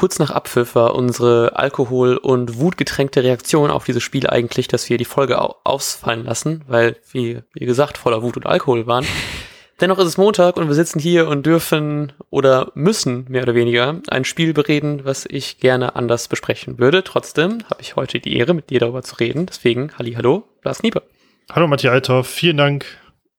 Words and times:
kurz 0.00 0.18
nach 0.18 0.30
Abpfiff 0.30 0.76
war 0.76 0.94
unsere 0.94 1.56
Alkohol- 1.56 2.16
und 2.16 2.58
wutgetränkte 2.58 3.22
Reaktion 3.22 3.70
auf 3.70 3.84
dieses 3.84 4.02
Spiel 4.02 4.26
eigentlich, 4.26 4.66
dass 4.66 4.88
wir 4.88 4.96
die 4.96 5.04
Folge 5.04 5.38
ausfallen 5.38 6.24
lassen, 6.24 6.64
weil, 6.66 6.96
wie, 7.12 7.40
wie 7.52 7.66
gesagt, 7.66 7.98
voller 7.98 8.22
Wut 8.22 8.38
und 8.38 8.46
Alkohol 8.46 8.86
waren. 8.86 9.04
Dennoch 9.82 9.98
ist 9.98 10.06
es 10.06 10.16
Montag 10.16 10.56
und 10.56 10.68
wir 10.68 10.74
sitzen 10.74 11.00
hier 11.00 11.28
und 11.28 11.44
dürfen 11.44 12.14
oder 12.30 12.72
müssen 12.74 13.26
mehr 13.28 13.42
oder 13.42 13.54
weniger 13.54 14.00
ein 14.08 14.24
Spiel 14.24 14.54
bereden, 14.54 15.04
was 15.04 15.26
ich 15.28 15.60
gerne 15.60 15.94
anders 15.96 16.28
besprechen 16.28 16.78
würde. 16.78 17.04
Trotzdem 17.04 17.58
habe 17.68 17.82
ich 17.82 17.94
heute 17.94 18.20
die 18.20 18.38
Ehre, 18.38 18.54
mit 18.54 18.70
dir 18.70 18.80
darüber 18.80 19.02
zu 19.02 19.16
reden. 19.16 19.44
Deswegen, 19.44 19.90
Halli, 19.98 20.14
hallo, 20.14 20.44
Lars 20.62 20.78
Knieper. 20.78 21.02
Hallo 21.52 21.66
Matthias 21.66 21.92
Althoff, 21.92 22.26
vielen 22.26 22.56
Dank 22.56 22.86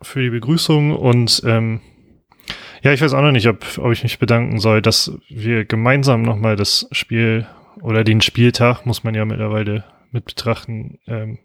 für 0.04 0.22
die 0.22 0.30
Begrüßung 0.30 0.96
und 0.96 1.42
ähm, 1.44 1.82
ja, 2.82 2.94
ich 2.94 3.02
weiß 3.02 3.14
auch 3.14 3.22
noch 3.22 3.32
nicht, 3.32 3.48
ob, 3.48 3.66
ob 3.78 3.92
ich 3.92 4.04
mich 4.04 4.20
bedanken 4.20 4.60
soll, 4.60 4.82
dass 4.82 5.12
wir 5.30 5.66
gemeinsam 5.66 6.24
nochmal 6.24 6.56
das 6.56 6.88
Spiel 6.92 7.48
oder 7.82 8.04
den 8.04 8.22
Spieltag, 8.22 8.86
muss 8.86 9.04
man 9.04 9.16
ja 9.16 9.26
mittlerweile 9.26 9.84
mit 10.12 10.26
betrachten, 10.26 11.00
ähm, 11.08 11.40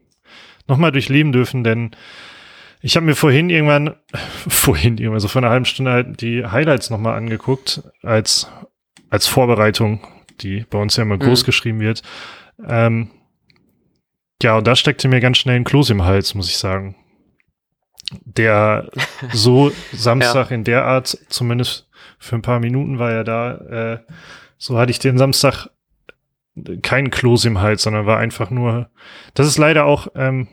nochmal 0.67 0.93
durchleben 0.93 1.33
dürfen, 1.33 1.63
denn 1.63 1.91
ich 2.81 2.97
habe 2.97 3.07
mir 3.07 3.15
vorhin 3.15 3.51
irgendwann, 3.51 3.95
vorhin 4.49 4.99
irgendwann, 4.99 5.21
so 5.21 5.29
vor 5.29 5.43
einer 5.43 5.51
halben 5.51 5.65
Stunde 5.65 5.93
halt 5.93 6.21
die 6.21 6.45
Highlights 6.45 6.91
nochmal 6.91 7.17
angeguckt, 7.17 7.83
als, 8.03 8.51
als 9.11 9.27
Vorbereitung, 9.27 10.07
die 10.41 10.65
bei 10.69 10.79
uns 10.79 10.97
ja 10.97 11.03
immer 11.03 11.19
groß 11.19 11.43
mhm. 11.43 11.47
geschrieben 11.47 11.81
wird. 11.81 12.03
Ähm, 12.67 13.11
ja, 14.43 14.57
und 14.59 14.67
da 14.67 14.77
steckte 14.77 15.09
mir 15.09 15.21
ganz 15.21 15.39
schnell 15.39 15.57
ein 15.57 15.65
Kloß 15.65 15.91
im 15.91 16.05
Hals, 16.05 16.35
muss 16.35 16.49
ich 16.49 16.59
sagen. 16.59 16.97
Der 18.25 18.91
so 19.33 19.73
Samstag 19.93 20.51
ja. 20.51 20.55
in 20.55 20.65
der 20.65 20.85
Art, 20.85 21.19
zumindest 21.29 21.89
für 22.19 22.37
ein 22.37 22.43
paar 22.43 22.61
Minuten 22.61 22.99
war 22.99 23.13
er 23.13 23.25
da, 23.25 23.55
äh, 23.57 23.99
so 24.59 24.79
hatte 24.79 24.91
ich 24.91 24.99
den 24.99 25.19
Samstag 25.19 25.69
keinen 26.83 27.11
Kloß 27.11 27.45
im 27.45 27.61
Hals, 27.61 27.83
sondern 27.83 28.07
war 28.07 28.19
einfach 28.19 28.51
nur, 28.51 28.89
das 29.35 29.47
ist 29.47 29.59
leider 29.59 29.85
auch, 29.85 30.09
ähm, 30.15 30.49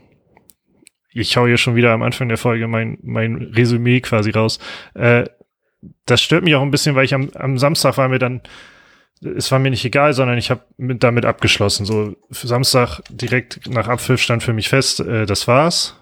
ich 1.14 1.38
hau 1.38 1.46
hier 1.46 1.58
schon 1.58 1.76
wieder 1.76 1.92
am 1.94 2.02
Anfang 2.02 2.28
der 2.28 2.38
Folge 2.38 2.68
mein, 2.68 2.98
mein 3.04 3.36
Resümee 3.36 4.02
quasi 4.02 4.32
raus. 4.32 4.60
Äh, 4.96 5.26
das 6.06 6.22
stört 6.22 6.44
mich 6.44 6.56
auch 6.56 6.62
ein 6.62 6.72
bisschen, 6.72 6.96
weil 6.96 7.06
ich 7.06 7.14
am, 7.14 7.30
am 7.36 7.58
Samstag 7.58 7.98
war 7.98 8.10
mir 8.10 8.20
dann, 8.20 8.42
es 9.22 9.52
war 9.52 9.60
mir 9.60 9.70
nicht 9.70 9.86
egal, 9.86 10.14
sondern 10.14 10.38
ich 10.38 10.50
habe 10.50 10.64
damit 10.78 11.26
abgeschlossen. 11.26 11.86
So 11.86 12.16
für 12.32 12.48
Samstag 12.48 13.02
direkt 13.10 13.70
nach 13.70 13.88
Abpfiff 13.88 14.22
stand 14.22 14.44
für 14.44 14.54
mich 14.54 14.70
fest, 14.70 15.00
äh, 15.00 15.26
das 15.26 15.48
war's. 15.48 15.98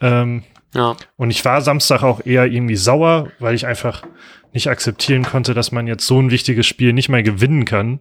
Ähm, 0.00 0.42
ja. 0.76 0.96
Und 1.16 1.30
ich 1.30 1.44
war 1.44 1.60
Samstag 1.62 2.02
auch 2.02 2.24
eher 2.24 2.46
irgendwie 2.46 2.76
sauer, 2.76 3.30
weil 3.38 3.54
ich 3.54 3.66
einfach 3.66 4.02
nicht 4.52 4.68
akzeptieren 4.68 5.24
konnte, 5.24 5.54
dass 5.54 5.72
man 5.72 5.86
jetzt 5.86 6.06
so 6.06 6.20
ein 6.20 6.30
wichtiges 6.30 6.66
Spiel 6.66 6.92
nicht 6.92 7.08
mehr 7.08 7.22
gewinnen 7.22 7.64
kann, 7.64 8.00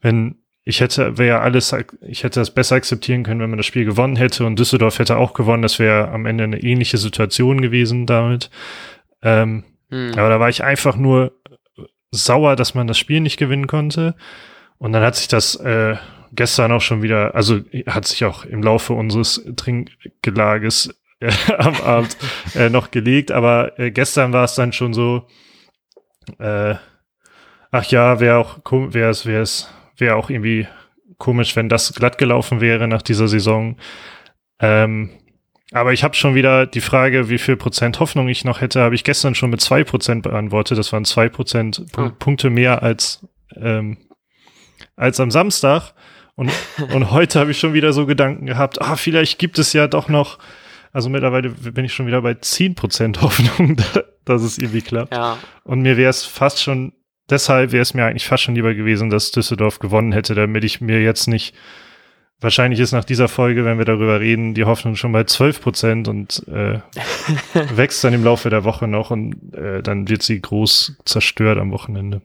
wenn 0.00 0.36
ich 0.68 0.80
hätte, 0.80 1.16
wäre 1.16 1.28
ja 1.28 1.40
alles, 1.40 1.72
ich 2.00 2.24
hätte 2.24 2.40
das 2.40 2.52
besser 2.52 2.74
akzeptieren 2.74 3.22
können, 3.22 3.40
wenn 3.40 3.50
man 3.50 3.56
das 3.56 3.66
Spiel 3.66 3.84
gewonnen 3.84 4.16
hätte 4.16 4.44
und 4.44 4.58
Düsseldorf 4.58 4.98
hätte 4.98 5.16
auch 5.16 5.32
gewonnen. 5.32 5.62
Das 5.62 5.78
wäre 5.78 6.08
am 6.08 6.26
Ende 6.26 6.42
eine 6.42 6.60
ähnliche 6.60 6.98
Situation 6.98 7.60
gewesen 7.60 8.04
damit. 8.04 8.50
Ähm, 9.22 9.62
hm. 9.90 10.14
Aber 10.16 10.28
da 10.28 10.40
war 10.40 10.48
ich 10.48 10.64
einfach 10.64 10.96
nur 10.96 11.32
sauer, 12.10 12.56
dass 12.56 12.74
man 12.74 12.88
das 12.88 12.98
Spiel 12.98 13.20
nicht 13.20 13.36
gewinnen 13.36 13.68
konnte. 13.68 14.16
Und 14.78 14.92
dann 14.92 15.04
hat 15.04 15.14
sich 15.14 15.28
das 15.28 15.54
äh, 15.54 15.94
gestern 16.32 16.72
auch 16.72 16.80
schon 16.80 17.00
wieder, 17.00 17.36
also 17.36 17.60
hat 17.86 18.06
sich 18.06 18.24
auch 18.24 18.44
im 18.44 18.60
Laufe 18.60 18.92
unseres 18.92 19.44
Trinkgelages 19.54 21.00
am 21.58 21.74
Abend 21.76 22.16
äh, 22.54 22.68
noch 22.68 22.90
gelegt. 22.90 23.32
Aber 23.32 23.78
äh, 23.78 23.90
gestern 23.90 24.32
war 24.32 24.44
es 24.44 24.54
dann 24.54 24.72
schon 24.72 24.94
so, 24.94 25.26
äh, 26.38 26.74
ach 27.70 27.84
ja, 27.86 28.20
wäre 28.20 28.38
auch, 28.38 28.58
wäre 28.70 29.10
es, 29.10 29.26
wäre 29.26 29.42
es 29.42 29.68
wäre 29.96 30.16
auch 30.16 30.30
irgendwie 30.30 30.66
komisch, 31.18 31.56
wenn 31.56 31.68
das 31.68 31.94
glatt 31.94 32.18
gelaufen 32.18 32.60
wäre 32.60 32.88
nach 32.88 33.02
dieser 33.02 33.28
Saison. 33.28 33.76
Ähm, 34.60 35.10
aber 35.72 35.92
ich 35.92 36.04
habe 36.04 36.14
schon 36.14 36.34
wieder 36.34 36.66
die 36.66 36.80
Frage, 36.80 37.28
wie 37.28 37.38
viel 37.38 37.56
Prozent 37.56 37.98
Hoffnung 37.98 38.28
ich 38.28 38.44
noch 38.44 38.60
hätte, 38.60 38.82
habe 38.82 38.94
ich 38.94 39.04
gestern 39.04 39.34
schon 39.34 39.50
mit 39.50 39.60
zwei 39.60 39.82
Prozent 39.82 40.22
beantwortet. 40.22 40.78
Das 40.78 40.92
waren 40.92 41.04
zwei 41.04 41.28
Prozent 41.28 41.82
oh. 41.96 42.10
Punkte 42.18 42.50
mehr 42.50 42.82
als, 42.82 43.26
ähm, 43.56 43.96
als 44.94 45.18
am 45.18 45.30
Samstag. 45.30 45.92
Und, 46.36 46.52
und 46.92 47.10
heute 47.10 47.40
habe 47.40 47.50
ich 47.50 47.58
schon 47.58 47.72
wieder 47.72 47.92
so 47.92 48.06
Gedanken 48.06 48.46
gehabt, 48.46 48.80
ah, 48.80 48.96
vielleicht 48.96 49.38
gibt 49.38 49.58
es 49.58 49.72
ja 49.72 49.88
doch 49.88 50.08
noch, 50.08 50.38
also 50.96 51.10
mittlerweile 51.10 51.50
bin 51.50 51.84
ich 51.84 51.92
schon 51.92 52.06
wieder 52.06 52.22
bei 52.22 52.32
zehn 52.34 52.74
Prozent 52.74 53.20
Hoffnung, 53.20 53.76
dass 54.24 54.40
es 54.40 54.56
irgendwie 54.56 54.80
klappt. 54.80 55.12
Ja. 55.14 55.36
Und 55.62 55.82
mir 55.82 55.98
wäre 55.98 56.08
es 56.08 56.24
fast 56.24 56.62
schon 56.62 56.94
deshalb 57.28 57.72
wäre 57.72 57.82
es 57.82 57.92
mir 57.92 58.06
eigentlich 58.06 58.26
fast 58.26 58.44
schon 58.44 58.54
lieber 58.54 58.72
gewesen, 58.72 59.10
dass 59.10 59.30
Düsseldorf 59.30 59.78
gewonnen 59.78 60.12
hätte, 60.12 60.34
damit 60.34 60.64
ich 60.64 60.80
mir 60.80 61.02
jetzt 61.02 61.26
nicht, 61.26 61.54
wahrscheinlich 62.40 62.80
ist 62.80 62.92
nach 62.92 63.04
dieser 63.04 63.28
Folge, 63.28 63.66
wenn 63.66 63.76
wir 63.76 63.84
darüber 63.84 64.20
reden, 64.20 64.54
die 64.54 64.64
Hoffnung 64.64 64.96
schon 64.96 65.12
bei 65.12 65.24
12 65.24 65.60
Prozent 65.60 66.08
und 66.08 66.48
äh, 66.48 66.80
wächst 67.74 68.02
dann 68.02 68.14
im 68.14 68.24
Laufe 68.24 68.48
der 68.48 68.64
Woche 68.64 68.88
noch 68.88 69.10
und 69.10 69.52
äh, 69.52 69.82
dann 69.82 70.08
wird 70.08 70.22
sie 70.22 70.40
groß 70.40 70.96
zerstört 71.04 71.58
am 71.58 71.72
Wochenende. 71.72 72.22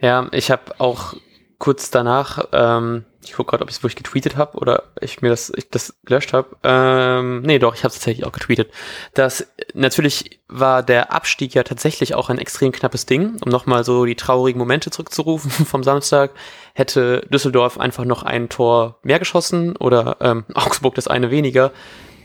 Ja, 0.00 0.28
ich 0.32 0.50
habe 0.50 0.80
auch 0.80 1.14
kurz 1.58 1.90
danach 1.90 2.48
ähm, 2.52 3.04
ich 3.22 3.34
gucke 3.34 3.50
gerade, 3.50 3.62
ob 3.62 3.70
ich 3.70 3.76
es 3.76 3.82
wirklich 3.82 3.96
getweetet 3.96 4.36
habe 4.36 4.56
oder 4.56 4.84
ich 5.00 5.20
mir 5.20 5.28
das, 5.28 5.52
ich 5.54 5.68
das 5.68 5.94
gelöscht 6.04 6.32
habe. 6.32 6.56
Ähm, 6.62 7.42
nee, 7.42 7.58
doch, 7.58 7.74
ich 7.74 7.84
habe 7.84 7.92
tatsächlich 7.92 8.24
auch 8.24 8.32
getweetet. 8.32 8.72
Das 9.14 9.46
natürlich 9.74 10.40
war 10.48 10.82
der 10.82 11.12
Abstieg 11.12 11.54
ja 11.54 11.62
tatsächlich 11.62 12.14
auch 12.14 12.30
ein 12.30 12.38
extrem 12.38 12.72
knappes 12.72 13.04
Ding, 13.04 13.36
um 13.44 13.50
nochmal 13.50 13.84
so 13.84 14.06
die 14.06 14.14
traurigen 14.14 14.58
Momente 14.58 14.90
zurückzurufen 14.90 15.50
vom 15.66 15.82
Samstag. 15.82 16.32
Hätte 16.72 17.26
Düsseldorf 17.30 17.78
einfach 17.78 18.04
noch 18.04 18.22
ein 18.22 18.48
Tor 18.48 18.98
mehr 19.02 19.18
geschossen 19.18 19.76
oder 19.76 20.16
ähm, 20.20 20.44
Augsburg 20.54 20.94
das 20.94 21.08
eine 21.08 21.30
weniger, 21.30 21.72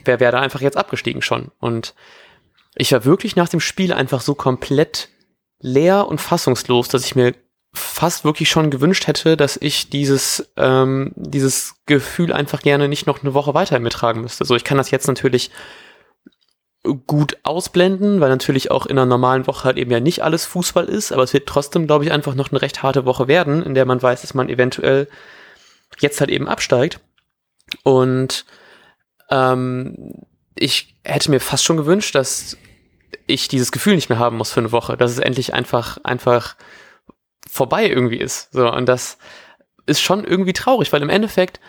wer 0.04 0.18
wäre 0.18 0.32
da 0.32 0.40
einfach 0.40 0.62
jetzt 0.62 0.78
abgestiegen 0.78 1.20
schon. 1.20 1.50
Und 1.60 1.94
ich 2.74 2.92
war 2.92 3.04
wirklich 3.04 3.36
nach 3.36 3.48
dem 3.48 3.60
Spiel 3.60 3.92
einfach 3.92 4.22
so 4.22 4.34
komplett 4.34 5.10
leer 5.60 6.06
und 6.08 6.20
fassungslos, 6.20 6.88
dass 6.88 7.04
ich 7.04 7.16
mir 7.16 7.34
fast 7.96 8.26
wirklich 8.26 8.50
schon 8.50 8.70
gewünscht 8.70 9.06
hätte, 9.06 9.38
dass 9.38 9.56
ich 9.56 9.88
dieses, 9.88 10.50
ähm, 10.58 11.12
dieses 11.16 11.76
Gefühl 11.86 12.30
einfach 12.30 12.60
gerne 12.60 12.88
nicht 12.88 13.06
noch 13.06 13.22
eine 13.22 13.32
Woche 13.32 13.54
weiter 13.54 13.80
mittragen 13.80 14.20
müsste. 14.20 14.44
So, 14.44 14.54
ich 14.54 14.64
kann 14.64 14.76
das 14.76 14.90
jetzt 14.90 15.08
natürlich 15.08 15.50
gut 17.06 17.38
ausblenden, 17.42 18.20
weil 18.20 18.28
natürlich 18.28 18.70
auch 18.70 18.84
in 18.84 18.98
einer 18.98 19.06
normalen 19.06 19.46
Woche 19.46 19.64
halt 19.64 19.78
eben 19.78 19.90
ja 19.90 19.98
nicht 19.98 20.22
alles 20.22 20.44
Fußball 20.44 20.84
ist, 20.84 21.10
aber 21.10 21.22
es 21.22 21.32
wird 21.32 21.48
trotzdem, 21.48 21.86
glaube 21.86 22.04
ich, 22.04 22.12
einfach 22.12 22.34
noch 22.34 22.50
eine 22.50 22.60
recht 22.60 22.82
harte 22.82 23.06
Woche 23.06 23.28
werden, 23.28 23.62
in 23.62 23.72
der 23.72 23.86
man 23.86 24.02
weiß, 24.02 24.20
dass 24.20 24.34
man 24.34 24.50
eventuell 24.50 25.08
jetzt 25.98 26.20
halt 26.20 26.30
eben 26.30 26.48
absteigt. 26.48 27.00
Und 27.82 28.44
ähm, 29.30 30.22
ich 30.54 30.96
hätte 31.02 31.30
mir 31.30 31.40
fast 31.40 31.64
schon 31.64 31.78
gewünscht, 31.78 32.14
dass 32.14 32.58
ich 33.26 33.48
dieses 33.48 33.72
Gefühl 33.72 33.94
nicht 33.94 34.10
mehr 34.10 34.18
haben 34.18 34.36
muss 34.36 34.52
für 34.52 34.60
eine 34.60 34.70
Woche, 34.70 34.98
dass 34.98 35.12
es 35.12 35.18
endlich 35.18 35.54
einfach, 35.54 35.96
einfach 36.04 36.56
vorbei 37.56 37.88
irgendwie 37.88 38.18
ist. 38.18 38.52
So, 38.52 38.70
und 38.72 38.86
das 38.86 39.18
ist 39.86 40.00
schon 40.00 40.24
irgendwie 40.24 40.52
traurig, 40.52 40.92
weil 40.92 41.02
im 41.02 41.08
Endeffekt, 41.08 41.60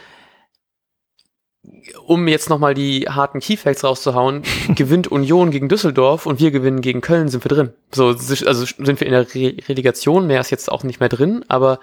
um 2.06 2.28
jetzt 2.28 2.50
nochmal 2.50 2.74
die 2.74 3.08
harten 3.10 3.40
Keyfacts 3.40 3.84
rauszuhauen, 3.84 4.44
gewinnt 4.76 5.08
Union 5.08 5.52
gegen 5.52 5.70
Düsseldorf 5.70 6.26
und 6.26 6.40
wir 6.40 6.52
gewinnen 6.52 6.82
gegen 6.82 7.02
Köln, 7.02 7.30
sind 7.30 7.44
wir 7.44 7.50
drin. 7.50 7.74
So, 7.92 8.08
also 8.08 8.66
sind 8.66 9.00
wir 9.00 9.08
in 9.08 9.14
der 9.14 9.34
Re 9.34 9.58
Relegation, 9.68 10.28
mehr 10.28 10.42
ist 10.42 10.52
jetzt 10.52 10.72
auch 10.72 10.84
nicht 10.84 11.00
mehr 11.00 11.10
drin, 11.10 11.44
aber 11.48 11.80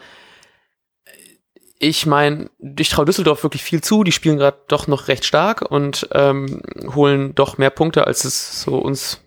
ich 1.79 2.07
meine, 2.07 2.51
ich 2.79 2.89
traue 2.89 3.05
Düsseldorf 3.05 3.43
wirklich 3.43 3.63
viel 3.63 3.83
zu. 3.83 4.05
Die 4.05 4.13
spielen 4.13 4.39
gerade 4.39 4.59
doch 4.69 4.87
noch 4.87 5.09
recht 5.09 5.25
stark 5.27 5.61
und 5.63 6.09
ähm, 6.13 6.63
holen 6.95 7.35
doch 7.35 7.59
mehr 7.59 7.71
Punkte, 7.71 8.07
als 8.07 8.25
es 8.25 8.63
so 8.63 8.79
uns 8.79 9.21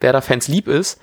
Werder-Fans 0.00 0.48
lieb 0.48 0.68
ist. 0.68 1.00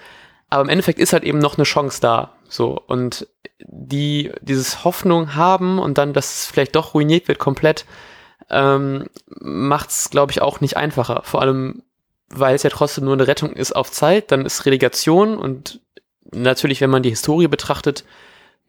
Aber 0.50 0.62
im 0.62 0.70
Endeffekt 0.70 1.00
ist 1.00 1.14
halt 1.14 1.24
eben 1.24 1.40
noch 1.40 1.58
eine 1.58 1.64
Chance 1.64 2.00
da. 2.02 2.36
So, 2.50 2.82
und 2.88 3.28
die 3.60 4.32
dieses 4.42 4.84
Hoffnung 4.84 5.36
haben 5.36 5.80
und 5.80 5.98
dann, 5.98 6.14
dass 6.14 6.42
es 6.42 6.46
vielleicht 6.48 6.76
doch 6.76 6.94
ruiniert 6.94 7.28
wird 7.28 7.40
komplett, 7.40 7.86
ähm, 8.50 9.06
macht 9.28 9.92
es, 9.92 10.10
glaube 10.10 10.32
ich, 10.32 10.42
auch 10.42 10.60
nicht 10.60 10.76
einfacher. 10.76 11.22
Vor 11.24 11.42
allem, 11.42 11.84
weil 12.30 12.56
es 12.56 12.64
ja 12.64 12.70
trotzdem 12.70 13.06
nur 13.06 13.14
eine 13.14 13.28
Rettung 13.28 13.54
ist 13.54 13.76
auf 13.76 13.92
Zeit, 13.92 14.32
dann 14.32 14.46
ist 14.46 14.66
Relegation 14.66 15.38
und 15.38 15.82
natürlich, 16.32 16.82
wenn 16.82 16.90
man 16.90 17.04
die 17.04 17.10
Historie 17.10 17.48
betrachtet, 17.48 18.04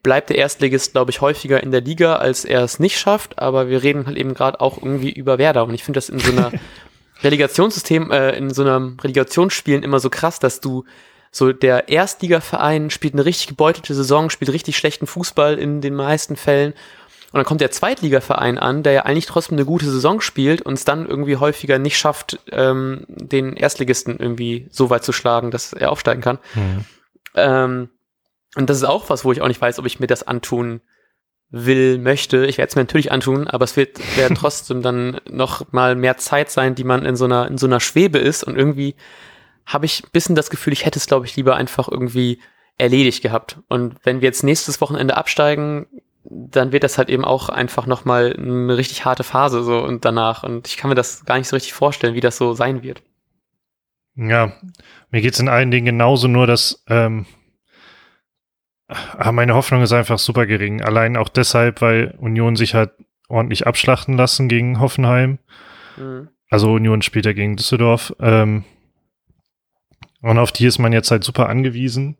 bleibt 0.03 0.29
der 0.29 0.37
Erstligist, 0.37 0.93
glaube 0.93 1.11
ich, 1.11 1.21
häufiger 1.21 1.61
in 1.61 1.71
der 1.71 1.81
Liga, 1.81 2.15
als 2.15 2.43
er 2.43 2.63
es 2.63 2.79
nicht 2.79 2.99
schafft, 2.99 3.39
aber 3.39 3.69
wir 3.69 3.83
reden 3.83 4.05
halt 4.07 4.17
eben 4.17 4.33
gerade 4.33 4.59
auch 4.59 4.77
irgendwie 4.77 5.11
über 5.11 5.37
Werder 5.37 5.63
und 5.63 5.73
ich 5.73 5.83
finde 5.83 5.97
das 5.97 6.09
in 6.09 6.19
so 6.19 6.31
einer 6.31 6.51
Relegationssystem, 7.23 8.11
äh, 8.11 8.31
in 8.35 8.51
so 8.51 8.63
einem 8.63 8.97
Relegationsspielen 8.99 9.83
immer 9.83 9.99
so 9.99 10.09
krass, 10.09 10.39
dass 10.39 10.59
du 10.59 10.85
so 11.31 11.53
der 11.53 11.89
Erstligaverein 11.89 12.89
spielt 12.89 13.13
eine 13.13 13.25
richtig 13.25 13.47
gebeutelte 13.47 13.93
Saison, 13.93 14.29
spielt 14.29 14.51
richtig 14.51 14.77
schlechten 14.77 15.07
Fußball 15.07 15.57
in 15.57 15.81
den 15.81 15.95
meisten 15.95 16.35
Fällen. 16.35 16.73
Und 17.31 17.37
dann 17.37 17.45
kommt 17.45 17.61
der 17.61 17.71
Zweitligaverein 17.71 18.57
an, 18.57 18.83
der 18.83 18.91
ja 18.91 19.01
eigentlich 19.03 19.27
trotzdem 19.27 19.57
eine 19.57 19.65
gute 19.65 19.89
Saison 19.89 20.19
spielt 20.19 20.61
und 20.61 20.73
es 20.73 20.83
dann 20.83 21.07
irgendwie 21.07 21.37
häufiger 21.37 21.79
nicht 21.79 21.97
schafft, 21.97 22.39
ähm, 22.51 23.05
den 23.07 23.55
Erstligisten 23.55 24.19
irgendwie 24.19 24.67
so 24.69 24.89
weit 24.89 25.05
zu 25.05 25.13
schlagen, 25.13 25.49
dass 25.49 25.71
er 25.71 25.91
aufsteigen 25.93 26.21
kann. 26.21 26.39
Mhm. 26.55 26.85
Ähm, 27.35 27.89
Und 28.57 28.69
das 28.69 28.77
ist 28.77 28.83
auch 28.83 29.09
was, 29.09 29.23
wo 29.23 29.31
ich 29.31 29.41
auch 29.41 29.47
nicht 29.47 29.61
weiß, 29.61 29.79
ob 29.79 29.85
ich 29.85 30.01
mir 30.01 30.07
das 30.07 30.23
antun 30.23 30.81
will, 31.49 31.97
möchte. 31.97 32.45
Ich 32.45 32.57
werde 32.57 32.69
es 32.69 32.75
mir 32.75 32.81
natürlich 32.81 33.13
antun, 33.13 33.47
aber 33.47 33.63
es 33.63 33.77
wird 33.77 33.99
werden 34.17 34.35
trotzdem 34.39 34.81
dann 34.81 35.21
noch 35.29 35.71
mal 35.71 35.95
mehr 35.95 36.17
Zeit 36.17 36.51
sein, 36.51 36.75
die 36.75 36.83
man 36.83 37.05
in 37.05 37.15
so 37.15 37.23
einer 37.23 37.47
in 37.47 37.57
so 37.57 37.67
einer 37.67 37.79
Schwebe 37.79 38.17
ist 38.17 38.43
und 38.43 38.57
irgendwie 38.57 38.95
habe 39.73 39.85
ich 39.85 40.03
ein 40.03 40.11
bisschen 40.11 40.35
das 40.35 40.49
Gefühl, 40.49 40.73
ich 40.73 40.85
hätte 40.85 40.99
es 40.99 41.07
glaube 41.07 41.25
ich 41.25 41.35
lieber 41.35 41.55
einfach 41.55 41.87
irgendwie 41.87 42.39
erledigt 42.77 43.21
gehabt. 43.21 43.57
Und 43.67 43.95
wenn 44.03 44.21
wir 44.21 44.27
jetzt 44.27 44.43
nächstes 44.43 44.81
Wochenende 44.81 45.17
absteigen, 45.17 45.85
dann 46.23 46.71
wird 46.71 46.83
das 46.83 46.97
halt 46.97 47.09
eben 47.09 47.25
auch 47.25 47.49
einfach 47.49 47.87
noch 47.87 48.05
mal 48.05 48.35
eine 48.37 48.77
richtig 48.77 49.05
harte 49.05 49.23
Phase 49.23 49.63
so 49.63 49.79
und 49.79 50.05
danach 50.05 50.43
und 50.43 50.67
ich 50.67 50.77
kann 50.77 50.89
mir 50.89 50.95
das 50.95 51.25
gar 51.25 51.37
nicht 51.37 51.47
so 51.47 51.55
richtig 51.55 51.73
vorstellen, 51.73 52.13
wie 52.15 52.21
das 52.21 52.37
so 52.37 52.53
sein 52.53 52.83
wird. 52.83 53.01
Ja, 54.15 54.53
mir 55.09 55.21
geht's 55.21 55.39
in 55.39 55.47
allen 55.47 55.71
Dingen 55.71 55.85
genauso, 55.85 56.27
nur 56.27 56.45
dass 56.45 56.83
ähm, 56.87 57.25
ah, 58.87 59.31
meine 59.31 59.55
Hoffnung 59.55 59.81
ist 59.81 59.93
einfach 59.93 60.19
super 60.19 60.45
gering. 60.45 60.81
Allein 60.81 61.17
auch 61.17 61.29
deshalb, 61.29 61.81
weil 61.81 62.15
Union 62.19 62.55
sich 62.55 62.73
halt 62.73 62.91
ordentlich 63.27 63.65
abschlachten 63.65 64.15
lassen 64.15 64.47
gegen 64.47 64.79
Hoffenheim. 64.79 65.39
Mhm. 65.97 66.29
Also 66.49 66.73
Union 66.73 67.01
später 67.01 67.33
gegen 67.33 67.55
Düsseldorf. 67.55 68.13
Ähm, 68.19 68.65
und 70.21 70.37
auf 70.37 70.51
die 70.51 70.65
ist 70.65 70.79
man 70.79 70.93
jetzt 70.93 71.11
halt 71.11 71.23
super 71.23 71.49
angewiesen. 71.49 72.17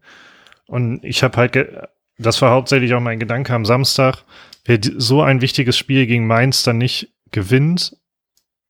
Und 0.67 1.03
ich 1.03 1.23
habe 1.23 1.37
halt, 1.37 1.89
das 2.17 2.41
war 2.41 2.51
hauptsächlich 2.51 2.93
auch 2.93 3.01
mein 3.01 3.19
Gedanke 3.19 3.53
am 3.53 3.65
Samstag, 3.65 4.23
wer 4.65 4.79
so 4.81 5.21
ein 5.21 5.41
wichtiges 5.41 5.77
Spiel 5.77 6.07
gegen 6.07 6.27
Mainz 6.27 6.63
dann 6.63 6.77
nicht 6.77 7.09
gewinnt 7.31 7.97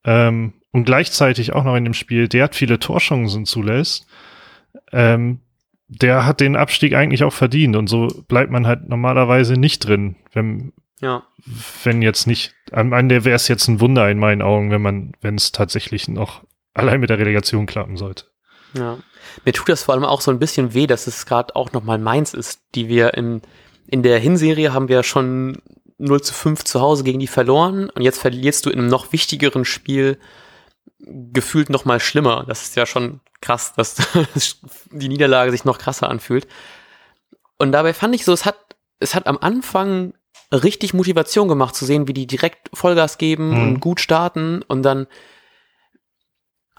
ähm, 0.03 0.53
und 0.71 0.85
gleichzeitig 0.85 1.53
auch 1.53 1.63
noch 1.63 1.75
in 1.75 1.83
dem 1.83 1.93
Spiel 1.93 2.27
derart 2.27 2.55
viele 2.55 2.79
Torchancen 2.79 3.45
zulässt, 3.45 4.07
ähm, 4.91 5.39
der 5.87 6.25
hat 6.25 6.39
den 6.39 6.55
Abstieg 6.55 6.93
eigentlich 6.95 7.23
auch 7.23 7.33
verdient 7.33 7.75
und 7.75 7.87
so 7.87 8.07
bleibt 8.27 8.51
man 8.51 8.65
halt 8.65 8.87
normalerweise 8.87 9.53
nicht 9.53 9.79
drin, 9.85 10.15
wenn, 10.31 10.71
ja. 11.01 11.23
wenn 11.83 12.01
jetzt 12.01 12.27
nicht, 12.27 12.55
am 12.71 12.93
Ende 12.93 13.25
wäre 13.25 13.35
es 13.35 13.49
jetzt 13.49 13.67
ein 13.67 13.81
Wunder 13.81 14.09
in 14.09 14.17
meinen 14.17 14.41
Augen, 14.41 14.71
wenn 14.71 14.81
man, 14.81 15.11
wenn 15.19 15.35
es 15.35 15.51
tatsächlich 15.51 16.07
noch 16.07 16.43
allein 16.73 17.01
mit 17.01 17.09
der 17.09 17.19
Relegation 17.19 17.65
klappen 17.65 17.97
sollte. 17.97 18.25
Ja. 18.73 18.99
Mir 19.45 19.53
tut 19.53 19.69
das 19.69 19.83
vor 19.83 19.95
allem 19.95 20.05
auch 20.05 20.21
so 20.21 20.31
ein 20.31 20.39
bisschen 20.39 20.73
weh, 20.73 20.87
dass 20.87 21.07
es 21.07 21.25
gerade 21.25 21.55
auch 21.55 21.71
nochmal 21.71 21.97
Mainz 21.97 22.33
ist, 22.33 22.61
die 22.75 22.87
wir 22.87 23.13
in, 23.13 23.41
in 23.87 24.03
der 24.03 24.19
Hinserie 24.19 24.73
haben 24.73 24.87
wir 24.87 25.03
schon 25.03 25.61
0 25.97 26.21
zu 26.21 26.33
5 26.33 26.63
zu 26.63 26.81
Hause 26.81 27.03
gegen 27.03 27.19
die 27.19 27.27
verloren 27.27 27.89
und 27.89 28.01
jetzt 28.01 28.19
verlierst 28.19 28.65
du 28.65 28.69
in 28.69 28.79
einem 28.79 28.87
noch 28.87 29.13
wichtigeren 29.13 29.65
Spiel 29.65 30.17
gefühlt 30.99 31.69
noch 31.69 31.85
mal 31.85 31.99
schlimmer. 31.99 32.45
Das 32.47 32.63
ist 32.63 32.75
ja 32.75 32.85
schon 32.85 33.21
krass, 33.41 33.73
dass 33.75 33.95
die 34.91 35.07
Niederlage 35.07 35.51
sich 35.51 35.65
noch 35.65 35.77
krasser 35.77 36.09
anfühlt. 36.09 36.47
Und 37.57 37.71
dabei 37.71 37.93
fand 37.93 38.15
ich 38.15 38.25
so, 38.25 38.33
es 38.33 38.45
hat, 38.45 38.57
es 38.99 39.15
hat 39.15 39.27
am 39.27 39.37
Anfang 39.37 40.13
richtig 40.51 40.93
Motivation 40.93 41.47
gemacht 41.47 41.75
zu 41.75 41.85
sehen, 41.85 42.07
wie 42.07 42.13
die 42.13 42.27
direkt 42.27 42.69
Vollgas 42.73 43.17
geben 43.17 43.49
mhm. 43.49 43.61
und 43.61 43.79
gut 43.79 43.99
starten 43.99 44.61
und 44.67 44.83
dann 44.83 45.07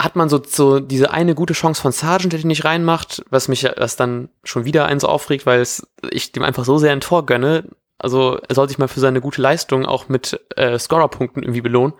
hat 0.03 0.17
man 0.17 0.29
so, 0.29 0.43
so 0.45 0.81
diese 0.81 1.13
eine 1.13 1.35
gute 1.35 1.53
Chance 1.53 1.81
von 1.81 1.93
Sargent, 1.93 2.33
der 2.33 2.41
die 2.41 2.47
nicht 2.47 2.65
reinmacht, 2.65 3.25
was 3.31 3.47
mich 3.47 3.65
was 3.77 3.95
dann 3.97 4.31
schon 4.43 4.65
wieder 4.65 4.87
eins 4.87 5.05
aufregt, 5.05 5.47
weil 5.47 5.61
es, 5.61 5.87
ich 6.11 6.33
dem 6.33 6.43
einfach 6.43 6.65
so 6.65 6.77
sehr 6.79 6.91
ein 6.93 7.01
Tor 7.01 7.25
gönne. 7.25 7.69
Also 7.99 8.39
er 8.49 8.55
soll 8.55 8.69
sich 8.69 8.79
mal 8.79 8.89
für 8.89 8.99
seine 8.99 9.21
gute 9.21 9.41
Leistung 9.41 9.87
auch 9.87 10.09
mit 10.09 10.41
äh, 10.57 10.77
Scorer-Punkten 10.77 11.45
irgendwie 11.45 11.61
belohnen. 11.61 11.95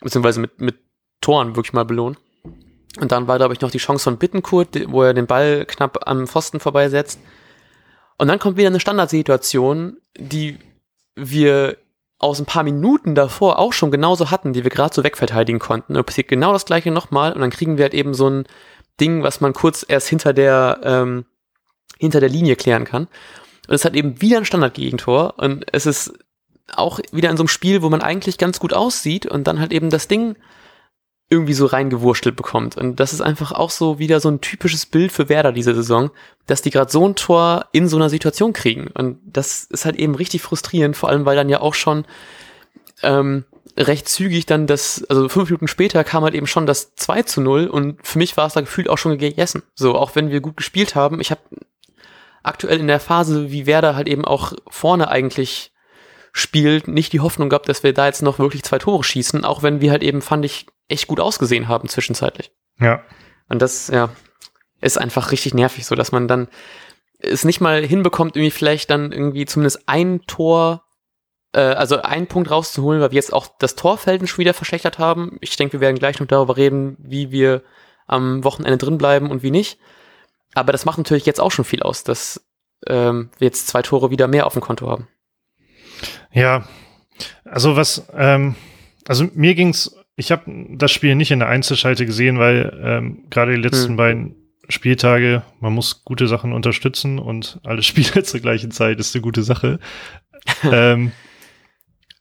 Beziehungsweise 0.00 0.40
mit, 0.40 0.60
mit 0.60 0.76
Toren 1.20 1.54
wirklich 1.54 1.72
mal 1.72 1.84
belohnen. 1.84 2.16
Und 3.00 3.12
dann 3.12 3.28
war, 3.28 3.36
glaube 3.36 3.54
ich, 3.54 3.60
noch 3.60 3.70
die 3.70 3.78
Chance 3.78 4.04
von 4.04 4.18
Bittenkurt, 4.18 4.90
wo 4.90 5.02
er 5.02 5.14
den 5.14 5.26
Ball 5.26 5.66
knapp 5.66 6.08
am 6.08 6.26
Pfosten 6.26 6.58
vorbeisetzt. 6.58 7.20
Und 8.18 8.26
dann 8.26 8.40
kommt 8.40 8.56
wieder 8.56 8.68
eine 8.68 8.80
Standardsituation, 8.80 9.98
die 10.16 10.58
wir 11.14 11.76
aus 12.24 12.40
ein 12.40 12.46
paar 12.46 12.62
Minuten 12.62 13.14
davor 13.14 13.58
auch 13.58 13.74
schon 13.74 13.90
genauso 13.90 14.30
hatten, 14.30 14.54
die 14.54 14.64
wir 14.64 14.70
gerade 14.70 14.94
so 14.94 15.04
wegverteidigen 15.04 15.58
konnten. 15.58 15.94
Und 15.94 16.06
passiert 16.06 16.28
genau 16.28 16.54
das 16.54 16.64
gleiche 16.64 16.90
nochmal 16.90 17.34
und 17.34 17.42
dann 17.42 17.50
kriegen 17.50 17.76
wir 17.76 17.84
halt 17.84 17.92
eben 17.92 18.14
so 18.14 18.28
ein 18.28 18.44
Ding, 18.98 19.22
was 19.22 19.42
man 19.42 19.52
kurz 19.52 19.84
erst 19.86 20.08
hinter 20.08 20.32
der, 20.32 20.80
ähm, 20.82 21.26
hinter 21.98 22.20
der 22.20 22.30
Linie 22.30 22.56
klären 22.56 22.86
kann. 22.86 23.08
Und 23.68 23.74
es 23.74 23.84
hat 23.84 23.94
eben 23.94 24.22
wieder 24.22 24.38
ein 24.38 24.46
Standardgegentor 24.46 25.34
und 25.36 25.66
es 25.72 25.84
ist 25.84 26.14
auch 26.74 26.98
wieder 27.12 27.28
in 27.28 27.36
so 27.36 27.42
einem 27.42 27.48
Spiel, 27.48 27.82
wo 27.82 27.90
man 27.90 28.00
eigentlich 28.00 28.38
ganz 28.38 28.58
gut 28.58 28.72
aussieht 28.72 29.26
und 29.26 29.46
dann 29.46 29.60
halt 29.60 29.72
eben 29.72 29.90
das 29.90 30.08
Ding 30.08 30.36
irgendwie 31.30 31.54
so 31.54 31.66
reingewurstelt 31.66 32.36
bekommt. 32.36 32.76
Und 32.76 33.00
das 33.00 33.12
ist 33.12 33.20
einfach 33.20 33.52
auch 33.52 33.70
so 33.70 33.98
wieder 33.98 34.20
so 34.20 34.28
ein 34.28 34.40
typisches 34.40 34.86
Bild 34.86 35.10
für 35.10 35.28
Werder 35.28 35.52
diese 35.52 35.74
Saison, 35.74 36.10
dass 36.46 36.62
die 36.62 36.70
gerade 36.70 36.90
so 36.90 37.08
ein 37.08 37.16
Tor 37.16 37.66
in 37.72 37.88
so 37.88 37.96
einer 37.96 38.10
Situation 38.10 38.52
kriegen. 38.52 38.88
Und 38.88 39.18
das 39.24 39.64
ist 39.64 39.84
halt 39.84 39.96
eben 39.96 40.14
richtig 40.14 40.42
frustrierend, 40.42 40.96
vor 40.96 41.08
allem 41.08 41.24
weil 41.24 41.36
dann 41.36 41.48
ja 41.48 41.60
auch 41.60 41.74
schon 41.74 42.04
ähm, 43.02 43.44
recht 43.76 44.08
zügig 44.08 44.46
dann 44.46 44.66
das, 44.66 45.04
also 45.08 45.28
fünf 45.28 45.48
Minuten 45.48 45.66
später 45.66 46.04
kam 46.04 46.24
halt 46.24 46.34
eben 46.34 46.46
schon 46.46 46.66
das 46.66 46.94
2 46.94 47.22
zu 47.22 47.40
0 47.40 47.66
und 47.66 48.06
für 48.06 48.18
mich 48.18 48.36
war 48.36 48.46
es 48.46 48.52
da 48.52 48.60
gefühlt 48.60 48.88
auch 48.88 48.98
schon 48.98 49.16
gegessen. 49.18 49.62
So, 49.74 49.96
auch 49.96 50.14
wenn 50.14 50.30
wir 50.30 50.40
gut 50.40 50.56
gespielt 50.56 50.94
haben. 50.94 51.20
Ich 51.20 51.30
habe 51.30 51.40
aktuell 52.42 52.78
in 52.78 52.86
der 52.86 53.00
Phase, 53.00 53.50
wie 53.50 53.66
Werder 53.66 53.96
halt 53.96 54.06
eben 54.08 54.24
auch 54.24 54.52
vorne 54.68 55.08
eigentlich 55.08 55.72
spielt, 56.32 56.88
nicht 56.88 57.12
die 57.12 57.20
Hoffnung 57.20 57.48
gehabt, 57.48 57.68
dass 57.68 57.82
wir 57.82 57.94
da 57.94 58.06
jetzt 58.06 58.22
noch 58.22 58.38
wirklich 58.38 58.64
zwei 58.64 58.78
Tore 58.78 59.02
schießen, 59.02 59.44
auch 59.44 59.62
wenn 59.62 59.80
wir 59.80 59.90
halt 59.90 60.02
eben, 60.02 60.20
fand 60.20 60.44
ich, 60.44 60.66
echt 60.88 61.06
gut 61.06 61.20
ausgesehen 61.20 61.68
haben 61.68 61.88
zwischenzeitlich. 61.88 62.52
Ja. 62.78 63.02
Und 63.48 63.60
das, 63.62 63.88
ja, 63.88 64.10
ist 64.80 64.98
einfach 64.98 65.32
richtig 65.32 65.54
nervig, 65.54 65.86
so 65.86 65.94
dass 65.94 66.12
man 66.12 66.28
dann 66.28 66.48
es 67.18 67.44
nicht 67.44 67.60
mal 67.60 67.84
hinbekommt, 67.84 68.36
irgendwie 68.36 68.50
vielleicht 68.50 68.90
dann 68.90 69.12
irgendwie 69.12 69.46
zumindest 69.46 69.88
ein 69.88 70.20
Tor, 70.26 70.84
äh, 71.52 71.60
also 71.60 72.02
einen 72.02 72.26
Punkt 72.26 72.50
rauszuholen, 72.50 73.00
weil 73.00 73.10
wir 73.10 73.16
jetzt 73.16 73.32
auch 73.32 73.48
das 73.58 73.76
Torfelden 73.76 74.26
schon 74.26 74.38
wieder 74.38 74.52
verschlechtert 74.52 74.98
haben. 74.98 75.38
Ich 75.40 75.56
denke, 75.56 75.74
wir 75.74 75.80
werden 75.80 75.98
gleich 75.98 76.20
noch 76.20 76.26
darüber 76.26 76.56
reden, 76.56 76.96
wie 76.98 77.30
wir 77.30 77.62
am 78.06 78.44
Wochenende 78.44 78.76
drin 78.76 78.98
bleiben 78.98 79.30
und 79.30 79.42
wie 79.42 79.50
nicht. 79.50 79.78
Aber 80.54 80.72
das 80.72 80.84
macht 80.84 80.98
natürlich 80.98 81.26
jetzt 81.26 81.40
auch 81.40 81.50
schon 81.50 81.64
viel 81.64 81.82
aus, 81.82 82.04
dass 82.04 82.44
ähm, 82.86 83.30
wir 83.38 83.46
jetzt 83.46 83.66
zwei 83.68 83.80
Tore 83.80 84.10
wieder 84.10 84.28
mehr 84.28 84.46
auf 84.46 84.52
dem 84.52 84.62
Konto 84.62 84.88
haben. 84.88 85.08
Ja, 86.30 86.68
also 87.44 87.76
was, 87.76 88.06
ähm, 88.12 88.54
also 89.08 89.28
mir 89.32 89.54
ging's 89.54 89.96
ich 90.16 90.30
habe 90.30 90.42
das 90.70 90.92
Spiel 90.92 91.14
nicht 91.14 91.30
in 91.30 91.40
der 91.40 91.48
Einzelschalte 91.48 92.06
gesehen, 92.06 92.38
weil 92.38 92.78
ähm, 92.82 93.24
gerade 93.30 93.54
die 93.54 93.62
letzten 93.62 93.90
hm. 93.90 93.96
beiden 93.96 94.36
Spieltage, 94.68 95.42
man 95.60 95.72
muss 95.72 96.04
gute 96.04 96.28
Sachen 96.28 96.52
unterstützen 96.52 97.18
und 97.18 97.60
alle 97.64 97.82
Spiele 97.84 98.22
zur 98.22 98.40
gleichen 98.40 98.70
Zeit 98.70 98.98
ist 98.98 99.14
eine 99.14 99.22
gute 99.22 99.42
Sache. 99.42 99.78
ähm, 100.70 101.12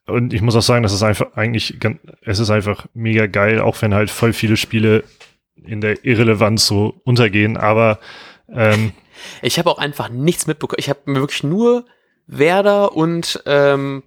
und 0.06 0.34
ich 0.34 0.42
muss 0.42 0.56
auch 0.56 0.62
sagen, 0.62 0.84
das 0.84 0.94
ist 0.94 1.04
einfach 1.04 1.34
eigentlich, 1.36 1.80
es 2.22 2.40
ist 2.40 2.50
einfach 2.50 2.88
mega 2.94 3.28
geil, 3.28 3.62
auch 3.62 3.82
wenn 3.82 3.94
halt 3.94 4.10
voll 4.10 4.34
viele 4.34 4.58
Spiele 4.58 5.04
in 5.56 5.80
der 5.80 6.04
Irrelevanz 6.04 6.68
so 6.68 7.00
untergehen, 7.06 7.56
aber 7.56 8.00
ähm, 8.50 8.92
ich 9.42 9.60
habe 9.60 9.70
auch 9.70 9.78
einfach 9.78 10.10
nichts 10.10 10.48
mitbekommen. 10.48 10.80
Ich 10.80 10.90
habe 10.90 11.00
mir 11.06 11.22
wirklich 11.22 11.44
nur 11.44 11.86
Werder 12.28 12.96
und 12.96 13.42
ähm, 13.46 14.04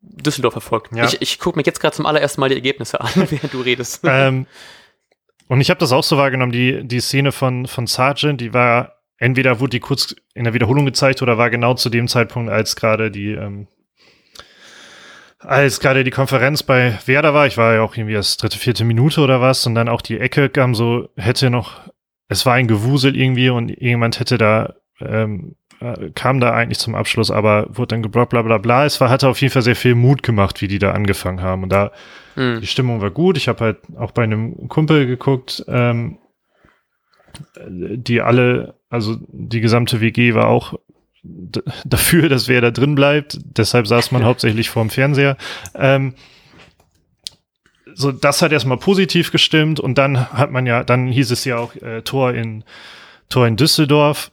Düsseldorf 0.00 0.52
verfolgt. 0.52 0.94
Ja. 0.94 1.04
Ich, 1.04 1.20
ich 1.20 1.38
gucke 1.38 1.58
mir 1.58 1.64
jetzt 1.64 1.80
gerade 1.80 1.94
zum 1.94 2.06
allerersten 2.06 2.40
Mal 2.40 2.48
die 2.48 2.54
Ergebnisse 2.54 3.00
an, 3.00 3.10
während 3.14 3.52
du 3.52 3.60
redest. 3.60 4.00
Ähm, 4.04 4.46
und 5.48 5.60
ich 5.60 5.70
habe 5.70 5.78
das 5.78 5.92
auch 5.92 6.04
so 6.04 6.16
wahrgenommen, 6.16 6.52
die, 6.52 6.86
die 6.86 7.00
Szene 7.00 7.32
von, 7.32 7.66
von 7.66 7.86
Sargent, 7.86 8.40
die 8.40 8.52
war, 8.52 9.00
entweder 9.18 9.60
wurde 9.60 9.70
die 9.70 9.80
kurz 9.80 10.14
in 10.34 10.44
der 10.44 10.54
Wiederholung 10.54 10.84
gezeigt 10.84 11.22
oder 11.22 11.38
war 11.38 11.50
genau 11.50 11.74
zu 11.74 11.88
dem 11.88 12.08
Zeitpunkt, 12.08 12.50
als 12.50 12.76
gerade 12.76 13.10
die, 13.10 13.32
ähm, 13.32 13.68
als 15.38 15.80
gerade 15.80 16.02
die 16.02 16.10
Konferenz 16.10 16.62
bei 16.62 16.98
Werder 17.06 17.32
war. 17.32 17.46
Ich 17.46 17.56
war 17.56 17.74
ja 17.74 17.82
auch 17.82 17.96
irgendwie 17.96 18.14
erst 18.14 18.42
dritte, 18.42 18.58
vierte 18.58 18.84
Minute 18.84 19.20
oder 19.20 19.40
was 19.40 19.66
und 19.66 19.74
dann 19.74 19.88
auch 19.88 20.02
die 20.02 20.18
Ecke 20.18 20.48
kam 20.48 20.74
so, 20.74 21.08
hätte 21.16 21.50
noch, 21.50 21.88
es 22.28 22.44
war 22.44 22.54
ein 22.54 22.66
Gewusel 22.66 23.16
irgendwie 23.16 23.50
und 23.50 23.70
irgendjemand 23.70 24.18
hätte 24.18 24.38
da 24.38 24.74
ähm, 25.00 25.54
äh, 25.80 26.10
kam 26.14 26.40
da 26.40 26.52
eigentlich 26.52 26.78
zum 26.78 26.94
Abschluss, 26.94 27.30
aber 27.30 27.66
wurde 27.68 27.88
dann 27.88 28.02
geblockt, 28.02 28.30
bla 28.30 28.42
bla 28.42 28.58
bla. 28.58 28.84
Es 28.84 29.00
war, 29.00 29.10
hatte 29.10 29.28
auf 29.28 29.40
jeden 29.40 29.52
Fall 29.52 29.62
sehr 29.62 29.76
viel 29.76 29.94
Mut 29.94 30.22
gemacht, 30.22 30.60
wie 30.62 30.68
die 30.68 30.78
da 30.78 30.92
angefangen 30.92 31.42
haben. 31.42 31.64
Und 31.64 31.70
da, 31.70 31.92
mhm. 32.34 32.60
die 32.60 32.66
Stimmung 32.66 33.00
war 33.00 33.10
gut. 33.10 33.36
Ich 33.36 33.48
habe 33.48 33.64
halt 33.64 33.78
auch 33.98 34.12
bei 34.12 34.22
einem 34.22 34.68
Kumpel 34.68 35.06
geguckt, 35.06 35.64
ähm, 35.68 36.18
die 37.68 38.22
alle, 38.22 38.74
also 38.88 39.16
die 39.28 39.60
gesamte 39.60 40.00
WG 40.00 40.34
war 40.34 40.48
auch 40.48 40.74
dafür, 41.84 42.28
dass 42.28 42.48
wer 42.48 42.60
da 42.60 42.70
drin 42.70 42.94
bleibt. 42.94 43.38
Deshalb 43.44 43.86
saß 43.86 44.12
man 44.12 44.24
hauptsächlich 44.24 44.70
vorm 44.70 44.90
Fernseher. 44.90 45.36
Ähm, 45.74 46.14
so, 47.94 48.12
das 48.12 48.42
hat 48.42 48.52
erstmal 48.52 48.76
positiv 48.76 49.32
gestimmt 49.32 49.80
und 49.80 49.96
dann 49.96 50.30
hat 50.30 50.50
man 50.50 50.66
ja, 50.66 50.84
dann 50.84 51.08
hieß 51.08 51.30
es 51.30 51.44
ja 51.46 51.56
auch 51.56 51.74
äh, 51.76 52.02
Tor 52.02 52.34
in 52.34 52.64
Tor 53.28 53.46
in 53.46 53.56
Düsseldorf. 53.56 54.30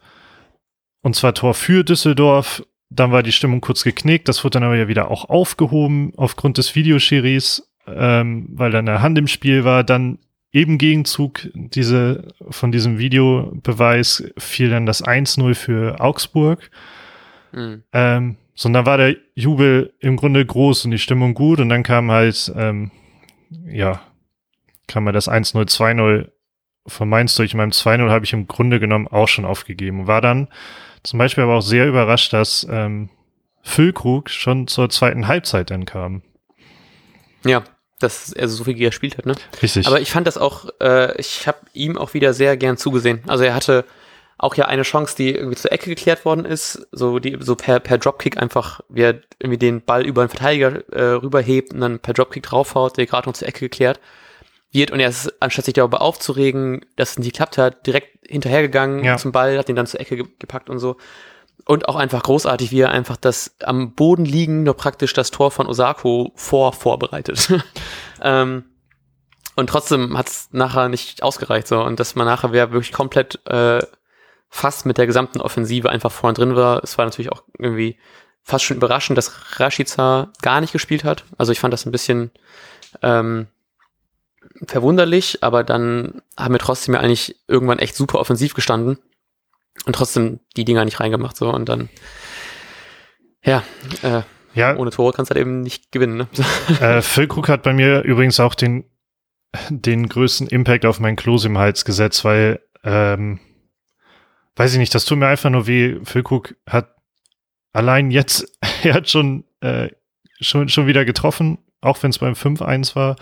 Und 1.04 1.16
zwar 1.16 1.36
Tor 1.36 1.54
für 1.54 1.84
Düsseldorf. 1.84 2.64
Dann 2.90 3.12
war 3.12 3.22
die 3.22 3.32
Stimmung 3.32 3.62
kurz 3.62 3.84
geknickt. 3.84 4.28
Das 4.28 4.44
wurde 4.44 4.60
dann 4.60 4.64
aber 4.64 4.78
ja 4.78 4.88
wieder 4.88 5.12
auch 5.12 5.30
aufgehoben 5.30 6.14
aufgrund 6.16 6.58
des 6.58 6.76
Videoschiris, 6.76 7.70
ähm, 7.88 8.48
weil 8.50 8.72
dann 8.72 8.88
eine 8.88 9.02
Hand 9.02 9.18
im 9.18 9.28
Spiel 9.28 9.64
war. 9.64 9.84
Dann 9.84 10.18
im 10.52 10.78
Gegenzug 10.78 11.50
diese, 11.54 12.28
von 12.50 12.72
diesem 12.72 13.00
Videobeweis 13.00 14.32
fiel 14.38 14.70
dann 14.70 14.86
das 14.86 15.04
1-0 15.04 15.56
für 15.56 16.00
Augsburg. 16.00 16.72
Mhm. 17.52 17.84
Ähm, 17.92 18.38
sondern 18.56 18.86
war 18.86 18.98
der 18.98 19.16
Jubel 19.36 19.94
im 20.00 20.16
Grunde 20.16 20.46
groß 20.46 20.86
und 20.86 20.92
die 20.92 21.00
Stimmung 21.00 21.34
gut 21.34 21.60
und 21.60 21.70
dann 21.70 21.84
kam 21.84 22.12
halt, 22.12 22.54
ähm, 22.56 22.92
ja, 23.66 24.02
kam 24.88 25.06
mal 25.06 25.12
das 25.12 25.28
1-0, 25.28 25.68
2-0 25.68 26.30
von 26.86 27.10
Mainz 27.10 27.36
durch. 27.36 27.54
In 27.54 27.58
meinem 27.58 27.72
2-0 27.72 28.10
habe 28.10 28.26
ich 28.26 28.34
im 28.34 28.48
Grunde 28.48 28.80
genommen 28.80 29.08
auch 29.08 29.28
schon 29.28 29.46
aufgegeben. 29.46 30.08
War 30.08 30.22
dann 30.22 30.48
zum 31.04 31.20
Beispiel 31.20 31.44
aber 31.44 31.56
auch 31.56 31.62
sehr 31.62 31.88
überrascht, 31.88 32.34
dass 32.34 32.66
ähm, 32.70 33.10
Füllkrug 33.62 34.30
schon 34.30 34.68
zur 34.68 34.90
zweiten 34.90 35.28
Halbzeit 35.28 35.72
dann 35.72 35.86
kam. 35.86 36.22
Ja, 37.46 37.64
dass 38.00 38.34
er 38.34 38.48
so 38.48 38.64
viel 38.64 38.74
gespielt 38.74 39.18
hat, 39.18 39.26
ne? 39.26 39.36
Richtig. 39.62 39.88
Aber 39.88 40.02
ich 40.02 40.12
fand 40.12 40.28
das 40.28 40.38
auch, 40.38 40.70
äh, 40.82 41.16
ich 41.20 41.48
habe 41.48 41.60
ihm 41.74 41.98
auch 41.98 42.14
wieder 42.14 42.34
sehr 42.34 42.58
gern 42.58 42.78
zugesehen. 42.78 43.22
Also 43.28 43.44
er 43.44 43.56
hatte 43.56 43.86
auch 44.38 44.56
ja 44.56 44.66
eine 44.66 44.84
Chance, 44.84 45.16
die 45.16 45.34
irgendwie 45.34 45.56
zur 45.56 45.72
Ecke 45.72 45.90
geklärt 45.90 46.26
worden 46.26 46.44
ist, 46.44 46.88
so 46.92 47.20
die 47.20 47.38
so 47.40 47.56
per 47.56 47.80
per 47.80 47.98
Dropkick 47.98 48.38
einfach, 48.38 48.82
wie 48.90 49.04
er 49.04 49.22
irgendwie 49.40 49.58
den 49.58 49.82
Ball 49.82 50.06
über 50.06 50.22
einen 50.22 50.30
Verteidiger 50.30 50.84
äh, 50.92 51.14
rüberhebt 51.14 51.74
und 51.74 51.80
dann 51.80 52.00
per 52.00 52.14
Dropkick 52.14 52.44
draufhaut, 52.44 52.98
der 52.98 53.06
gerade 53.06 53.30
noch 53.30 53.36
zur 53.36 53.48
Ecke 53.48 53.62
geklärt 53.62 54.00
wird 54.74 54.92
und 54.92 55.00
er 55.00 55.10
ist, 55.10 55.34
anstatt 55.40 55.66
sich 55.66 55.74
darüber 55.74 56.02
aufzuregen, 56.02 56.86
dass 56.96 57.12
es 57.12 57.20
nicht 57.20 57.34
geklappt 57.34 57.58
hat, 57.58 57.86
direkt 57.86 58.28
hinterhergegangen 58.28 59.04
ja. 59.04 59.18
zum 59.18 59.32
Ball, 59.32 59.58
hat 59.58 59.70
ihn 59.70 59.76
dann 59.76 59.88
zur 59.88 60.00
Ecke 60.00 60.18
gepackt 60.18 60.70
und 60.70 60.80
so. 60.80 60.98
Und 61.66 61.88
auch 61.88 61.96
einfach 61.96 62.24
großartig, 62.24 62.72
wie 62.72 62.82
er 62.82 62.90
einfach 62.90 63.16
das 63.16 63.56
am 63.64 63.94
Boden 63.94 64.26
liegen 64.26 64.64
nur 64.64 64.74
praktisch 64.74 65.14
das 65.14 65.32
Tor 65.32 65.52
von 65.52 65.68
Osako 65.68 66.34
vor 66.36 66.74
vorbereitet. 66.74 67.54
ähm, 68.22 68.66
und 69.56 69.70
trotzdem 69.70 70.18
hat 70.18 70.30
es 70.30 70.50
nachher 70.52 70.90
nicht 70.90 71.24
ausgereicht 71.24 71.68
so 71.68 71.82
und 71.82 72.00
dass 72.00 72.16
man 72.16 72.26
nachher 72.26 72.52
wäre 72.52 72.72
wirklich 72.72 72.92
komplett 72.92 73.46
äh, 73.46 73.82
fast 74.50 74.86
mit 74.86 74.98
der 74.98 75.08
gesamten 75.08 75.42
Offensive 75.42 75.90
einfach 75.90 76.12
vorne 76.12 76.34
drin 76.34 76.56
war. 76.56 76.84
Es 76.84 76.98
war 76.98 77.06
natürlich 77.06 77.32
auch 77.32 77.44
irgendwie 77.58 77.98
fast 78.42 78.66
schon 78.66 78.78
überraschend, 78.78 79.18
dass 79.18 79.60
Rashica 79.60 80.32
gar 80.42 80.60
nicht 80.60 80.74
gespielt 80.74 81.04
hat. 81.04 81.24
Also 81.38 81.52
ich 81.52 81.60
fand 81.60 81.74
das 81.74 81.86
ein 81.86 81.92
bisschen 81.92 82.32
ähm, 83.02 83.48
verwunderlich, 84.68 85.44
aber 85.44 85.64
dann 85.64 86.22
haben 86.38 86.54
wir 86.54 86.60
trotzdem 86.60 86.94
ja 86.94 87.00
eigentlich 87.00 87.36
irgendwann 87.48 87.80
echt 87.80 87.96
super 87.96 88.20
offensiv 88.20 88.54
gestanden 88.54 89.00
und 89.86 89.96
trotzdem 89.96 90.40
die 90.56 90.66
Dinger 90.66 90.86
nicht 90.86 91.00
reingemacht 91.00 91.36
so 91.36 91.50
und 91.50 91.68
dann 91.70 91.90
ja, 93.44 93.64
äh, 94.04 94.22
ja. 94.54 94.76
ohne 94.78 94.92
Tore 94.92 95.14
kannst 95.14 95.32
du 95.32 95.36
halt 95.36 95.42
eben 95.42 95.62
nicht 95.62 95.92
gewinnen. 95.92 96.18
Ne? 96.18 96.28
Äh, 96.80 97.02
Füllkrug 97.02 97.50
hat 97.50 97.64
bei 97.64 97.74
mir 97.74 98.02
übrigens 98.02 98.40
auch 98.40 98.56
den 98.56 98.86
den 99.70 100.10
größten 100.10 100.48
Impact 100.48 100.86
auf 100.86 101.00
mein 101.00 101.16
Kloß 101.16 101.46
im 101.46 101.58
Hals 101.60 101.86
gesetzt, 101.86 102.26
weil 102.26 102.60
ähm, 102.84 103.40
weiß 104.56 104.74
ich 104.74 104.80
nicht, 104.80 104.96
das 104.96 105.06
tut 105.06 105.18
mir 105.18 105.28
einfach 105.28 105.50
nur 105.50 105.68
weh. 105.68 106.00
Füllkrug 106.04 106.56
hat 106.68 106.96
allein 107.72 108.12
jetzt, 108.12 108.58
er 108.84 108.96
hat 108.96 109.10
schon 109.10 109.46
äh, 109.62 109.90
schon 110.40 110.70
schon 110.70 110.88
wieder 110.88 111.06
getroffen, 111.06 111.60
auch 111.82 112.02
wenn 112.02 112.10
es 112.10 112.20
beim 112.20 112.34
5-1 112.34 112.96
war. 112.96 113.16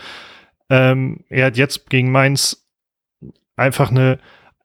Ähm, 0.72 1.24
er 1.28 1.46
hat 1.46 1.58
jetzt 1.58 1.90
gegen 1.90 2.10
Mainz 2.10 2.66
einfach 3.56 3.90
eine 3.90 4.18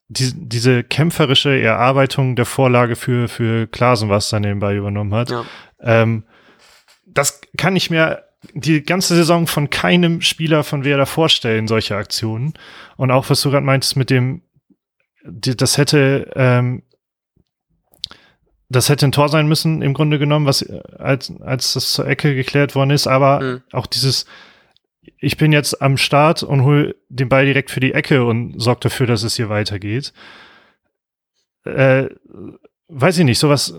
die, 0.08 0.32
diese 0.34 0.86
kämpferische 0.86 1.60
Erarbeitung 1.60 2.38
der 2.38 2.46
Vorlage 2.46 2.96
für, 2.96 3.28
für 3.28 3.68
Klasen, 3.68 4.08
was 4.08 4.30
dann 4.30 4.44
nebenbei 4.44 4.78
übernommen 4.78 5.14
hat. 5.14 5.32
Ja. 5.32 5.44
Ähm, 5.82 6.24
das 7.06 7.42
kann 7.58 7.76
ich 7.76 7.90
mir 7.90 8.24
die 8.54 8.84
ganze 8.84 9.16
Saison 9.16 9.48
von 9.48 9.70
keinem 9.70 10.22
Spieler 10.22 10.64
von 10.64 10.86
Werder 10.86 11.06
vorstellen, 11.06 11.68
solche 11.68 11.98
Aktionen. 11.98 12.54
Und 12.96 13.12
auch 13.12 13.30
was 13.30 13.42
du 13.42 13.52
gerade 13.52 13.66
meintest 13.66 13.98
mit 13.98 14.10
dem, 14.10 14.44
die, 15.26 15.58
das 15.58 15.78
hätte, 15.78 16.32
ähm, 16.36 16.84
das 18.70 18.88
hätte 18.88 19.08
ein 19.08 19.12
Tor 19.12 19.28
sein 19.28 19.50
müssen, 19.50 19.82
im 19.82 19.94
Grunde 19.94 20.20
genommen, 20.20 20.46
was 20.46 20.66
als, 20.98 21.34
als 21.42 21.74
das 21.74 21.92
zur 21.92 22.08
Ecke 22.08 22.34
geklärt 22.34 22.76
worden 22.76 22.92
ist, 22.92 23.08
aber 23.08 23.42
mhm. 23.42 23.62
auch 23.74 23.88
dieses, 23.88 24.26
ich 25.20 25.38
bin 25.38 25.52
jetzt 25.52 25.82
am 25.82 25.98
Start 25.98 26.44
und 26.44 26.64
hol 26.64 26.96
den 27.10 27.30
Ball 27.30 27.46
direkt 27.46 27.72
für 27.72 27.80
die 27.80 27.94
Ecke 27.94 28.26
und 28.26 28.60
sorge 28.60 28.82
dafür, 28.82 29.08
dass 29.08 29.24
es 29.24 29.36
hier 29.36 29.50
weitergeht. 29.50 30.14
Äh, 31.66 32.10
weiß 32.88 33.18
ich 33.20 33.26
nicht, 33.26 33.40
sowas, 33.40 33.74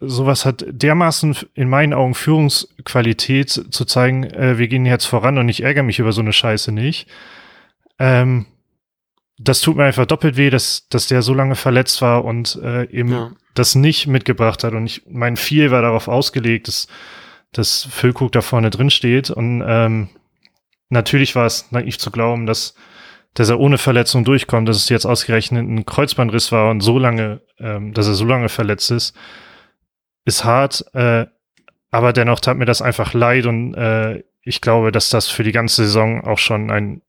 sowas 0.00 0.44
hat 0.44 0.64
dermaßen 0.68 1.36
in 1.54 1.68
meinen 1.68 1.92
Augen 1.92 2.14
Führungsqualität 2.14 3.50
zu 3.50 3.84
zeigen, 3.84 4.24
äh, 4.24 4.58
wir 4.58 4.68
gehen 4.68 4.86
jetzt 4.86 5.06
voran 5.06 5.38
und 5.38 5.48
ich 5.48 5.62
ärgere 5.62 5.82
mich 5.82 5.98
über 5.98 6.12
so 6.12 6.22
eine 6.22 6.32
Scheiße 6.32 6.72
nicht. 6.72 7.08
Ähm, 7.98 8.46
das 9.38 9.60
tut 9.60 9.76
mir 9.76 9.84
einfach 9.84 10.06
doppelt 10.06 10.36
weh, 10.36 10.50
dass, 10.50 10.88
dass 10.88 11.08
der 11.08 11.22
so 11.22 11.34
lange 11.34 11.56
verletzt 11.56 12.00
war 12.00 12.24
und 12.24 12.56
äh, 12.62 12.84
eben 12.90 13.10
ja. 13.10 13.32
das 13.54 13.74
nicht 13.74 14.06
mitgebracht 14.06 14.64
hat. 14.64 14.72
Und 14.72 14.86
ich, 14.86 15.02
mein 15.08 15.36
Viel 15.36 15.70
war 15.70 15.82
darauf 15.82 16.08
ausgelegt, 16.08 16.68
dass, 16.68 16.88
dass 17.52 17.84
Füllkrug 17.84 18.32
da 18.32 18.40
vorne 18.40 18.70
drin 18.70 18.88
steht. 18.88 19.30
Und 19.30 19.62
ähm, 19.66 20.08
natürlich 20.88 21.34
war 21.34 21.46
es 21.46 21.70
naiv 21.72 21.98
zu 21.98 22.10
glauben, 22.10 22.46
dass, 22.46 22.74
dass 23.34 23.48
er 23.48 23.60
ohne 23.60 23.78
Verletzung 23.78 24.24
durchkommt, 24.24 24.68
dass 24.68 24.76
es 24.76 24.88
jetzt 24.88 25.06
ausgerechnet 25.06 25.66
ein 25.66 25.86
Kreuzbandriss 25.86 26.52
war 26.52 26.70
und 26.70 26.80
so 26.80 26.98
lange, 26.98 27.40
ähm, 27.58 27.92
dass 27.92 28.06
er 28.06 28.14
so 28.14 28.24
lange 28.24 28.48
verletzt 28.48 28.90
ist, 28.90 29.16
ist 30.24 30.44
hart. 30.44 30.84
Äh, 30.94 31.26
aber 31.90 32.12
dennoch 32.12 32.40
tat 32.40 32.56
mir 32.56 32.66
das 32.66 32.82
einfach 32.82 33.14
leid 33.14 33.46
und 33.46 33.74
äh, 33.74 34.22
ich 34.42 34.60
glaube, 34.60 34.92
dass 34.92 35.10
das 35.10 35.28
für 35.28 35.42
die 35.42 35.52
ganze 35.52 35.84
Saison 35.84 36.22
auch 36.22 36.38
schon 36.38 36.70
ein, 36.70 37.02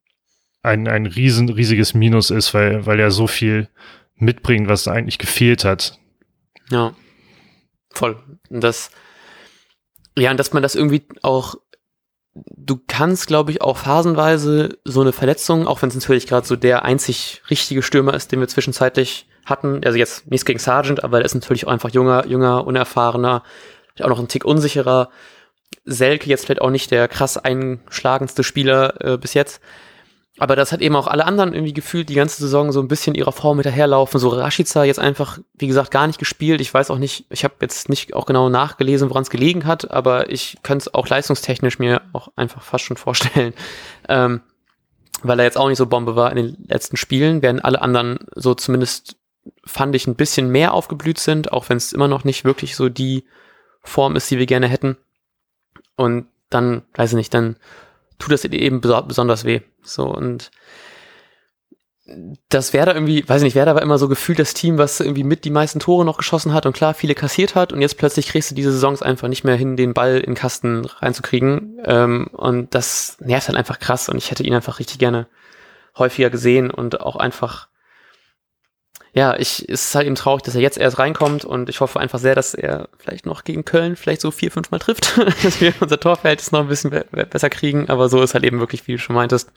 ein, 0.64 0.88
ein 0.88 1.06
riesen, 1.06 1.50
riesiges 1.50 1.94
Minus 1.94 2.32
ist, 2.32 2.54
weil, 2.54 2.86
weil 2.86 3.00
er 3.00 3.12
so 3.12 3.28
viel 3.28 3.70
mitbringt, 4.16 4.68
was 4.68 4.88
eigentlich 4.88 5.20
gefehlt 5.20 5.64
hat. 5.64 6.00
Ja, 6.72 6.96
voll. 7.92 8.18
Und 8.50 8.64
das, 8.64 8.90
ja, 10.18 10.32
und 10.32 10.38
dass 10.38 10.54
man 10.54 10.64
das 10.64 10.76
irgendwie 10.76 11.08
auch 11.22 11.56
du 12.46 12.80
kannst, 12.88 13.28
glaube 13.28 13.52
ich, 13.52 13.62
auch 13.62 13.78
phasenweise 13.78 14.78
so 14.84 15.02
eine 15.02 15.14
Verletzung, 15.14 15.68
auch 15.68 15.82
wenn 15.82 15.90
es 15.90 15.96
natürlich 15.96 16.28
gerade 16.28 16.46
so 16.46 16.56
der 16.56 16.84
einzig 16.84 17.42
richtige 17.50 17.82
Stürmer 17.82 18.14
ist, 18.14 18.32
den 18.32 18.40
wir 18.40 18.48
zwischenzeitlich 18.48 19.28
hatten, 19.46 19.82
also 19.86 19.98
jetzt 19.98 20.30
nichts 20.30 20.46
gegen 20.46 20.60
Sargent, 20.60 21.04
aber 21.04 21.18
der 21.18 21.26
ist 21.26 21.36
natürlich 21.36 21.66
auch 21.66 21.72
einfach 21.72 21.90
junger, 21.90 22.26
jünger, 22.28 22.68
unerfahrener, 22.68 23.44
auch 24.02 24.10
noch 24.10 24.20
ein 24.20 24.28
Tick 24.28 24.46
unsicherer. 24.46 25.10
Selke 25.86 26.30
jetzt 26.30 26.46
vielleicht 26.46 26.62
auch 26.62 26.70
nicht 26.70 26.92
der 26.92 27.08
krass 27.08 27.38
einschlagendste 27.38 28.44
Spieler 28.44 29.02
äh, 29.02 29.18
bis 29.18 29.34
jetzt. 29.34 29.62
Aber 30.40 30.56
das 30.56 30.72
hat 30.72 30.82
eben 30.82 30.96
auch 30.96 31.08
alle 31.08 31.26
anderen 31.26 31.54
irgendwie 31.54 31.74
gefühlt, 31.74 32.10
die 32.10 32.16
ganze 32.16 32.42
Saison 32.42 32.72
so 32.72 32.80
ein 32.80 32.88
bisschen 32.88 33.16
ihrer 33.16 33.32
Form 33.32 33.58
hinterherlaufen. 33.58 34.20
So 34.20 34.30
Rashica 34.30 34.84
jetzt 34.84 35.00
einfach, 35.00 35.40
wie 35.56 35.68
gesagt, 35.68 35.90
gar 35.90 36.06
nicht 36.06 36.20
gespielt. 36.20 36.62
Ich 36.62 36.74
weiß 36.74 36.92
auch 36.92 37.00
nicht, 37.00 37.26
ich 37.30 37.44
habe 37.44 37.56
jetzt 37.62 37.90
nicht 37.90 38.14
auch 38.14 38.26
genau 38.26 38.50
nachgelesen, 38.50 39.10
woran 39.10 39.24
es 39.24 39.32
gelegen 39.32 39.66
hat, 39.66 39.90
aber 39.90 40.30
ich 40.30 40.58
könnte 40.62 40.84
es 40.84 40.94
auch 40.94 41.08
leistungstechnisch 41.08 41.80
mir 41.80 42.02
auch 42.14 42.30
einfach 42.36 42.62
fast 42.62 42.86
schon 42.86 42.98
vorstellen. 42.98 43.54
Ähm, 44.10 44.40
weil 45.22 45.40
er 45.40 45.46
jetzt 45.46 45.58
auch 45.58 45.68
nicht 45.68 45.80
so 45.80 45.86
Bombe 45.86 46.16
war 46.16 46.32
in 46.32 46.38
den 46.38 46.66
letzten 46.70 46.96
Spielen, 46.96 47.42
während 47.42 47.66
alle 47.66 47.82
anderen 47.82 48.20
so 48.36 48.54
zumindest 48.54 49.18
fand 49.66 49.96
ich 49.96 50.08
ein 50.08 50.16
bisschen 50.16 50.50
mehr 50.50 50.74
aufgeblüht 50.74 51.20
sind, 51.20 51.52
auch 51.52 51.68
wenn 51.68 51.78
es 51.78 51.92
immer 51.92 52.08
noch 52.08 52.24
nicht 52.24 52.46
wirklich 52.46 52.76
so 52.76 52.88
die 52.88 53.26
Form 53.82 54.16
ist, 54.16 54.30
die 54.32 54.38
wir 54.38 54.46
gerne 54.46 54.68
hätten. 54.68 54.96
Und 55.96 56.28
dann, 56.50 56.84
weiß 56.96 57.12
ich 57.12 57.18
nicht, 57.18 57.34
dann 57.34 57.58
tut 58.20 58.32
das 58.32 58.46
eben 58.46 58.82
besonders 58.82 59.46
weh. 59.46 59.62
So 59.84 60.06
und 60.06 60.52
das 62.50 62.72
wäre 62.72 62.86
da 62.86 62.94
irgendwie, 62.94 63.28
weiß 63.28 63.42
ich 63.42 63.46
nicht, 63.46 63.56
Werder 63.56 63.76
war 63.76 63.82
immer 63.82 63.98
so 63.98 64.08
gefühlt 64.08 64.40
das 64.40 64.54
Team, 64.54 64.78
was 64.78 65.00
irgendwie 65.00 65.26
mit 65.26 65.44
die 65.44 65.50
meisten 65.50 65.80
Tore 65.80 66.06
noch 66.06 66.18
geschossen 66.18 66.54
hat 66.54 66.66
und 66.66 66.74
klar 66.74 66.94
viele 66.94 67.16
kassiert 67.16 67.54
hat 67.56 67.74
und 67.74 67.82
jetzt 67.82 67.98
plötzlich 67.98 68.28
kriegst 68.28 68.50
du 68.50 68.56
diese 68.56 68.72
Saisons 68.72 69.02
einfach 69.02 69.28
nicht 69.28 69.44
mehr 69.44 69.56
hin, 69.56 69.76
den 69.76 69.94
Ball 69.94 70.18
in 70.18 70.28
den 70.28 70.36
Kasten 70.36 70.86
reinzukriegen 70.86 71.82
ähm, 71.86 72.28
und 72.32 72.74
das 72.74 73.18
nervt 73.20 73.50
halt 73.50 73.58
einfach 73.58 73.80
krass 73.80 74.08
und 74.08 74.18
ich 74.18 74.32
hätte 74.32 74.44
ihn 74.44 74.54
einfach 74.54 74.80
richtig 74.80 75.00
gerne 75.00 75.28
häufiger 75.98 76.30
gesehen 76.30 76.72
und 76.72 77.02
auch 77.02 77.18
einfach 77.18 77.68
ja, 79.18 79.36
ich, 79.36 79.68
es 79.68 79.86
ist 79.86 79.96
halt 79.96 80.06
eben 80.06 80.14
traurig, 80.14 80.44
dass 80.44 80.54
er 80.54 80.62
jetzt 80.62 80.78
erst 80.78 81.00
reinkommt 81.00 81.44
und 81.44 81.70
ich 81.70 81.80
hoffe 81.80 82.00
einfach 82.00 82.20
sehr, 82.20 82.36
dass 82.36 82.54
er 82.54 82.88
vielleicht 83.00 83.26
noch 83.26 83.44
gegen 83.44 83.66
Köln 83.66 83.96
vielleicht 83.96 84.22
so 84.22 84.30
vier, 84.30 84.52
fünf 84.52 84.70
Mal 84.70 84.78
trifft, 84.78 85.18
dass 85.44 85.60
wir 85.60 85.74
unser 85.80 86.00
Torverhältnis 86.00 86.52
noch 86.52 86.60
ein 86.60 86.68
bisschen 86.68 86.92
be 86.92 87.04
besser 87.26 87.50
kriegen, 87.50 87.90
aber 87.90 88.10
so 88.10 88.22
ist 88.22 88.36
halt 88.36 88.44
eben 88.44 88.60
wirklich, 88.60 88.88
wie 88.88 88.92
du 88.92 89.00
schon 89.00 89.16
meintest, 89.16 89.52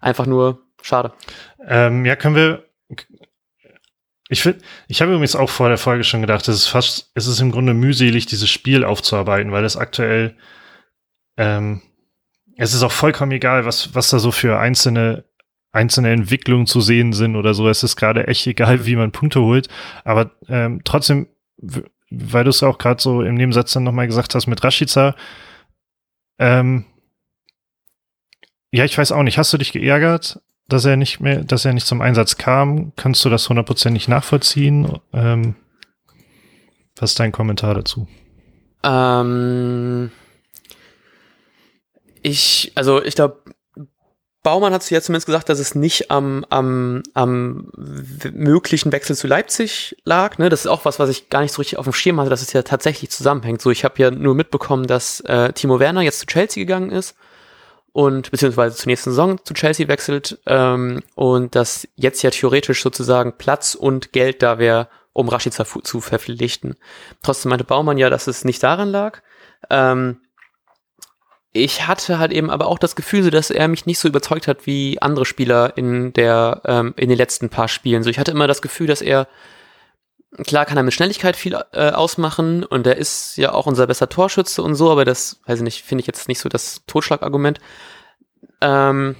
einfach 0.00 0.26
nur 0.26 0.58
schade. 0.82 1.12
Ähm, 1.64 2.04
ja, 2.04 2.16
können 2.16 2.34
wir, 2.34 2.64
ich 4.28 4.42
finde, 4.42 4.58
ich 4.88 5.00
habe 5.00 5.12
übrigens 5.12 5.36
auch 5.36 5.50
vor 5.50 5.68
der 5.68 5.78
Folge 5.78 6.02
schon 6.02 6.20
gedacht, 6.20 6.48
es 6.48 6.56
ist 6.56 6.66
fast, 6.66 7.12
es 7.14 7.28
ist 7.28 7.38
im 7.38 7.52
Grunde 7.52 7.74
mühselig, 7.74 8.26
dieses 8.26 8.50
Spiel 8.50 8.82
aufzuarbeiten, 8.82 9.52
weil 9.52 9.64
es 9.64 9.76
aktuell, 9.76 10.36
ähm, 11.36 11.80
es 12.56 12.74
ist 12.74 12.82
auch 12.82 12.90
vollkommen 12.90 13.30
egal, 13.30 13.66
was, 13.66 13.94
was 13.94 14.10
da 14.10 14.18
so 14.18 14.32
für 14.32 14.58
einzelne 14.58 15.25
einzelne 15.76 16.10
Entwicklungen 16.10 16.66
zu 16.66 16.80
sehen 16.80 17.12
sind 17.12 17.36
oder 17.36 17.54
so. 17.54 17.68
Es 17.68 17.82
ist 17.82 17.96
gerade 17.96 18.26
echt 18.26 18.46
egal, 18.46 18.86
wie 18.86 18.96
man 18.96 19.12
Punkte 19.12 19.40
holt. 19.40 19.68
Aber 20.04 20.32
ähm, 20.48 20.80
trotzdem, 20.84 21.28
weil 22.10 22.44
du 22.44 22.50
es 22.50 22.62
auch 22.62 22.78
gerade 22.78 23.00
so 23.00 23.22
im 23.22 23.34
Nebensatz 23.34 23.72
dann 23.72 23.84
nochmal 23.84 24.06
gesagt 24.06 24.34
hast 24.34 24.46
mit 24.46 24.64
Rashica, 24.64 25.14
ähm, 26.38 26.84
ja, 28.72 28.84
ich 28.84 28.98
weiß 28.98 29.12
auch 29.12 29.22
nicht. 29.22 29.38
Hast 29.38 29.52
du 29.52 29.58
dich 29.58 29.72
geärgert, 29.72 30.40
dass 30.68 30.84
er 30.84 30.96
nicht 30.96 31.20
mehr, 31.20 31.44
dass 31.44 31.64
er 31.64 31.72
nicht 31.72 31.86
zum 31.86 32.00
Einsatz 32.00 32.36
kam. 32.36 32.92
Kannst 32.96 33.24
du 33.24 33.30
das 33.30 33.48
hundertprozentig 33.48 34.08
nachvollziehen? 34.08 34.98
Ähm, 35.12 35.54
was 36.96 37.12
ist 37.12 37.20
dein 37.20 37.32
Kommentar 37.32 37.74
dazu? 37.74 38.08
Ähm, 38.82 40.10
ich, 42.22 42.72
also 42.74 43.02
ich 43.02 43.14
glaube, 43.14 43.40
Baumann 44.46 44.72
hat 44.72 44.88
ja 44.90 45.00
zumindest 45.00 45.26
gesagt, 45.26 45.48
dass 45.48 45.58
es 45.58 45.74
nicht 45.74 46.12
am, 46.12 46.46
am, 46.50 47.02
am 47.14 47.68
möglichen 48.32 48.92
Wechsel 48.92 49.16
zu 49.16 49.26
Leipzig 49.26 49.96
lag. 50.04 50.38
Ne? 50.38 50.50
Das 50.50 50.60
ist 50.60 50.66
auch 50.68 50.84
was, 50.84 51.00
was 51.00 51.10
ich 51.10 51.30
gar 51.30 51.40
nicht 51.40 51.50
so 51.50 51.60
richtig 51.60 51.78
auf 51.78 51.84
dem 51.86 51.92
Schirm 51.92 52.20
hatte, 52.20 52.30
dass 52.30 52.42
es 52.42 52.52
ja 52.52 52.62
tatsächlich 52.62 53.10
zusammenhängt. 53.10 53.60
So, 53.60 53.72
ich 53.72 53.82
habe 53.82 54.00
ja 54.00 54.12
nur 54.12 54.36
mitbekommen, 54.36 54.86
dass 54.86 55.18
äh, 55.22 55.52
Timo 55.52 55.80
Werner 55.80 56.02
jetzt 56.02 56.20
zu 56.20 56.26
Chelsea 56.26 56.62
gegangen 56.62 56.92
ist 56.92 57.16
und 57.90 58.30
beziehungsweise 58.30 58.76
zur 58.76 58.86
nächsten 58.86 59.10
Saison 59.10 59.44
zu 59.44 59.52
Chelsea 59.52 59.88
wechselt 59.88 60.38
ähm, 60.46 61.02
und 61.16 61.56
dass 61.56 61.88
jetzt 61.96 62.22
ja 62.22 62.30
theoretisch 62.30 62.84
sozusagen 62.84 63.32
Platz 63.36 63.74
und 63.74 64.12
Geld 64.12 64.44
da 64.44 64.60
wäre, 64.60 64.86
um 65.12 65.28
Rashica 65.28 65.64
zu 65.64 66.00
verpflichten. 66.00 66.76
Trotzdem 67.20 67.50
meinte 67.50 67.64
Baumann 67.64 67.98
ja, 67.98 68.10
dass 68.10 68.28
es 68.28 68.44
nicht 68.44 68.62
daran 68.62 68.90
lag. 68.90 69.22
Ähm, 69.70 70.20
ich 71.56 71.86
hatte 71.86 72.18
halt 72.18 72.32
eben 72.32 72.50
aber 72.50 72.66
auch 72.66 72.78
das 72.78 72.96
Gefühl, 72.96 73.22
so, 73.22 73.30
dass 73.30 73.50
er 73.50 73.68
mich 73.68 73.86
nicht 73.86 73.98
so 73.98 74.08
überzeugt 74.08 74.46
hat 74.46 74.66
wie 74.66 75.00
andere 75.00 75.24
Spieler 75.24 75.76
in 75.76 76.12
der 76.12 76.60
ähm, 76.64 76.94
in 76.96 77.08
den 77.08 77.18
letzten 77.18 77.48
paar 77.48 77.68
Spielen. 77.68 78.02
So, 78.02 78.10
ich 78.10 78.18
hatte 78.18 78.30
immer 78.30 78.46
das 78.46 78.62
Gefühl, 78.62 78.86
dass 78.86 79.02
er 79.02 79.26
klar 80.44 80.66
kann 80.66 80.76
er 80.76 80.82
mit 80.82 80.94
Schnelligkeit 80.94 81.36
viel 81.36 81.58
äh, 81.72 81.90
ausmachen 81.90 82.64
und 82.64 82.86
er 82.86 82.96
ist 82.96 83.36
ja 83.36 83.52
auch 83.52 83.66
unser 83.66 83.86
bester 83.86 84.08
Torschütze 84.08 84.62
und 84.62 84.74
so, 84.74 84.90
aber 84.90 85.04
das 85.04 85.40
weiß 85.46 85.60
ich 85.60 85.64
nicht, 85.64 85.82
finde 85.82 86.02
ich 86.02 86.06
jetzt 86.06 86.28
nicht 86.28 86.40
so 86.40 86.48
das 86.48 86.82
Totschlagargument. 86.86 87.58
Ähm, 88.60 89.16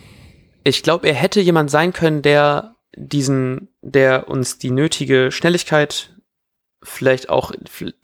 ich 0.65 0.83
glaube, 0.83 1.09
er 1.09 1.15
hätte 1.15 1.41
jemand 1.41 1.71
sein 1.71 1.93
können, 1.93 2.23
der 2.23 2.75
diesen, 2.97 3.69
der 3.83 4.29
uns 4.29 4.59
die 4.59 4.71
nötige 4.71 5.31
Schnelligkeit 5.31 6.13
vielleicht 6.83 7.31
auch 7.31 7.53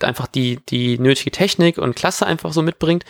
einfach 0.00 0.26
die 0.26 0.58
die 0.68 0.98
nötige 0.98 1.30
Technik 1.30 1.78
und 1.78 1.94
Klasse 1.94 2.26
einfach 2.26 2.52
so 2.52 2.62
mitbringt 2.62 3.04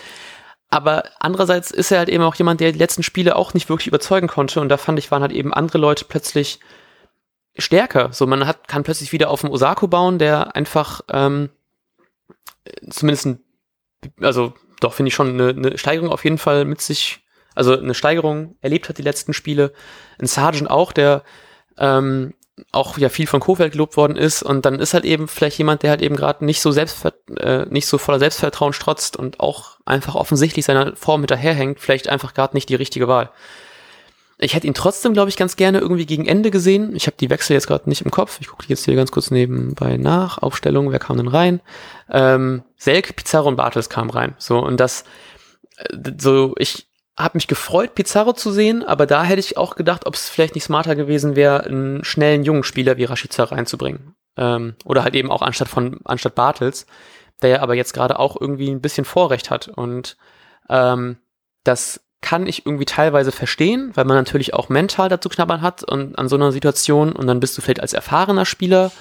aber 0.72 1.04
andererseits 1.20 1.70
ist 1.70 1.92
er 1.92 1.98
halt 1.98 2.08
eben 2.08 2.24
auch 2.24 2.34
jemand, 2.34 2.58
der 2.60 2.72
die 2.72 2.78
letzten 2.78 3.02
Spiele 3.02 3.36
auch 3.36 3.52
nicht 3.52 3.68
wirklich 3.68 3.88
überzeugen 3.88 4.26
konnte. 4.26 4.58
Und 4.58 4.70
da 4.70 4.78
fand 4.78 4.98
ich, 4.98 5.10
waren 5.10 5.20
halt 5.20 5.32
eben 5.32 5.52
andere 5.52 5.76
Leute 5.76 6.06
plötzlich 6.06 6.60
stärker. 7.58 8.10
So, 8.14 8.26
man 8.26 8.46
hat, 8.46 8.68
kann 8.68 8.82
plötzlich 8.82 9.12
wieder 9.12 9.28
auf 9.28 9.42
den 9.42 9.50
Osako 9.50 9.86
bauen, 9.86 10.18
der 10.18 10.56
einfach 10.56 11.02
ähm, 11.10 11.50
zumindest 12.88 13.26
ein, 13.26 13.40
also 14.22 14.54
doch 14.80 14.94
finde 14.94 15.08
ich 15.08 15.14
schon 15.14 15.38
eine, 15.38 15.50
eine 15.50 15.76
Steigerung 15.76 16.10
auf 16.10 16.24
jeden 16.24 16.38
Fall 16.38 16.64
mit 16.64 16.80
sich, 16.80 17.22
also 17.54 17.78
eine 17.78 17.92
Steigerung 17.92 18.56
erlebt 18.62 18.88
hat 18.88 18.96
die 18.96 19.02
letzten 19.02 19.34
Spiele. 19.34 19.74
Ein 20.18 20.26
Sargent 20.26 20.70
auch, 20.70 20.92
der 20.92 21.22
ähm, 21.76 22.32
auch 22.70 22.98
ja 22.98 23.08
viel 23.08 23.26
von 23.26 23.40
Kofeld 23.40 23.72
gelobt 23.72 23.96
worden 23.96 24.16
ist 24.16 24.42
und 24.42 24.66
dann 24.66 24.78
ist 24.78 24.94
halt 24.94 25.04
eben 25.04 25.26
vielleicht 25.26 25.58
jemand, 25.58 25.82
der 25.82 25.90
halt 25.90 26.02
eben 26.02 26.16
gerade 26.16 26.44
nicht 26.44 26.60
so 26.60 26.70
selbst 26.70 27.04
äh, 27.38 27.66
nicht 27.70 27.86
so 27.86 27.98
voller 27.98 28.18
Selbstvertrauen 28.18 28.72
strotzt 28.72 29.16
und 29.16 29.40
auch 29.40 29.78
einfach 29.86 30.14
offensichtlich 30.14 30.64
seiner 30.64 30.94
Form 30.94 31.22
hinterherhängt, 31.22 31.80
vielleicht 31.80 32.08
einfach 32.08 32.34
gerade 32.34 32.54
nicht 32.54 32.68
die 32.68 32.74
richtige 32.74 33.08
Wahl. 33.08 33.30
Ich 34.38 34.54
hätte 34.54 34.66
ihn 34.66 34.74
trotzdem, 34.74 35.12
glaube 35.12 35.28
ich, 35.28 35.36
ganz 35.36 35.54
gerne 35.54 35.78
irgendwie 35.78 36.04
gegen 36.04 36.26
Ende 36.26 36.50
gesehen. 36.50 36.96
Ich 36.96 37.06
habe 37.06 37.16
die 37.18 37.30
Wechsel 37.30 37.52
jetzt 37.54 37.68
gerade 37.68 37.88
nicht 37.88 38.02
im 38.02 38.10
Kopf. 38.10 38.38
Ich 38.40 38.48
gucke 38.48 38.64
jetzt 38.66 38.84
hier 38.84 38.96
ganz 38.96 39.12
kurz 39.12 39.30
nebenbei 39.30 39.96
nach. 39.98 40.38
Aufstellung, 40.38 40.90
wer 40.90 40.98
kam 40.98 41.16
denn 41.16 41.28
rein? 41.28 41.60
Ähm, 42.10 42.64
Selk, 42.76 43.14
Pizarro 43.14 43.48
und 43.48 43.56
Bartels 43.56 43.88
kamen 43.88 44.10
rein. 44.10 44.34
So, 44.38 44.58
und 44.58 44.80
das, 44.80 45.04
äh, 45.76 45.96
so, 46.18 46.54
ich 46.58 46.88
habe 47.16 47.36
mich 47.36 47.46
gefreut, 47.46 47.94
Pizarro 47.94 48.32
zu 48.32 48.50
sehen, 48.52 48.84
aber 48.84 49.06
da 49.06 49.24
hätte 49.24 49.40
ich 49.40 49.56
auch 49.56 49.76
gedacht, 49.76 50.06
ob 50.06 50.14
es 50.14 50.28
vielleicht 50.28 50.54
nicht 50.54 50.64
smarter 50.64 50.94
gewesen 50.94 51.36
wäre, 51.36 51.64
einen 51.64 52.04
schnellen 52.04 52.42
jungen 52.42 52.64
Spieler 52.64 52.96
wie 52.96 53.04
Rashica 53.04 53.44
reinzubringen. 53.44 54.14
Ähm, 54.36 54.76
oder 54.84 55.04
halt 55.04 55.14
eben 55.14 55.30
auch 55.30 55.42
anstatt 55.42 55.68
von, 55.68 56.00
anstatt 56.04 56.34
Bartels, 56.34 56.86
der 57.42 57.50
ja 57.50 57.60
aber 57.60 57.74
jetzt 57.74 57.92
gerade 57.92 58.18
auch 58.18 58.40
irgendwie 58.40 58.70
ein 58.70 58.80
bisschen 58.80 59.04
Vorrecht 59.04 59.50
hat. 59.50 59.68
Und 59.68 60.16
ähm, 60.70 61.18
das 61.64 62.00
kann 62.22 62.46
ich 62.46 62.64
irgendwie 62.64 62.86
teilweise 62.86 63.32
verstehen, 63.32 63.90
weil 63.94 64.04
man 64.04 64.16
natürlich 64.16 64.54
auch 64.54 64.68
mental 64.68 65.08
dazu 65.08 65.28
knabbern 65.28 65.60
hat 65.60 65.82
und 65.82 66.16
an 66.18 66.28
so 66.28 66.36
einer 66.36 66.52
Situation 66.52 67.12
und 67.12 67.26
dann 67.26 67.40
bist 67.40 67.58
du 67.58 67.62
vielleicht 67.62 67.80
als 67.80 67.92
erfahrener 67.92 68.46
Spieler 68.46 68.92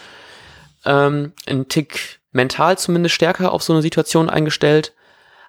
ähm, 0.86 1.34
ein 1.47 1.69
Tick 1.69 2.19
mental 2.32 2.78
zumindest 2.78 3.15
stärker 3.15 3.54
auf 3.54 3.62
so 3.62 3.74
eine 3.74 3.82
Situation 3.84 4.30
eingestellt. 4.30 4.93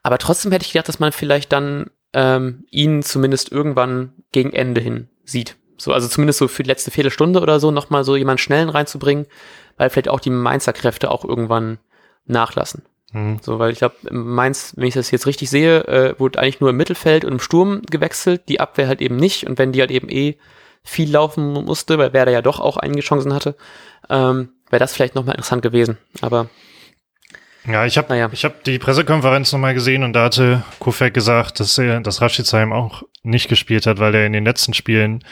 Aber 0.02 0.18
trotzdem 0.18 0.52
hätte 0.52 0.66
ich 0.66 0.72
gedacht, 0.72 0.88
dass 0.88 0.98
man 0.98 1.12
vielleicht 1.12 1.52
dann 1.52 1.90
ähm, 2.12 2.64
ihn 2.70 3.02
zumindest 3.02 3.50
irgendwann 3.52 4.12
gegen 4.32 4.52
Ende 4.52 4.80
hin 4.80 5.08
sieht. 5.24 5.56
So, 5.76 5.92
also 5.92 6.08
zumindest 6.08 6.38
so 6.38 6.48
für 6.48 6.62
die 6.62 6.68
letzte 6.68 6.90
Viertelstunde 6.90 7.40
oder 7.40 7.58
so 7.58 7.70
nochmal 7.70 8.04
so 8.04 8.16
jemanden 8.16 8.38
schnellen 8.38 8.68
reinzubringen, 8.68 9.26
weil 9.76 9.90
vielleicht 9.90 10.08
auch 10.08 10.20
die 10.20 10.30
Mainzer 10.30 10.72
Kräfte 10.72 11.10
auch 11.10 11.24
irgendwann 11.24 11.78
nachlassen. 12.26 12.82
Mhm. 13.12 13.38
So, 13.42 13.58
weil 13.58 13.72
ich 13.72 13.78
glaube, 13.78 13.96
Mainz, 14.10 14.74
wenn 14.76 14.86
ich 14.86 14.94
das 14.94 15.10
jetzt 15.10 15.26
richtig 15.26 15.50
sehe, 15.50 15.84
äh, 15.86 16.18
wurde 16.18 16.38
eigentlich 16.38 16.60
nur 16.60 16.70
im 16.70 16.76
Mittelfeld 16.76 17.24
und 17.24 17.32
im 17.32 17.40
Sturm 17.40 17.82
gewechselt, 17.90 18.42
die 18.48 18.60
Abwehr 18.60 18.88
halt 18.88 19.00
eben 19.00 19.16
nicht. 19.16 19.46
Und 19.46 19.58
wenn 19.58 19.72
die 19.72 19.80
halt 19.80 19.90
eben 19.90 20.08
eh 20.08 20.36
viel 20.82 21.10
laufen 21.10 21.52
musste, 21.52 21.98
weil 21.98 22.12
Werder 22.12 22.32
ja 22.32 22.42
doch 22.42 22.60
auch 22.60 22.76
einige 22.76 23.02
Chancen 23.02 23.34
hatte, 23.34 23.56
ähm, 24.08 24.50
wäre 24.70 24.80
das 24.80 24.94
vielleicht 24.94 25.14
nochmal 25.14 25.34
interessant 25.34 25.62
gewesen. 25.62 25.98
Aber 26.20 26.48
ja, 27.66 27.86
ich 27.86 27.96
habe 27.96 28.08
naja. 28.08 28.28
ich 28.32 28.44
hab 28.44 28.64
die 28.64 28.78
Pressekonferenz 28.78 29.52
nochmal 29.52 29.74
gesehen 29.74 30.02
und 30.02 30.12
da 30.12 30.24
hatte 30.24 30.64
Kofek 30.78 31.14
gesagt, 31.14 31.60
dass 31.60 31.78
er 31.78 32.00
dass 32.00 32.20
Rashitzheim 32.20 32.72
auch 32.72 33.02
nicht 33.22 33.48
gespielt 33.48 33.86
hat, 33.86 33.98
weil 33.98 34.14
er 34.14 34.26
in 34.26 34.32
den 34.32 34.44
letzten 34.44 34.74
Spielen 34.74 35.24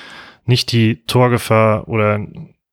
nicht 0.44 0.72
die 0.72 1.04
Torgefahr 1.06 1.88
oder 1.88 2.20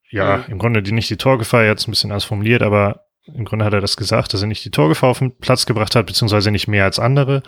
ja, 0.09 0.37
mhm. 0.37 0.43
im 0.53 0.57
Grunde 0.59 0.83
die 0.83 0.91
nicht 0.91 1.09
die 1.09 1.17
Torgefahr 1.17 1.63
jetzt 1.63 1.87
ein 1.87 1.91
bisschen 1.91 2.11
anders 2.11 2.25
formuliert, 2.25 2.61
aber 2.61 3.07
im 3.25 3.45
Grunde 3.45 3.65
hat 3.65 3.73
er 3.73 3.81
das 3.81 3.97
gesagt, 3.97 4.33
dass 4.33 4.41
er 4.41 4.47
nicht 4.47 4.63
die 4.63 4.71
Torgefahr 4.71 5.09
auf 5.09 5.19
den 5.19 5.37
Platz 5.37 5.65
gebracht 5.65 5.95
hat, 5.95 6.05
beziehungsweise 6.05 6.51
nicht 6.51 6.67
mehr 6.67 6.85
als 6.85 6.99
andere. 6.99 7.43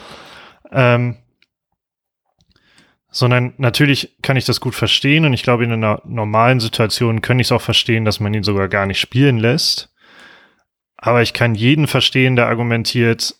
Ähm, 0.71 1.17
sondern 3.11 3.53
natürlich 3.57 4.17
kann 4.21 4.37
ich 4.37 4.45
das 4.45 4.61
gut 4.61 4.75
verstehen 4.75 5.25
und 5.25 5.33
ich 5.33 5.43
glaube, 5.43 5.63
in 5.63 5.71
einer 5.71 6.01
normalen 6.05 6.59
Situation 6.59 7.21
könnte 7.21 7.41
ich 7.41 7.47
es 7.47 7.51
auch 7.51 7.61
verstehen, 7.61 8.05
dass 8.05 8.19
man 8.19 8.33
ihn 8.33 8.43
sogar 8.43 8.67
gar 8.67 8.85
nicht 8.85 8.99
spielen 8.99 9.39
lässt. 9.39 9.91
Aber 11.01 11.21
ich 11.21 11.33
kann 11.33 11.55
jeden 11.55 11.87
verstehen, 11.87 12.35
der 12.35 12.47
argumentiert, 12.47 13.35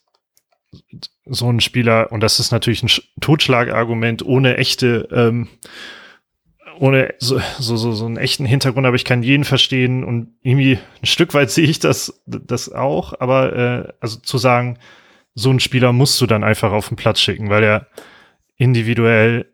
so 1.26 1.52
ein 1.52 1.60
Spieler, 1.60 2.12
und 2.12 2.22
das 2.22 2.39
ist 2.39 2.52
natürlich 2.52 2.84
ein 2.84 2.89
Totschlagargument 3.19 4.26
ohne 4.26 4.58
echte, 4.58 5.08
ähm, 5.12 5.50
ohne 6.80 7.13
so, 7.19 7.41
so, 7.60 7.76
so, 7.76 7.91
so 7.91 8.06
einen 8.06 8.17
echten 8.17 8.45
Hintergrund, 8.45 8.88
aber 8.88 8.95
ich 8.95 9.04
kann 9.04 9.24
jeden 9.24 9.43
verstehen 9.43 10.04
und 10.06 10.36
irgendwie 10.41 10.80
ein 11.02 11.06
Stück 11.06 11.34
weit 11.34 11.52
sehe 11.52 11.67
ich 11.67 11.80
das, 11.80 12.22
das 12.26 12.72
auch, 12.72 13.19
aber 13.19 13.56
äh, 13.56 13.93
also 14.00 14.19
zu 14.19 14.38
sagen, 14.38 14.78
so 15.36 15.50
ein 15.50 15.60
Spieler 15.60 15.91
musst 15.91 16.19
du 16.22 16.26
dann 16.26 16.43
einfach 16.43 16.72
auf 16.72 16.88
den 16.88 16.98
Platz 16.98 17.19
schicken, 17.19 17.50
weil 17.50 17.63
er 17.63 17.88
individuell 18.56 19.52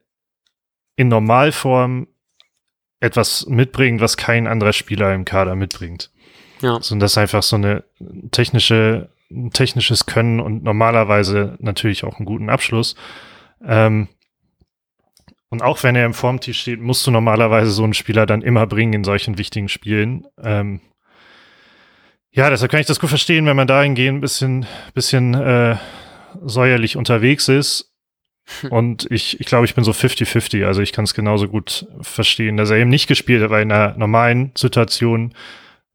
in 0.96 1.08
Normalform 1.08 2.08
etwas 3.00 3.48
mitbringt, 3.48 4.02
was 4.02 4.18
kein 4.18 4.48
anderer 4.48 4.74
Spieler 4.74 5.13
im 5.13 5.26
Kader 5.26 5.56
mitbringt. 5.56 6.12
Ja. 6.62 6.80
So, 6.82 6.94
und 6.94 7.00
das 7.00 7.13
ist 7.13 7.18
einfach 7.18 7.44
so 7.44 7.56
eine 7.56 7.84
technische, 8.32 9.10
technisches 9.54 10.06
Können 10.06 10.39
und 10.39 10.63
normalerweise 10.63 11.56
natürlich 11.60 12.04
auch 12.04 12.18
einen 12.18 12.26
guten 12.26 12.50
Abschluss. 12.50 12.96
Ähm, 13.63 14.08
und 15.50 15.62
auch 15.62 15.84
wenn 15.84 15.96
er 15.96 16.06
im 16.06 16.13
Formtisch 16.13 16.62
steht, 16.62 16.82
musst 16.82 17.06
du 17.08 17.12
normalerweise 17.12 17.72
so 17.72 17.84
einen 17.84 17.94
Spieler 17.94 18.26
dann 18.26 18.41
immer 18.41 18.68
bringen 18.68 18.94
in 18.94 19.04
solchen 19.04 19.38
wichtigen 19.38 19.70
Spielen. 19.70 20.28
Ähm, 20.41 20.82
ja, 22.32 22.50
deshalb 22.50 22.72
kann 22.72 22.82
ich 22.82 22.88
das 22.88 23.00
gut 23.00 23.10
verstehen, 23.10 23.46
wenn 23.46 23.56
man 23.56 23.68
dahingehend 23.68 24.18
ein 24.18 24.22
bisschen, 24.22 24.65
bisschen 24.94 25.34
äh, 25.34 25.78
säuerlich 26.44 26.98
unterwegs 26.98 27.48
ist. 27.48 27.94
Und 28.70 29.08
ich, 29.10 29.39
ich 29.39 29.46
glaube, 29.46 29.65
ich 29.65 29.74
bin 29.74 29.84
so 29.84 29.91
50-50. 29.91 30.65
Also 30.65 30.82
ich 30.82 30.91
kann 30.91 31.06
es 31.06 31.13
genauso 31.13 31.48
gut 31.48 31.88
verstehen, 32.02 32.58
dass 32.58 32.70
er 32.70 32.78
eben 32.78 32.89
nicht 32.89 33.08
gespielt 33.08 33.41
hat, 33.41 33.50
weil 33.50 33.63
in 33.63 33.72
einer 33.72 33.98
normalen 33.98 34.52
Situation 34.56 35.34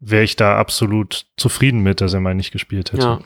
wäre 0.00 0.22
ich 0.22 0.36
da 0.36 0.56
absolut 0.56 1.26
zufrieden 1.36 1.80
mit, 1.80 2.00
dass 2.00 2.14
er 2.14 2.20
mal 2.20 2.34
nicht 2.34 2.52
gespielt 2.52 2.92
hätte. 2.92 3.02
Ja. 3.02 3.20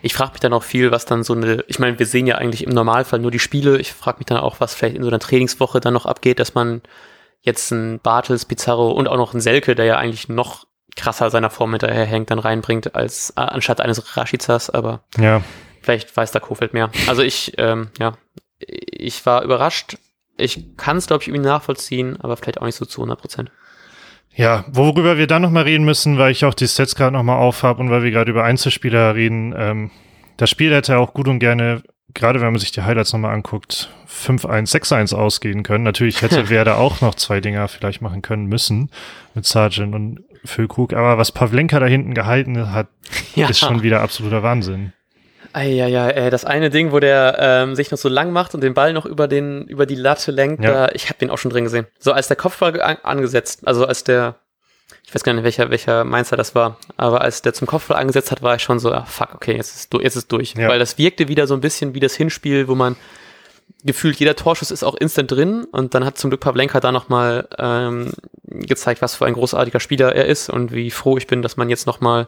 Ich 0.00 0.14
frage 0.14 0.32
mich 0.32 0.40
dann 0.40 0.52
auch 0.52 0.62
viel, 0.62 0.90
was 0.90 1.04
dann 1.06 1.22
so 1.22 1.34
eine, 1.34 1.64
ich 1.68 1.78
meine, 1.78 1.98
wir 1.98 2.06
sehen 2.06 2.26
ja 2.26 2.36
eigentlich 2.36 2.64
im 2.64 2.70
Normalfall 2.70 3.20
nur 3.20 3.30
die 3.30 3.38
Spiele. 3.38 3.78
Ich 3.78 3.92
frage 3.92 4.18
mich 4.18 4.26
dann 4.26 4.38
auch, 4.38 4.60
was 4.60 4.74
vielleicht 4.74 4.96
in 4.96 5.02
so 5.02 5.08
einer 5.08 5.18
Trainingswoche 5.18 5.80
dann 5.80 5.94
noch 5.94 6.06
abgeht, 6.06 6.40
dass 6.40 6.54
man 6.54 6.82
jetzt 7.40 7.70
ein 7.70 8.00
Bartels, 8.00 8.44
Pizarro 8.44 8.92
und 8.92 9.08
auch 9.08 9.16
noch 9.16 9.34
ein 9.34 9.40
Selke, 9.40 9.74
der 9.74 9.84
ja 9.84 9.98
eigentlich 9.98 10.28
noch 10.28 10.66
krasser 10.96 11.30
seiner 11.30 11.50
Form 11.50 11.70
hinterherhängt, 11.70 12.30
dann 12.30 12.38
reinbringt, 12.38 12.94
als 12.94 13.30
äh, 13.30 13.40
anstatt 13.40 13.80
eines 13.80 14.16
Rashizas, 14.16 14.70
aber 14.70 15.02
ja. 15.18 15.42
vielleicht 15.80 16.14
weiß 16.16 16.32
der 16.32 16.40
Kofeld 16.40 16.74
mehr. 16.74 16.90
Also 17.06 17.22
ich, 17.22 17.54
ähm, 17.58 17.88
ja, 17.98 18.18
ich 18.58 19.24
war 19.24 19.42
überrascht. 19.42 19.96
Ich 20.36 20.76
kann 20.76 20.96
es, 20.96 21.06
glaube 21.06 21.22
ich, 21.22 21.28
irgendwie 21.28 21.46
nachvollziehen, 21.46 22.20
aber 22.20 22.36
vielleicht 22.36 22.60
auch 22.60 22.66
nicht 22.66 22.76
so 22.76 22.84
zu 22.84 23.00
100 23.00 23.20
Prozent. 23.20 23.50
Ja, 24.34 24.64
worüber 24.72 25.18
wir 25.18 25.26
dann 25.26 25.42
nochmal 25.42 25.64
reden 25.64 25.84
müssen, 25.84 26.18
weil 26.18 26.32
ich 26.32 26.44
auch 26.44 26.54
die 26.54 26.66
Sets 26.66 26.94
gerade 26.94 27.16
nochmal 27.16 27.38
aufhab 27.38 27.78
und 27.78 27.90
weil 27.90 28.02
wir 28.02 28.10
gerade 28.10 28.30
über 28.30 28.44
Einzelspieler 28.44 29.14
reden. 29.14 29.54
Ähm, 29.56 29.90
das 30.38 30.48
Spiel 30.48 30.72
hätte 30.72 30.98
auch 30.98 31.12
gut 31.12 31.28
und 31.28 31.38
gerne 31.38 31.82
gerade 32.14 32.40
wenn 32.40 32.52
man 32.52 32.58
sich 32.58 32.72
die 32.72 32.82
Highlights 32.82 33.12
nochmal 33.12 33.34
anguckt, 33.34 33.90
5-1, 34.08 34.70
6-1 34.70 35.14
ausgehen 35.14 35.62
können. 35.62 35.84
Natürlich 35.84 36.22
hätte 36.22 36.48
Werder 36.50 36.78
auch 36.78 37.00
noch 37.00 37.14
zwei 37.14 37.40
Dinger 37.40 37.68
vielleicht 37.68 38.02
machen 38.02 38.22
können 38.22 38.46
müssen 38.46 38.90
mit 39.34 39.46
Sargent 39.46 39.94
und 39.94 40.20
Füllkrug. 40.44 40.92
Aber 40.92 41.18
was 41.18 41.32
Pavlenka 41.32 41.80
da 41.80 41.86
hinten 41.86 42.14
gehalten 42.14 42.72
hat, 42.72 42.88
ja. 43.34 43.48
ist 43.48 43.60
schon 43.60 43.82
wieder 43.82 44.00
absoluter 44.00 44.42
Wahnsinn. 44.42 44.92
Ja, 45.54 46.08
äh, 46.08 46.30
das 46.30 46.44
eine 46.44 46.70
Ding, 46.70 46.92
wo 46.92 47.00
der 47.00 47.36
ähm, 47.38 47.74
sich 47.74 47.90
noch 47.90 47.98
so 47.98 48.08
lang 48.08 48.32
macht 48.32 48.54
und 48.54 48.62
den 48.62 48.74
Ball 48.74 48.92
noch 48.92 49.04
über 49.04 49.28
den 49.28 49.66
über 49.66 49.86
die 49.86 49.94
Latte 49.94 50.30
lenkt, 50.30 50.64
ja. 50.64 50.86
da, 50.86 50.88
ich 50.94 51.08
habe 51.08 51.18
den 51.18 51.30
auch 51.30 51.38
schon 51.38 51.50
drin 51.50 51.64
gesehen. 51.64 51.86
So 51.98 52.12
als 52.12 52.28
der 52.28 52.36
Kopfball 52.36 52.80
an, 52.80 52.96
angesetzt, 53.02 53.60
also 53.66 53.86
als 53.86 54.04
der 54.04 54.36
ich 55.04 55.14
weiß 55.14 55.24
gar 55.24 55.32
nicht, 55.32 55.44
welcher, 55.44 55.70
welcher 55.70 56.04
Mainzer 56.04 56.36
das 56.36 56.54
war, 56.54 56.78
aber 56.96 57.20
als 57.22 57.42
der 57.42 57.52
zum 57.52 57.66
Kopfball 57.66 57.98
angesetzt 57.98 58.30
hat, 58.30 58.42
war 58.42 58.54
ich 58.54 58.62
schon 58.62 58.78
so, 58.78 58.92
ah, 58.92 59.04
fuck, 59.04 59.34
okay, 59.34 59.56
jetzt 59.56 59.74
ist, 59.74 59.94
jetzt 60.00 60.16
ist 60.16 60.30
durch. 60.30 60.54
Ja. 60.54 60.68
Weil 60.68 60.78
das 60.78 60.96
wirkte 60.96 61.28
wieder 61.28 61.46
so 61.46 61.54
ein 61.54 61.60
bisschen 61.60 61.94
wie 61.94 62.00
das 62.00 62.14
Hinspiel, 62.14 62.68
wo 62.68 62.74
man 62.74 62.96
gefühlt 63.84 64.16
jeder 64.16 64.36
Torschuss 64.36 64.70
ist 64.70 64.84
auch 64.84 64.94
instant 64.94 65.30
drin 65.30 65.64
und 65.72 65.94
dann 65.94 66.04
hat 66.04 66.18
zum 66.18 66.30
Glück 66.30 66.40
Pavlenka 66.40 66.80
da 66.80 66.92
nochmal 66.92 67.48
ähm, 67.58 68.12
gezeigt, 68.44 69.02
was 69.02 69.16
für 69.16 69.26
ein 69.26 69.34
großartiger 69.34 69.80
Spieler 69.80 70.14
er 70.14 70.26
ist 70.26 70.48
und 70.48 70.72
wie 70.72 70.90
froh 70.90 71.16
ich 71.16 71.26
bin, 71.26 71.42
dass 71.42 71.56
man 71.56 71.68
jetzt 71.68 71.86
nochmal 71.86 72.26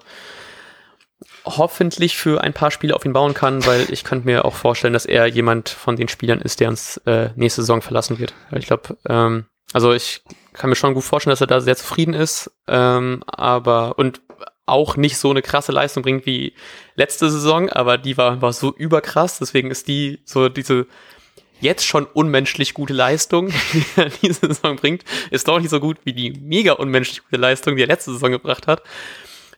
hoffentlich 1.45 2.17
für 2.17 2.43
ein 2.43 2.55
paar 2.55 2.71
Spiele 2.71 2.95
auf 2.95 3.05
ihn 3.05 3.13
bauen 3.13 3.35
kann, 3.35 3.65
weil 3.67 3.87
ich 3.91 4.05
könnte 4.05 4.27
mir 4.27 4.45
auch 4.45 4.55
vorstellen, 4.55 4.95
dass 4.95 5.07
er 5.07 5.27
jemand 5.27 5.69
von 5.69 5.97
den 5.97 6.09
Spielern 6.09 6.41
ist, 6.41 6.61
der 6.61 6.69
uns 6.69 6.97
äh, 7.07 7.31
nächste 7.37 7.63
Saison 7.63 7.83
verlassen 7.83 8.19
wird. 8.19 8.35
Ich 8.53 8.67
glaube, 8.67 8.97
ähm, 9.09 9.47
also 9.73 9.93
ich 9.93 10.23
kann 10.53 10.71
mir 10.71 10.77
schon 10.77 10.95
gut 10.95 11.05
vorstellen, 11.05 11.33
dass 11.33 11.41
er 11.41 11.47
da 11.47 11.61
sehr 11.61 11.77
zufrieden 11.77 12.15
ist, 12.15 12.51
ähm, 12.69 13.23
aber 13.27 13.99
und 13.99 14.23
auch 14.67 14.97
nicht 14.97 15.19
so 15.19 15.31
eine 15.31 15.43
krasse 15.43 15.73
Leistung 15.73 16.03
bringt 16.03 16.25
wie 16.27 16.55
letzte 16.95 17.29
Saison, 17.29 17.69
aber 17.69 17.99
die 17.99 18.17
war, 18.17 18.41
war 18.41 18.53
so 18.53 18.75
überkrass, 18.75 19.39
deswegen 19.39 19.71
ist 19.71 19.89
die 19.89 20.21
so 20.25 20.49
diese 20.49 20.87
jetzt 21.61 21.87
schon 21.87 22.07
unmenschlich 22.07 22.75
gute 22.75 22.93
Leistung, 22.93 23.49
die 23.73 23.85
er 23.97 24.09
diese 24.23 24.47
Saison 24.47 24.77
bringt, 24.77 25.05
ist 25.31 25.49
doch 25.49 25.59
nicht 25.59 25.71
so 25.71 25.81
gut 25.81 25.99
wie 26.05 26.13
die 26.13 26.31
mega 26.31 26.73
unmenschlich 26.73 27.23
gute 27.23 27.41
Leistung, 27.41 27.77
die 27.77 27.83
er 27.83 27.89
letzte 27.89 28.13
Saison 28.13 28.31
gebracht 28.31 28.67
hat. 28.67 28.83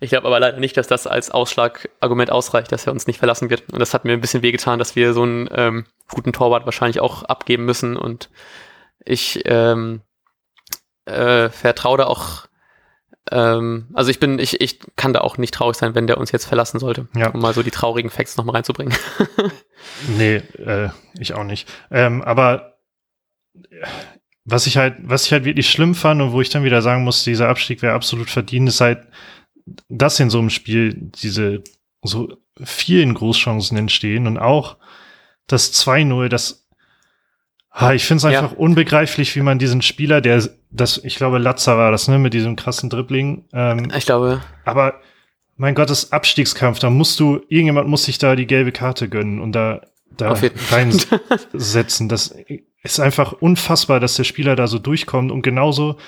Ich 0.01 0.11
glaube 0.11 0.27
aber 0.27 0.41
leider 0.41 0.59
nicht, 0.59 0.77
dass 0.77 0.87
das 0.87 1.07
als 1.07 1.31
Ausschlagargument 1.31 2.31
ausreicht, 2.31 2.73
dass 2.73 2.87
er 2.87 2.93
uns 2.93 3.07
nicht 3.07 3.19
verlassen 3.19 3.51
wird. 3.51 3.65
Und 3.73 3.79
das 3.79 3.95
hat 3.95 4.05
mir 4.05 4.13
ein 4.13 4.21
bisschen 4.21 4.43
wehgetan, 4.43 4.79
dass 4.79 4.97
wir 4.97 5.13
so 5.13 5.23
einen 5.23 5.49
ähm, 5.53 5.87
guten 6.11 6.33
Torwart 6.33 6.65
wahrscheinlich 6.67 7.01
auch 7.01 7.23
abgeben 7.25 7.65
müssen. 7.65 7.97
Und 7.97 8.31
ich 9.05 9.43
ähm, 9.47 10.03
äh, 11.07 11.49
vertraue 11.49 11.99
da 11.99 12.07
auch, 12.07 12.47
ähm, 13.31 13.89
also 13.95 14.11
ich 14.11 14.21
bin, 14.21 14.39
ich, 14.39 14.61
ich 14.61 14.81
kann 14.97 15.13
da 15.13 15.21
auch 15.21 15.39
nicht 15.39 15.55
traurig 15.55 15.77
sein, 15.77 15.95
wenn 15.95 16.07
der 16.07 16.19
uns 16.19 16.33
jetzt 16.33 16.47
verlassen 16.47 16.79
sollte, 16.79 17.09
ja. 17.15 17.31
um 17.31 17.41
mal 17.41 17.55
so 17.55 17.63
die 17.63 17.71
traurigen 17.71 18.11
Facts 18.11 18.37
nochmal 18.37 18.57
reinzubringen. 18.57 18.97
nee, 20.19 20.37
äh, 20.59 20.91
ich 21.19 21.35
auch 21.35 21.45
nicht. 21.45 21.69
Ähm, 21.91 22.23
aber 22.23 22.79
was 24.45 24.67
ich 24.67 24.77
halt, 24.77 24.97
was 25.01 25.27
ich 25.27 25.33
halt 25.33 25.45
wirklich 25.45 25.69
schlimm 25.69 25.95
fand 25.95 26.23
und 26.23 26.33
wo 26.33 26.41
ich 26.41 26.51
dann 26.51 26.65
wieder 26.65 26.83
sagen 26.83 27.03
muss, 27.03 27.25
dieser 27.25 27.49
Abstieg 27.49 27.83
wäre 27.83 27.95
absolut 27.95 28.31
verdient, 28.31 28.69
ist 28.69 28.81
halt, 28.81 29.07
dass 29.89 30.21
in 30.21 30.31
so 30.31 30.39
einem 30.39 30.51
Spiel 30.51 30.95
diese 30.95 31.63
so 32.03 32.37
vielen 32.63 33.15
Großchancen 33.15 33.77
entstehen 33.77 34.27
und 34.27 34.39
auch 34.39 34.77
das 35.47 35.73
2-0, 35.75 36.29
das 36.29 36.67
Ah, 37.79 37.93
ich 37.93 38.07
finde 38.07 38.21
es 38.21 38.25
einfach 38.25 38.53
ja. 38.53 38.57
unbegreiflich, 38.57 39.37
wie 39.37 39.43
man 39.43 39.59
diesen 39.59 39.83
Spieler, 39.83 40.23
der 40.23 40.43
das, 40.71 40.97
ich 41.05 41.17
glaube, 41.17 41.37
Latzer 41.37 41.77
war 41.77 41.91
das, 41.91 42.09
ne, 42.09 42.19
mit 42.19 42.33
diesem 42.33 42.57
krassen 42.57 42.89
Dribbling. 42.89 43.45
Ähm, 43.53 43.89
ich 43.95 44.07
glaube. 44.07 44.41
Aber 44.65 44.95
mein 45.57 45.75
Gott, 45.75 45.91
das 45.91 46.11
Abstiegskampf, 46.11 46.79
da 46.79 46.89
musst 46.89 47.21
du, 47.21 47.43
irgendjemand 47.49 47.87
muss 47.87 48.05
sich 48.05 48.17
da 48.17 48.35
die 48.35 48.47
gelbe 48.47 48.73
Karte 48.73 49.11
gönnen 49.11 49.43
und 49.43 49.53
da, 49.53 49.83
da 50.17 50.35
reinsetzen. 50.71 52.09
Das 52.09 52.35
ist 52.83 52.99
einfach 52.99 53.33
unfassbar, 53.33 54.01
dass 54.01 54.17
der 54.17 54.25
Spieler 54.25 54.57
da 54.57 54.69
so 54.69 54.79
durchkommt 54.79 55.31
und 55.31 55.43
genauso 55.43 55.99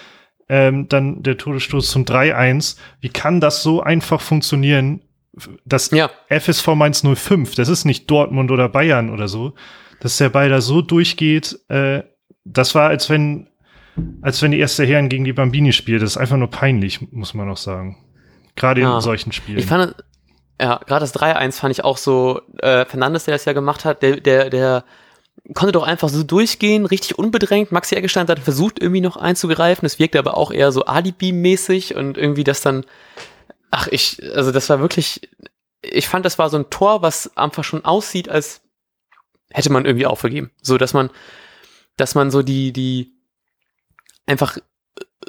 ähm, 0.49 0.89
dann 0.89 1.23
der 1.23 1.37
Todesstoß 1.37 1.91
zum 1.91 2.05
3-1. 2.05 2.77
Wie 3.01 3.11
kann 3.11 3.41
das 3.41 3.63
so 3.63 3.83
einfach 3.83 4.21
funktionieren? 4.21 5.03
Das 5.65 5.91
ja. 5.91 6.11
FSV 6.29 6.69
Mainz 6.69 7.03
05, 7.03 7.55
das 7.55 7.69
ist 7.69 7.85
nicht 7.85 8.11
Dortmund 8.11 8.51
oder 8.51 8.69
Bayern 8.69 9.11
oder 9.11 9.29
so 9.29 9.55
dass 10.01 10.17
der 10.17 10.29
Ball 10.29 10.49
da 10.49 10.61
so 10.61 10.83
durchgeht, 10.83 11.59
äh, 11.69 12.03
das 12.45 12.75
war, 12.75 12.89
als 12.89 13.11
wenn, 13.11 13.49
als 14.23 14.41
wenn 14.43 14.53
die 14.53 14.59
erste 14.59 14.85
Herren 14.85 15.09
gegen 15.09 15.25
die 15.25 15.33
Bambini 15.33 15.73
spielt. 15.73 16.03
Das 16.03 16.11
ist 16.11 16.17
einfach 16.17 16.37
nur 16.37 16.51
peinlich, 16.51 17.13
muss 17.13 17.35
man 17.35 17.49
noch 17.49 17.57
sagen. 17.57 17.97
Gerade 18.57 18.81
ja. 18.81 18.97
in 18.97 19.01
solchen 19.01 19.33
Spielen. 19.33 19.59
Ich 19.59 19.67
fand, 19.67 19.95
ja, 20.61 20.81
gerade 20.87 21.01
das 21.01 21.15
3-1 21.15 21.61
fand 21.61 21.73
ich 21.73 21.85
auch 21.85 21.97
so, 21.97 22.41
äh, 22.59 22.85
Fernandes, 22.87 23.25
der 23.25 23.35
das 23.35 23.45
ja 23.45 23.53
gemacht 23.53 23.85
hat, 23.85 24.03
der, 24.03 24.21
der, 24.21 24.51
der 24.51 24.85
konnte 25.55 25.73
doch 25.73 25.83
einfach 25.83 26.09
so 26.09 26.23
durchgehen, 26.23 26.85
richtig 26.85 27.19
unbedrängt. 27.19 27.73
Maxi 27.73 27.95
Eggestein 27.95 28.29
hat 28.29 28.39
versucht, 28.39 28.81
irgendwie 28.81 29.01
noch 29.01 29.17
einzugreifen. 29.17 29.87
Es 29.87 29.99
wirkte 29.99 30.19
aber 30.19 30.37
auch 30.37 30.51
eher 30.51 30.73
so 30.73 30.85
Alibi-mäßig 30.85 31.95
und 31.95 32.19
irgendwie 32.19 32.45
das 32.45 32.61
dann, 32.61 32.85
ach, 33.71 33.89
ich, 33.89 34.23
also 34.35 34.53
das 34.53 34.69
war 34.69 34.81
wirklich, 34.81 35.29
ich 35.81 36.09
fand, 36.09 36.27
das 36.27 36.39
war 36.39 36.51
so 36.51 36.59
ein 36.59 36.71
Tor, 36.71 37.03
was 37.03 37.37
einfach 37.37 37.65
schon 37.65 37.85
aussieht, 37.85 38.29
als 38.29 38.61
hätte 39.51 39.73
man 39.73 39.87
irgendwie 39.87 40.07
aufgegeben. 40.07 40.51
So, 40.61 40.77
dass 40.77 40.93
man, 40.93 41.11
dass 41.97 42.15
man 42.15 42.31
so 42.31 42.43
die, 42.43 42.73
die 42.73 43.15
einfach 44.27 44.59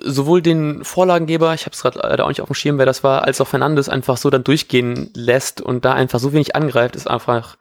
sowohl 0.02 0.42
den 0.42 0.84
Vorlagengeber, 0.84 1.54
ich 1.54 1.66
habe 1.66 1.74
es 1.74 1.82
gerade 1.82 2.00
leider 2.00 2.26
auch 2.26 2.30
nicht 2.30 2.42
auf 2.42 2.50
dem 2.50 2.56
Schirm, 2.56 2.78
wer 2.78 2.86
das 2.86 3.04
war, 3.04 3.24
als 3.24 3.40
auch 3.40 3.48
Fernandes 3.48 3.90
einfach 3.90 4.18
so 4.18 4.30
dann 4.30 4.44
durchgehen 4.44 5.12
lässt 5.14 5.62
und 5.62 5.86
da 5.86 5.94
einfach 5.94 6.20
so 6.20 6.34
wenig 6.34 6.56
angreift, 6.56 6.96
ist 6.96 7.10
einfach 7.10 7.58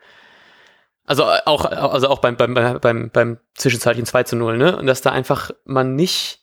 also 1.08 1.24
auch, 1.24 1.64
also 1.64 2.08
auch 2.08 2.18
beim, 2.18 2.36
beim, 2.36 2.54
beim, 2.54 3.10
beim 3.10 3.38
zwischenzeitlichen 3.54 4.06
2 4.06 4.22
zu 4.24 4.36
0, 4.36 4.58
ne? 4.58 4.76
Und 4.76 4.86
dass 4.86 5.00
da 5.00 5.10
einfach 5.10 5.50
man 5.64 5.96
nicht 5.96 6.40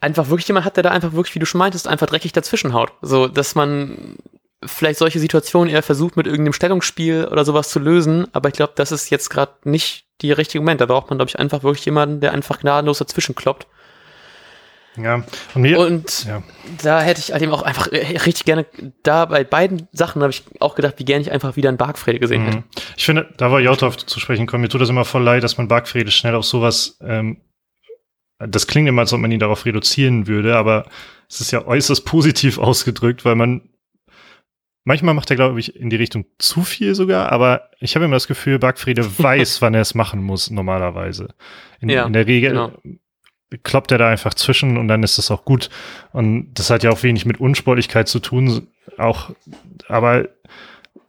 einfach 0.00 0.28
wirklich 0.28 0.48
jemand 0.48 0.64
hat, 0.64 0.76
der 0.76 0.84
da 0.84 0.90
einfach 0.90 1.12
wirklich, 1.12 1.34
wie 1.34 1.40
du 1.40 1.46
schon 1.46 1.58
meintest, 1.58 1.88
einfach 1.88 2.06
dreckig 2.06 2.32
dazwischen 2.32 2.72
haut. 2.72 2.92
So, 3.02 3.26
dass 3.26 3.54
man 3.54 4.16
vielleicht 4.64 4.98
solche 4.98 5.18
Situationen 5.18 5.72
eher 5.72 5.82
versucht, 5.82 6.16
mit 6.16 6.26
irgendeinem 6.26 6.52
Stellungsspiel 6.52 7.26
oder 7.26 7.44
sowas 7.44 7.70
zu 7.70 7.78
lösen, 7.78 8.26
aber 8.32 8.48
ich 8.48 8.54
glaube, 8.54 8.74
das 8.76 8.92
ist 8.92 9.10
jetzt 9.10 9.28
gerade 9.28 9.52
nicht 9.64 10.06
die 10.20 10.32
richtige 10.32 10.60
Moment. 10.60 10.80
Da 10.80 10.86
braucht 10.86 11.10
man, 11.10 11.18
glaube 11.18 11.30
ich, 11.30 11.38
einfach 11.38 11.62
wirklich 11.62 11.84
jemanden, 11.84 12.20
der 12.20 12.32
einfach 12.32 12.60
gnadenlos 12.60 12.98
dazwischen 12.98 13.34
kloppt. 13.34 13.66
Ja, 15.02 15.24
und, 15.54 15.62
mir, 15.62 15.78
und 15.78 16.24
ja. 16.26 16.42
da 16.82 17.00
hätte 17.00 17.20
ich 17.20 17.32
halt 17.32 17.42
eben 17.42 17.52
auch 17.52 17.62
einfach 17.62 17.90
richtig 17.90 18.44
gerne, 18.44 18.66
da 19.02 19.24
bei 19.24 19.44
beiden 19.44 19.88
Sachen 19.92 20.22
habe 20.22 20.30
ich 20.30 20.44
auch 20.60 20.74
gedacht, 20.74 20.94
wie 20.98 21.04
gerne 21.04 21.22
ich 21.22 21.30
einfach 21.30 21.56
wieder 21.56 21.68
einen 21.68 21.78
Barkfrede 21.78 22.18
gesehen 22.18 22.42
mhm. 22.42 22.46
hätte. 22.46 22.64
Ich 22.96 23.04
finde, 23.04 23.28
da 23.36 23.50
war 23.50 23.60
Jautoff 23.60 23.96
zu 23.96 24.20
sprechen 24.20 24.46
kommen. 24.46 24.62
Mir 24.62 24.68
tut 24.68 24.80
das 24.80 24.88
immer 24.88 25.04
voll 25.04 25.22
leid, 25.22 25.42
dass 25.42 25.58
man 25.58 25.68
Barkfrede 25.68 26.10
schnell 26.10 26.34
auf 26.34 26.44
sowas, 26.44 26.98
ähm, 27.02 27.40
das 28.38 28.66
klingt 28.66 28.88
immer, 28.88 29.02
als 29.02 29.12
ob 29.12 29.20
man 29.20 29.32
ihn 29.32 29.40
darauf 29.40 29.66
reduzieren 29.66 30.26
würde, 30.26 30.56
aber 30.56 30.86
es 31.28 31.40
ist 31.40 31.50
ja 31.50 31.66
äußerst 31.66 32.04
positiv 32.04 32.58
ausgedrückt, 32.58 33.24
weil 33.24 33.34
man 33.34 33.70
Manchmal 34.84 35.12
macht 35.12 35.28
er, 35.30 35.36
glaube 35.36 35.60
ich, 35.60 35.76
in 35.76 35.90
die 35.90 35.96
Richtung 35.96 36.24
zu 36.38 36.62
viel 36.62 36.94
sogar, 36.94 37.30
aber 37.30 37.68
ich 37.80 37.94
habe 37.94 38.06
immer 38.06 38.16
das 38.16 38.26
Gefühl, 38.26 38.58
Backfriede 38.58 39.04
weiß, 39.18 39.60
wann 39.60 39.74
er 39.74 39.82
es 39.82 39.94
machen 39.94 40.22
muss, 40.22 40.50
normalerweise. 40.50 41.34
In, 41.80 41.90
ja, 41.90 42.06
in 42.06 42.12
der 42.12 42.26
Regel 42.26 42.50
genau. 42.50 42.72
Kloppt 43.62 43.92
er 43.92 43.98
da 43.98 44.08
einfach 44.08 44.34
zwischen 44.34 44.76
und 44.76 44.88
dann 44.88 45.02
ist 45.02 45.18
das 45.18 45.30
auch 45.30 45.44
gut. 45.44 45.70
Und 46.12 46.52
das 46.54 46.70
hat 46.70 46.82
ja 46.82 46.90
auch 46.90 47.02
wenig 47.02 47.26
mit 47.26 47.40
Unsportlichkeit 47.40 48.08
zu 48.08 48.20
tun, 48.20 48.68
auch, 48.98 49.30
aber 49.88 50.28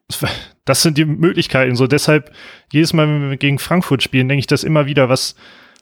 das 0.66 0.82
sind 0.82 0.98
die 0.98 1.06
Möglichkeiten. 1.06 1.76
So 1.76 1.88
deshalb, 1.88 2.32
jedes 2.72 2.94
Mal, 2.94 3.08
wenn 3.08 3.30
wir 3.30 3.38
gegen 3.38 3.60
Frankfurt 3.60 4.04
spielen, 4.04 4.28
denke 4.28 4.40
ich 4.40 4.48
das 4.48 4.64
immer 4.64 4.86
wieder, 4.86 5.10
was, 5.10 5.36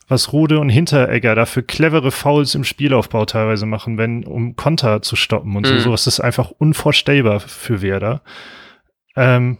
was 0.08 0.34
Rode 0.34 0.60
und 0.60 0.70
Hinteregger 0.70 1.36
da 1.36 1.46
für 1.46 1.64
clevere 1.64 2.12
Fouls 2.12 2.56
im 2.56 2.64
Spielaufbau 2.64 3.26
teilweise 3.26 3.66
machen, 3.66 3.98
wenn, 3.98 4.26
um 4.26 4.56
Konter 4.56 5.02
zu 5.02 5.16
stoppen 5.16 5.56
und 5.56 5.66
mhm. 5.66 5.78
so. 5.78 5.80
Sowas 5.80 6.08
ist 6.08 6.20
einfach 6.20 6.52
unvorstellbar 6.52 7.40
für 7.40 7.82
Werder. 7.82 8.22
Ähm, 9.16 9.58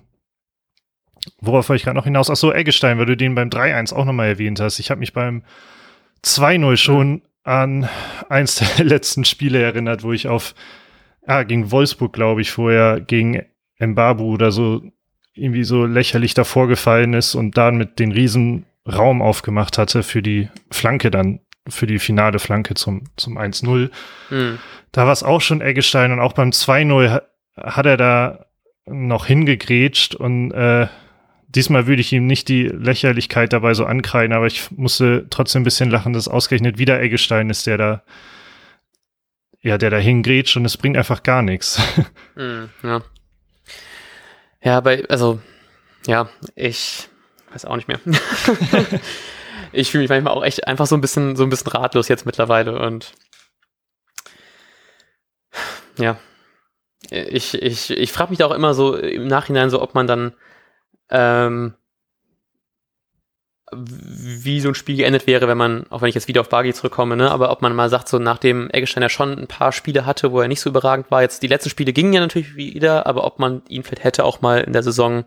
worauf 1.40 1.70
wollte 1.70 1.78
ich 1.78 1.84
gerade 1.84 1.98
noch 1.98 2.06
hinaus? 2.06 2.30
Ach 2.30 2.36
so, 2.36 2.54
Eggestein, 2.54 2.98
weil 2.98 3.06
du 3.06 3.18
den 3.18 3.36
beim 3.36 3.50
3-1 3.50 3.94
auch 3.94 4.06
nochmal 4.06 4.28
erwähnt 4.28 4.60
hast. 4.60 4.80
Ich 4.80 4.90
habe 4.90 5.00
mich 5.00 5.14
beim 5.14 5.44
2-0 6.24 6.78
schon 6.78 7.22
an 7.44 7.90
eins 8.30 8.56
der 8.56 8.86
letzten 8.86 9.26
Spiele 9.26 9.62
erinnert, 9.62 10.04
wo 10.04 10.12
ich 10.12 10.28
auf, 10.28 10.54
ah, 11.26 11.44
gegen 11.44 11.72
Wolfsburg, 11.72 12.14
glaube 12.14 12.42
ich, 12.42 12.52
vorher 12.52 13.00
gegen 13.00 13.44
Mbabu 13.80 14.34
oder 14.34 14.52
so 14.52 14.82
irgendwie 15.34 15.64
so 15.64 15.86
lächerlich 15.86 16.34
davor 16.34 16.68
gefallen 16.68 17.14
ist 17.14 17.36
und 17.36 17.58
dann 17.58 17.78
mit 17.78 18.00
den 18.00 18.12
riesen 18.12 18.66
Raum 18.88 19.22
aufgemacht 19.22 19.78
hatte 19.78 20.04
für 20.04 20.22
die 20.22 20.50
Flanke 20.72 21.12
dann, 21.12 21.40
für 21.68 21.88
die 21.88 22.00
finale 22.00 22.40
Flanke 22.40 22.74
zum, 22.74 23.04
zum 23.16 23.38
1-0. 23.38 23.90
Mhm. 24.30 24.60
Da 24.92 25.06
war 25.06 25.14
es 25.14 25.24
auch 25.24 25.42
schon 25.42 25.62
Eggestein 25.62 26.12
und 26.12 26.20
auch 26.20 26.34
beim 26.34 26.50
2-0 26.50 27.10
hat, 27.10 27.30
hat 27.56 27.86
er 27.86 27.98
da 27.98 28.46
noch 28.86 29.26
hingegrätscht 29.26 30.16
und 30.16 30.52
äh, 30.52 30.88
diesmal 31.50 31.88
würde 31.88 32.02
ich 32.02 32.14
ihm 32.14 32.28
nicht 32.28 32.48
die 32.48 32.68
Lächerlichkeit 32.68 33.54
dabei 33.54 33.74
so 33.74 33.86
ankreiden, 33.86 34.34
aber 34.34 34.48
ich 34.48 34.72
musste 34.72 35.26
trotzdem 35.30 35.62
ein 35.62 35.66
bisschen 35.66 35.90
lachen, 35.90 36.14
dass 36.14 36.28
ausgerechnet 36.28 36.78
wieder 36.78 37.02
Eggestein 37.02 37.50
ist, 37.50 37.68
der 37.68 37.78
da 37.78 38.04
ja, 39.62 39.78
der 39.78 39.90
da 39.90 39.98
hingrätscht 39.98 40.56
und 40.56 40.64
es 40.64 40.78
bringt 40.78 40.98
einfach 40.98 41.24
gar 41.24 41.42
nichts. 41.42 41.82
Mm, 42.36 42.70
ja. 42.84 43.02
Ja, 44.64 44.80
bei, 44.80 45.04
also 45.10 45.42
Ja, 46.08 46.30
ich 46.56 47.10
weiß 47.52 47.66
auch 47.66 47.76
nicht 47.76 47.90
mehr. 47.90 48.00
ich 49.74 49.92
fühle 49.92 50.04
mich 50.04 50.10
manchmal 50.10 50.34
auch 50.34 50.44
echt 50.46 50.66
einfach 50.68 50.88
so 50.88 50.96
ein 50.96 51.02
bisschen, 51.02 51.36
so 51.36 51.44
ein 51.44 51.50
bisschen 51.50 51.68
ratlos 51.68 52.08
jetzt 52.08 52.26
mittlerweile 52.26 52.80
und 52.80 53.12
ja, 55.98 56.18
ich, 57.10 57.62
ich, 57.62 57.90
ich 57.90 58.12
frage 58.14 58.30
mich 58.30 58.40
da 58.40 58.46
auch 58.46 58.56
immer 58.56 58.74
so 58.74 58.96
im 58.96 59.28
Nachhinein 59.28 59.70
so, 59.70 59.82
ob 59.82 59.96
man 59.96 60.08
dann 60.08 60.34
ähm, 61.10 61.74
wie 63.72 64.60
so 64.62 64.70
ein 64.70 64.76
Spiel 64.76 64.98
geendet 64.98 65.28
wäre, 65.28 65.48
wenn 65.48 65.58
man, 65.58 65.86
auch 65.90 66.02
wenn 66.02 66.10
ich 66.10 66.16
jetzt 66.16 66.28
wieder 66.28 66.42
auf 66.42 66.50
Bargi 66.50 66.74
zurückkomme, 66.74 67.16
ne, 67.16 67.30
aber 67.30 67.52
ob 67.52 67.62
man 67.62 67.76
mal 67.76 67.90
sagt, 67.90 68.08
so 68.08 68.18
nachdem 68.18 68.70
Eggestein 68.72 69.04
ja 69.04 69.10
schon 69.10 69.38
ein 69.38 69.48
paar 69.48 69.72
Spiele 69.72 70.06
hatte, 70.06 70.32
wo 70.32 70.42
er 70.42 70.48
nicht 70.48 70.62
so 70.62 70.70
überragend 70.70 71.12
war, 71.12 71.22
jetzt 71.22 71.44
die 71.44 71.48
letzten 71.48 71.70
Spiele 71.70 71.94
gingen 71.94 72.14
ja 72.14 72.20
natürlich 72.20 72.56
wieder, 72.56 73.06
aber 73.06 73.26
ob 73.26 73.38
man 73.38 73.62
ihn 73.70 73.84
vielleicht 73.84 74.04
hätte 74.04 74.24
auch 74.26 74.42
mal 74.42 74.62
in 74.62 74.74
der 74.74 74.84
Saison 74.84 75.26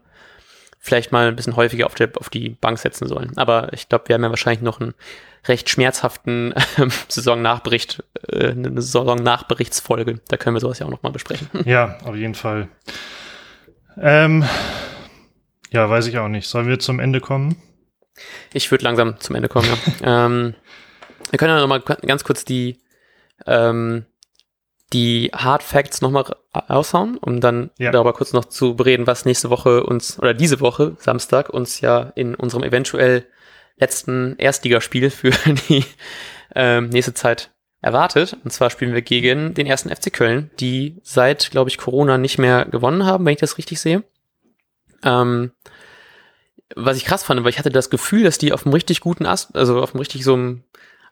vielleicht 0.84 1.12
mal 1.12 1.28
ein 1.28 1.36
bisschen 1.36 1.54
häufiger 1.54 1.86
auf, 1.86 1.94
der, 1.94 2.10
auf 2.16 2.28
die 2.28 2.50
Bank 2.50 2.76
setzen 2.76 3.06
sollen. 3.06 3.32
Aber 3.36 3.72
ich 3.72 3.88
glaube, 3.88 4.08
wir 4.08 4.14
haben 4.14 4.24
ja 4.24 4.30
wahrscheinlich 4.30 4.62
noch 4.62 4.80
einen 4.80 4.94
recht 5.46 5.70
schmerzhaften 5.70 6.52
äh, 6.52 6.88
Saisonnachbericht, 7.08 8.02
äh, 8.28 8.48
eine 8.48 8.82
Saisonnachberichtsfolge. 8.82 10.18
Da 10.26 10.36
können 10.36 10.56
wir 10.56 10.60
sowas 10.60 10.80
ja 10.80 10.86
auch 10.86 10.90
noch 10.90 11.04
mal 11.04 11.12
besprechen. 11.12 11.48
Ja, 11.64 11.98
auf 12.02 12.16
jeden 12.16 12.34
Fall. 12.34 12.68
Ähm, 13.96 14.44
ja, 15.72 15.88
weiß 15.88 16.06
ich 16.06 16.18
auch 16.18 16.28
nicht. 16.28 16.48
Sollen 16.48 16.68
wir 16.68 16.78
zum 16.78 17.00
Ende 17.00 17.20
kommen? 17.20 17.56
Ich 18.52 18.70
würde 18.70 18.84
langsam 18.84 19.18
zum 19.20 19.36
Ende 19.36 19.48
kommen. 19.48 19.68
Ja. 20.02 20.26
ähm, 20.26 20.54
wir 21.30 21.38
können 21.38 21.54
ja 21.54 21.60
noch 21.60 21.68
mal 21.68 21.80
ganz 21.80 22.24
kurz 22.24 22.44
die 22.44 22.78
ähm, 23.46 24.04
die 24.92 25.30
Hard 25.34 25.62
Facts 25.62 26.02
nochmal 26.02 26.24
aushauen, 26.52 27.16
um 27.16 27.40
dann 27.40 27.70
ja. 27.78 27.90
darüber 27.90 28.12
kurz 28.12 28.32
noch 28.32 28.44
zu 28.44 28.76
bereden, 28.76 29.06
was 29.06 29.24
nächste 29.24 29.50
Woche 29.50 29.84
uns, 29.84 30.18
oder 30.18 30.34
diese 30.34 30.60
Woche, 30.60 30.96
Samstag, 30.98 31.48
uns 31.48 31.80
ja 31.80 32.12
in 32.14 32.34
unserem 32.34 32.62
eventuell 32.62 33.24
letzten 33.78 34.36
Erstligaspiel 34.36 35.10
für 35.10 35.30
die 35.68 35.84
ähm, 36.54 36.90
nächste 36.90 37.14
Zeit 37.14 37.50
erwartet. 37.80 38.36
Und 38.44 38.52
zwar 38.52 38.70
spielen 38.70 38.94
wir 38.94 39.02
gegen 39.02 39.54
den 39.54 39.66
ersten 39.66 39.94
FC 39.94 40.12
Köln, 40.12 40.50
die 40.60 41.00
seit, 41.02 41.50
glaube 41.50 41.70
ich, 41.70 41.78
Corona 41.78 42.18
nicht 42.18 42.38
mehr 42.38 42.66
gewonnen 42.66 43.06
haben, 43.06 43.24
wenn 43.24 43.32
ich 43.32 43.40
das 43.40 43.58
richtig 43.58 43.80
sehe. 43.80 44.04
Ähm, 45.02 45.52
was 46.74 46.96
ich 46.96 47.04
krass 47.04 47.22
fand, 47.22 47.42
weil 47.42 47.50
ich 47.50 47.58
hatte 47.58 47.70
das 47.70 47.90
Gefühl, 47.90 48.24
dass 48.24 48.38
die 48.38 48.52
auf 48.52 48.64
einem 48.64 48.72
richtig 48.72 49.00
guten 49.00 49.26
Ast, 49.26 49.56
also 49.56 49.80
auf 49.80 49.94
einem 49.94 50.00
richtig 50.00 50.24
so 50.24 50.34
einem 50.34 50.64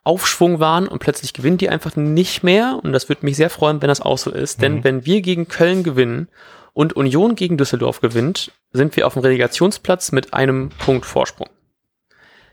Aufschwung 0.03 0.61
waren 0.61 0.89
und 0.89 1.01
plötzlich 1.01 1.35
gewinnen 1.35 1.59
die 1.59 1.69
einfach 1.69 1.97
nicht 1.97 2.43
mehr. 2.43 2.81
Und 2.83 2.93
das 2.93 3.09
würde 3.09 3.25
mich 3.25 3.37
sehr 3.37 3.51
freuen, 3.51 3.83
wenn 3.83 3.89
das 3.89 4.01
auch 4.01 4.19
so 4.19 4.31
ist. 4.31 4.59
Mhm. 4.59 4.63
Denn 4.63 4.85
wenn 4.85 5.07
wir 5.07 5.21
gegen 5.21 5.49
Köln 5.49 5.83
gewinnen 5.83 6.29
und 6.73 6.95
Union 6.95 7.35
gegen 7.35 7.59
Düsseldorf 7.59 8.01
gewinnt, 8.01 8.53
sind 8.73 8.97
wir 8.97 9.07
auf 9.07 9.15
dem 9.15 9.23
Relegationsplatz 9.23 10.13
mit 10.13 10.33
einem 10.33 10.71
Punkt 10.79 11.05
Vorsprung. 11.05 11.51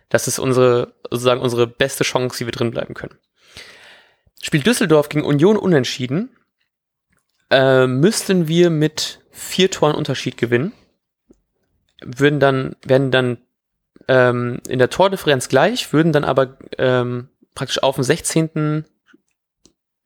Das 0.09 0.27
ist 0.27 0.39
unsere, 0.39 0.93
sozusagen 1.09 1.41
unsere 1.41 1.67
beste 1.67 2.03
Chance, 2.03 2.39
wie 2.39 2.45
wir 2.45 2.51
drin 2.51 2.71
bleiben 2.71 2.93
können. 2.93 3.17
Spielt 4.41 4.65
Düsseldorf 4.65 5.09
gegen 5.09 5.25
Union 5.25 5.57
unentschieden, 5.57 6.29
äh, 7.49 7.87
müssten 7.87 8.47
wir 8.47 8.69
mit 8.69 9.21
vier 9.31 9.71
Toren 9.71 9.95
Unterschied 9.95 10.37
gewinnen 10.37 10.73
würden 12.03 12.39
dann, 12.39 12.75
werden 12.85 13.11
dann 13.11 13.37
ähm, 14.07 14.59
in 14.67 14.79
der 14.79 14.89
Tordifferenz 14.89 15.49
gleich, 15.49 15.91
würden 15.93 16.11
dann 16.11 16.23
aber 16.23 16.57
ähm, 16.77 17.29
praktisch 17.55 17.81
auf 17.81 17.95
dem 17.95 18.03
16. 18.03 18.85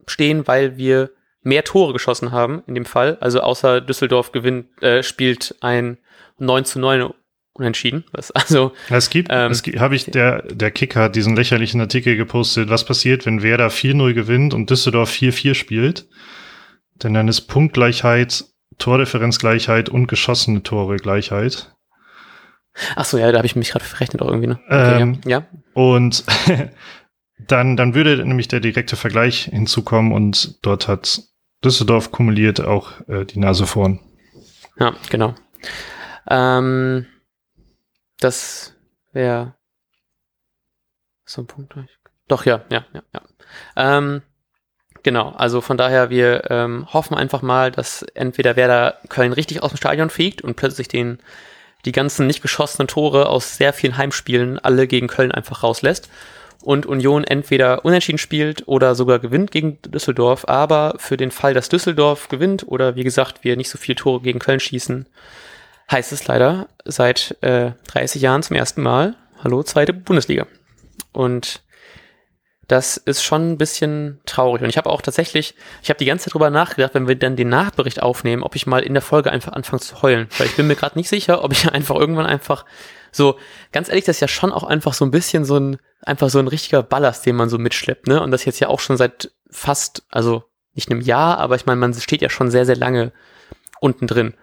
stehen, 0.07 0.47
weil 0.47 0.77
wir 0.77 1.11
mehr 1.43 1.63
Tore 1.63 1.93
geschossen 1.93 2.31
haben 2.31 2.63
in 2.67 2.75
dem 2.75 2.85
Fall. 2.85 3.17
Also 3.19 3.41
außer 3.41 3.81
Düsseldorf 3.81 4.31
gewinnt, 4.31 4.81
äh, 4.81 5.03
spielt 5.03 5.55
ein 5.61 5.97
9 6.37 6.65
zu 6.65 6.79
9 6.79 7.09
unentschieden. 7.53 8.05
Was, 8.11 8.31
also, 8.31 8.73
es 8.89 9.09
gibt, 9.09 9.29
ähm, 9.31 9.51
es 9.51 9.63
gibt 9.63 9.79
habe 9.79 9.95
ich, 9.95 10.05
der, 10.05 10.43
der 10.43 10.71
Kicker 10.71 11.03
hat 11.03 11.15
diesen 11.15 11.35
lächerlichen 11.35 11.81
Artikel 11.81 12.15
gepostet, 12.15 12.69
was 12.69 12.85
passiert, 12.85 13.25
wenn 13.25 13.43
Werder 13.43 13.67
4-0 13.67 14.13
gewinnt 14.13 14.53
und 14.53 14.69
Düsseldorf 14.69 15.11
4-4 15.11 15.53
spielt. 15.53 16.07
Denn 16.95 17.13
dann 17.13 17.27
ist 17.27 17.41
Punktgleichheit, 17.41 18.45
Tordifferenzgleichheit 18.77 19.89
und 19.89 20.07
geschossene 20.07 20.63
Tore 20.63 20.97
Gleichheit. 20.97 21.73
Ach 22.95 23.05
so, 23.05 23.17
ja, 23.17 23.31
da 23.31 23.37
habe 23.37 23.45
ich 23.45 23.55
mich 23.55 23.71
gerade 23.71 23.85
verrechnet 23.85 24.21
auch 24.21 24.27
irgendwie. 24.27 24.47
Ne? 24.47 24.59
Okay, 24.65 25.01
ähm, 25.01 25.21
ja. 25.25 25.45
Und 25.73 26.23
dann, 27.47 27.75
dann 27.75 27.95
würde 27.95 28.25
nämlich 28.25 28.47
der 28.47 28.59
direkte 28.59 28.95
Vergleich 28.95 29.45
hinzukommen 29.45 30.11
und 30.11 30.65
dort 30.65 30.87
hat 30.87 31.21
Düsseldorf 31.63 32.11
kumuliert 32.11 32.61
auch 32.61 33.07
äh, 33.07 33.25
die 33.25 33.39
Nase 33.39 33.67
vorn. 33.67 33.99
Ja, 34.79 34.93
genau. 35.09 35.35
Ähm, 36.29 37.05
das 38.19 38.75
wäre 39.11 39.55
so 41.25 41.41
ein 41.41 41.47
Punkt. 41.47 41.75
Doch, 42.27 42.45
ja, 42.45 42.63
ja, 42.71 42.85
ja, 42.93 43.01
ja. 43.13 43.21
Ähm, 43.75 44.21
genau, 45.03 45.29
also 45.29 45.61
von 45.61 45.77
daher, 45.77 46.09
wir 46.09 46.49
ähm, 46.49 46.87
hoffen 46.91 47.15
einfach 47.15 47.41
mal, 47.41 47.71
dass 47.71 48.03
entweder 48.13 48.55
Werder 48.55 48.97
Köln 49.09 49.33
richtig 49.33 49.61
aus 49.61 49.71
dem 49.71 49.77
Stadion 49.77 50.09
fliegt 50.09 50.41
und 50.41 50.55
plötzlich 50.55 50.87
den 50.87 51.19
die 51.85 51.91
ganzen 51.91 52.27
nicht 52.27 52.41
geschossenen 52.41 52.87
Tore 52.87 53.27
aus 53.27 53.57
sehr 53.57 53.73
vielen 53.73 53.97
Heimspielen 53.97 54.59
alle 54.59 54.87
gegen 54.87 55.07
Köln 55.07 55.31
einfach 55.31 55.63
rauslässt 55.63 56.09
und 56.61 56.85
Union 56.85 57.23
entweder 57.23 57.85
unentschieden 57.85 58.17
spielt 58.17 58.67
oder 58.67 58.95
sogar 58.95 59.19
gewinnt 59.19 59.51
gegen 59.51 59.81
Düsseldorf. 59.81 60.47
Aber 60.47 60.95
für 60.97 61.17
den 61.17 61.31
Fall, 61.31 61.53
dass 61.53 61.69
Düsseldorf 61.69 62.29
gewinnt 62.29 62.67
oder 62.67 62.95
wie 62.95 63.03
gesagt, 63.03 63.43
wir 63.43 63.57
nicht 63.57 63.69
so 63.69 63.77
viele 63.77 63.95
Tore 63.95 64.21
gegen 64.21 64.39
Köln 64.39 64.59
schießen, 64.59 65.07
heißt 65.89 66.11
es 66.11 66.27
leider 66.27 66.67
seit 66.85 67.35
äh, 67.41 67.71
30 67.87 68.21
Jahren 68.21 68.43
zum 68.43 68.55
ersten 68.55 68.81
Mal, 68.81 69.15
hallo, 69.43 69.63
zweite 69.63 69.93
Bundesliga. 69.93 70.45
Und 71.11 71.61
das 72.71 72.95
ist 72.95 73.21
schon 73.21 73.51
ein 73.51 73.57
bisschen 73.57 74.21
traurig. 74.25 74.63
Und 74.63 74.69
ich 74.69 74.77
habe 74.77 74.89
auch 74.89 75.01
tatsächlich, 75.01 75.55
ich 75.83 75.89
habe 75.89 75.97
die 75.97 76.05
ganze 76.05 76.25
Zeit 76.25 76.33
drüber 76.33 76.49
nachgedacht, 76.49 76.93
wenn 76.93 77.05
wir 77.05 77.15
dann 77.15 77.35
den 77.35 77.49
Nachbericht 77.49 78.01
aufnehmen, 78.01 78.43
ob 78.43 78.55
ich 78.55 78.65
mal 78.65 78.81
in 78.81 78.93
der 78.93 79.01
Folge 79.01 79.29
einfach 79.29 79.51
anfange 79.51 79.81
zu 79.81 80.01
heulen. 80.01 80.29
Weil 80.37 80.47
ich 80.47 80.55
bin 80.55 80.67
mir 80.67 80.77
gerade 80.77 80.97
nicht 80.97 81.09
sicher, 81.09 81.43
ob 81.43 81.51
ich 81.51 81.69
einfach 81.73 81.97
irgendwann 81.97 82.25
einfach 82.25 82.63
so, 83.11 83.37
ganz 83.73 83.89
ehrlich, 83.89 84.05
das 84.05 84.15
ist 84.17 84.21
ja 84.21 84.29
schon 84.29 84.53
auch 84.53 84.63
einfach 84.63 84.93
so 84.93 85.03
ein 85.03 85.11
bisschen 85.11 85.43
so 85.43 85.57
ein, 85.57 85.79
einfach 86.01 86.29
so 86.29 86.39
ein 86.39 86.47
richtiger 86.47 86.81
Ballast, 86.81 87.25
den 87.25 87.35
man 87.35 87.49
so 87.49 87.57
mitschleppt, 87.57 88.07
ne? 88.07 88.21
Und 88.21 88.31
das 88.31 88.45
jetzt 88.45 88.61
ja 88.61 88.69
auch 88.69 88.79
schon 88.79 88.95
seit 88.95 89.31
fast, 89.49 90.03
also 90.09 90.45
nicht 90.73 90.89
einem 90.89 91.01
Jahr, 91.01 91.39
aber 91.39 91.57
ich 91.57 91.65
meine, 91.65 91.81
man 91.81 91.93
steht 91.93 92.21
ja 92.21 92.29
schon 92.29 92.49
sehr, 92.49 92.65
sehr 92.65 92.77
lange 92.77 93.11
unten 93.81 94.07
drin. 94.07 94.33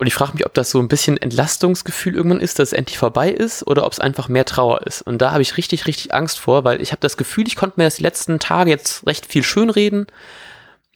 Und 0.00 0.06
ich 0.06 0.14
frage 0.14 0.32
mich, 0.32 0.46
ob 0.46 0.54
das 0.54 0.70
so 0.70 0.78
ein 0.78 0.88
bisschen 0.88 1.18
Entlastungsgefühl 1.18 2.14
irgendwann 2.16 2.40
ist, 2.40 2.58
dass 2.58 2.68
es 2.68 2.72
endlich 2.72 2.96
vorbei 2.96 3.30
ist 3.30 3.66
oder 3.66 3.84
ob 3.84 3.92
es 3.92 4.00
einfach 4.00 4.30
mehr 4.30 4.46
Trauer 4.46 4.86
ist. 4.86 5.02
Und 5.02 5.18
da 5.18 5.32
habe 5.32 5.42
ich 5.42 5.58
richtig, 5.58 5.86
richtig 5.86 6.14
Angst 6.14 6.38
vor, 6.38 6.64
weil 6.64 6.80
ich 6.80 6.92
habe 6.92 7.02
das 7.02 7.18
Gefühl, 7.18 7.46
ich 7.46 7.54
konnte 7.54 7.78
mir 7.78 7.84
das 7.84 7.96
die 7.96 8.02
letzten 8.02 8.38
Tage 8.38 8.70
jetzt 8.70 9.06
recht 9.06 9.26
viel 9.26 9.42
schönreden. 9.42 10.06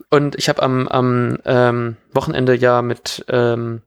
Und 0.08 0.36
ich 0.36 0.48
habe 0.48 0.62
am, 0.62 0.88
am 0.88 1.36
ähm, 1.44 1.98
Wochenende 2.14 2.56
ja 2.56 2.80
mit 2.80 3.26
ähm, 3.28 3.82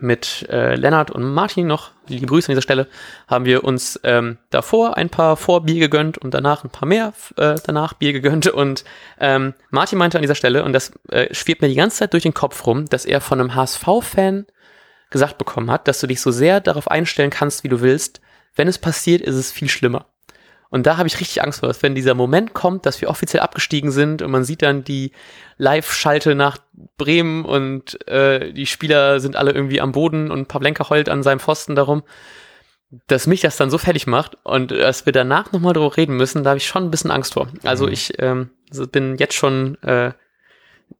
mit 0.00 0.46
äh, 0.50 0.74
Lennart 0.74 1.10
und 1.10 1.24
Martin 1.24 1.66
noch, 1.66 1.90
liebe 2.06 2.26
Grüße 2.26 2.48
an 2.48 2.52
dieser 2.52 2.62
Stelle, 2.62 2.86
haben 3.26 3.44
wir 3.44 3.64
uns 3.64 3.98
ähm, 4.04 4.38
davor 4.50 4.96
ein 4.96 5.10
paar 5.10 5.36
Vorbier 5.36 5.80
gegönnt 5.80 6.18
und 6.18 6.34
danach 6.34 6.64
ein 6.64 6.70
paar 6.70 6.88
mehr 6.88 7.12
äh, 7.36 7.56
danach 7.64 7.94
Bier 7.94 8.12
gegönnt. 8.12 8.46
Und 8.46 8.84
ähm, 9.20 9.54
Martin 9.70 9.98
meinte 9.98 10.18
an 10.18 10.22
dieser 10.22 10.34
Stelle, 10.34 10.64
und 10.64 10.72
das 10.72 10.92
äh, 11.10 11.32
schwebt 11.34 11.62
mir 11.62 11.68
die 11.68 11.74
ganze 11.74 11.98
Zeit 11.98 12.12
durch 12.12 12.22
den 12.22 12.34
Kopf 12.34 12.66
rum, 12.66 12.86
dass 12.86 13.04
er 13.04 13.20
von 13.20 13.40
einem 13.40 13.54
HSV-Fan 13.54 14.46
gesagt 15.10 15.38
bekommen 15.38 15.70
hat, 15.70 15.88
dass 15.88 16.00
du 16.00 16.06
dich 16.06 16.20
so 16.20 16.30
sehr 16.30 16.60
darauf 16.60 16.90
einstellen 16.90 17.30
kannst, 17.30 17.64
wie 17.64 17.68
du 17.68 17.80
willst. 17.80 18.20
Wenn 18.54 18.68
es 18.68 18.78
passiert, 18.78 19.22
ist 19.22 19.36
es 19.36 19.52
viel 19.52 19.68
schlimmer. 19.68 20.06
Und 20.70 20.86
da 20.86 20.98
habe 20.98 21.08
ich 21.08 21.18
richtig 21.18 21.42
Angst 21.42 21.60
vor, 21.60 21.68
dass 21.68 21.82
wenn 21.82 21.94
dieser 21.94 22.14
Moment 22.14 22.52
kommt, 22.52 22.84
dass 22.84 23.00
wir 23.00 23.08
offiziell 23.08 23.42
abgestiegen 23.42 23.90
sind 23.90 24.20
und 24.20 24.30
man 24.30 24.44
sieht 24.44 24.62
dann 24.62 24.84
die 24.84 25.12
Live-Schalte 25.56 26.34
nach 26.34 26.58
Bremen 26.98 27.44
und 27.44 28.06
äh, 28.06 28.52
die 28.52 28.66
Spieler 28.66 29.20
sind 29.20 29.36
alle 29.36 29.52
irgendwie 29.52 29.80
am 29.80 29.92
Boden 29.92 30.30
und 30.30 30.48
Pavlenka 30.48 30.90
heult 30.90 31.08
an 31.08 31.22
seinem 31.22 31.40
Pfosten 31.40 31.74
darum, 31.74 32.02
dass 33.06 33.26
mich 33.26 33.40
das 33.40 33.56
dann 33.56 33.70
so 33.70 33.78
fertig 33.78 34.06
macht 34.06 34.36
und 34.44 34.70
dass 34.70 35.06
wir 35.06 35.12
danach 35.12 35.52
nochmal 35.52 35.72
darüber 35.72 35.96
reden 35.96 36.16
müssen, 36.16 36.44
da 36.44 36.50
habe 36.50 36.58
ich 36.58 36.66
schon 36.66 36.84
ein 36.84 36.90
bisschen 36.90 37.10
Angst 37.10 37.34
vor. 37.34 37.48
Also 37.64 37.86
mhm. 37.86 37.92
ich 37.92 38.12
ähm, 38.18 38.50
bin 38.92 39.16
jetzt 39.16 39.34
schon 39.34 39.82
äh, 39.82 40.12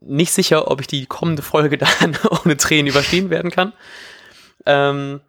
nicht 0.01 0.33
sicher, 0.33 0.71
ob 0.71 0.81
ich 0.81 0.87
die 0.87 1.07
kommende 1.07 1.43
Folge 1.43 1.79
dann 2.01 2.17
ohne 2.45 2.57
Tränen 2.57 2.87
überstehen 2.87 3.31
werden 3.31 3.51
kann. 3.51 3.73
Ähm, 4.67 5.21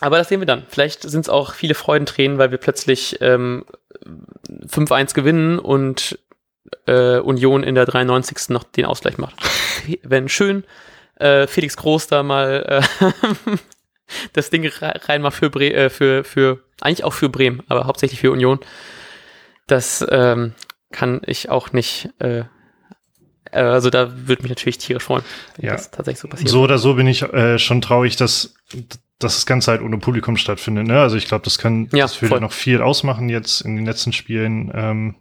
aber 0.00 0.18
das 0.18 0.28
sehen 0.28 0.40
wir 0.40 0.46
dann. 0.46 0.64
Vielleicht 0.68 1.02
sind 1.02 1.20
es 1.20 1.28
auch 1.28 1.54
viele 1.54 1.74
Freudentränen, 1.74 2.38
weil 2.38 2.50
wir 2.50 2.58
plötzlich 2.58 3.18
ähm, 3.20 3.64
5-1 4.66 5.14
gewinnen 5.14 5.58
und 5.58 6.18
äh, 6.86 7.18
Union 7.18 7.62
in 7.62 7.74
der 7.74 7.86
93. 7.86 8.48
noch 8.50 8.64
den 8.64 8.84
Ausgleich 8.84 9.18
macht. 9.18 9.36
Wenn 10.02 10.28
schön 10.28 10.64
äh, 11.16 11.46
Felix 11.46 11.76
Groß 11.76 12.08
da 12.08 12.22
mal 12.22 12.82
äh, 13.00 13.10
das 14.32 14.50
Ding 14.50 14.68
rein 14.80 15.22
macht 15.22 15.36
für, 15.36 15.50
Bre 15.50 15.72
äh, 15.72 15.90
für, 15.90 16.24
für, 16.24 16.60
eigentlich 16.80 17.04
auch 17.04 17.12
für 17.12 17.28
Bremen, 17.28 17.62
aber 17.68 17.86
hauptsächlich 17.86 18.20
für 18.20 18.32
Union. 18.32 18.58
Das 19.66 20.04
ähm, 20.10 20.54
kann 20.90 21.22
ich 21.26 21.48
auch 21.48 21.72
nicht 21.72 22.10
äh, 22.18 22.44
also 23.50 23.88
da 23.88 24.26
würde 24.26 24.42
mich 24.42 24.50
natürlich 24.50 24.78
tierisch 24.78 25.04
freuen, 25.04 25.22
wenn 25.56 25.66
ja. 25.66 25.72
das 25.74 25.90
tatsächlich 25.90 26.20
so 26.20 26.28
passiert. 26.28 26.48
So 26.48 26.62
oder 26.62 26.78
so 26.78 26.94
bin 26.94 27.06
ich 27.06 27.22
äh, 27.22 27.58
schon 27.58 27.80
traurig, 27.80 28.16
dass 28.16 28.54
dass 29.18 29.34
das 29.34 29.46
Ganze 29.46 29.70
halt 29.70 29.82
ohne 29.82 29.98
Publikum 29.98 30.36
stattfindet. 30.36 30.86
Ne? 30.86 31.00
Also 31.00 31.16
ich 31.16 31.26
glaube, 31.26 31.44
das 31.44 31.58
kann 31.58 31.88
Ja, 31.92 32.04
das 32.04 32.20
würde 32.20 32.40
noch 32.40 32.52
viel 32.52 32.82
ausmachen 32.82 33.28
jetzt 33.28 33.60
in 33.60 33.76
den 33.76 33.86
letzten 33.86 34.12
Spielen. 34.12 34.70
Ähm, 34.74 35.14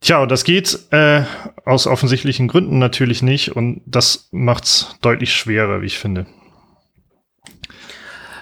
tja, 0.00 0.18
und 0.22 0.30
das 0.30 0.44
geht 0.44 0.78
äh, 0.90 1.24
aus 1.64 1.86
offensichtlichen 1.86 2.48
Gründen 2.48 2.78
natürlich 2.78 3.22
nicht 3.22 3.56
und 3.56 3.82
das 3.86 4.28
macht's 4.30 4.96
deutlich 5.00 5.32
schwerer, 5.32 5.82
wie 5.82 5.86
ich 5.86 5.98
finde. 5.98 6.26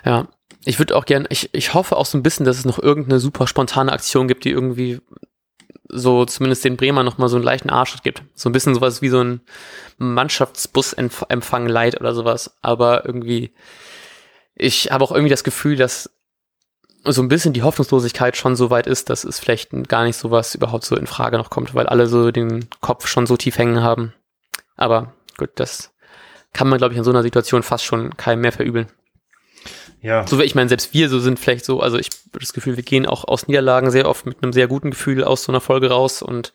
Ja, 0.05 0.29
ich 0.65 0.79
würde 0.79 0.97
auch 0.97 1.05
gern, 1.05 1.27
ich, 1.31 1.51
ich 1.53 1.75
hoffe 1.75 1.97
auch 1.97 2.07
so 2.07 2.19
ein 2.19 2.23
bisschen, 2.23 2.45
dass 2.45 2.59
es 2.59 2.65
noch 2.65 2.81
irgendeine 2.81 3.21
super 3.21 3.47
spontane 3.47 3.93
Aktion 3.93 4.27
gibt, 4.29 4.45
die 4.45 4.51
irgendwie 4.51 5.01
so 5.97 6.25
zumindest 6.25 6.65
den 6.65 6.77
Bremer 6.77 7.03
noch 7.03 7.19
mal 7.19 7.29
so 7.29 7.37
einen 7.37 7.45
leichten 7.45 7.71
Arschtritt 7.71 8.03
gibt. 8.03 8.23
So 8.35 8.49
ein 8.49 8.53
bisschen 8.53 8.75
sowas 8.75 9.03
wie 9.03 9.09
so 9.09 9.21
ein 9.23 9.41
Mannschaftsbus-Empfang 9.99 11.67
light 11.67 12.01
oder 12.01 12.15
sowas. 12.15 12.57
Aber 12.63 13.05
irgendwie, 13.05 13.53
ich 14.55 14.91
habe 14.91 15.05
auch 15.05 15.13
irgendwie 15.13 15.31
das 15.31 15.45
Gefühl, 15.45 15.77
dass 15.77 16.11
so 17.05 17.23
ein 17.23 17.29
bisschen 17.29 17.53
die 17.53 17.63
Hoffnungslosigkeit 17.63 18.37
schon 18.37 18.57
so 18.57 18.71
weit 18.71 18.87
ist, 18.87 19.11
dass 19.11 19.25
es 19.25 19.39
vielleicht 19.39 19.71
gar 19.89 20.05
nicht 20.05 20.17
sowas 20.17 20.55
überhaupt 20.55 20.85
so 20.85 20.97
in 20.97 21.07
Frage 21.07 21.39
noch 21.39 21.51
kommt, 21.51 21.75
weil 21.75 21.87
alle 21.87 22.07
so 22.07 22.31
den 22.31 22.69
Kopf 22.81 23.07
schon 23.07 23.27
so 23.27 23.37
tief 23.37 23.59
hängen 23.59 23.83
haben. 23.83 24.13
Aber 24.77 25.15
gut, 25.37 25.51
das 25.55 25.93
kann 26.53 26.69
man, 26.69 26.79
glaube 26.79 26.95
ich, 26.95 26.99
in 26.99 27.05
so 27.05 27.11
einer 27.11 27.23
Situation 27.23 27.63
fast 27.63 27.85
schon 27.85 28.17
keinem 28.17 28.41
mehr 28.41 28.53
verübeln. 28.53 28.89
Ja, 30.03 30.27
So, 30.27 30.41
ich 30.41 30.55
meine, 30.55 30.69
selbst 30.69 30.95
wir 30.95 31.09
so 31.09 31.19
sind 31.19 31.39
vielleicht 31.39 31.65
so, 31.65 31.81
also 31.81 31.99
ich 31.99 32.07
habe 32.07 32.41
das 32.41 32.53
Gefühl, 32.53 32.77
wir 32.77 32.83
gehen 32.83 33.07
auch 33.07 33.25
aus 33.25 33.49
Niederlagen 33.49 33.91
sehr 33.91 34.09
oft 34.09 34.27
mit 34.27 34.43
einem 34.43 34.53
sehr 34.53 34.69
guten 34.69 34.91
Gefühl 34.91 35.25
aus 35.25 35.45
so 35.45 35.53
einer 35.53 35.61
Folge 35.61 35.91
raus 35.91 36.23
und 36.23 36.53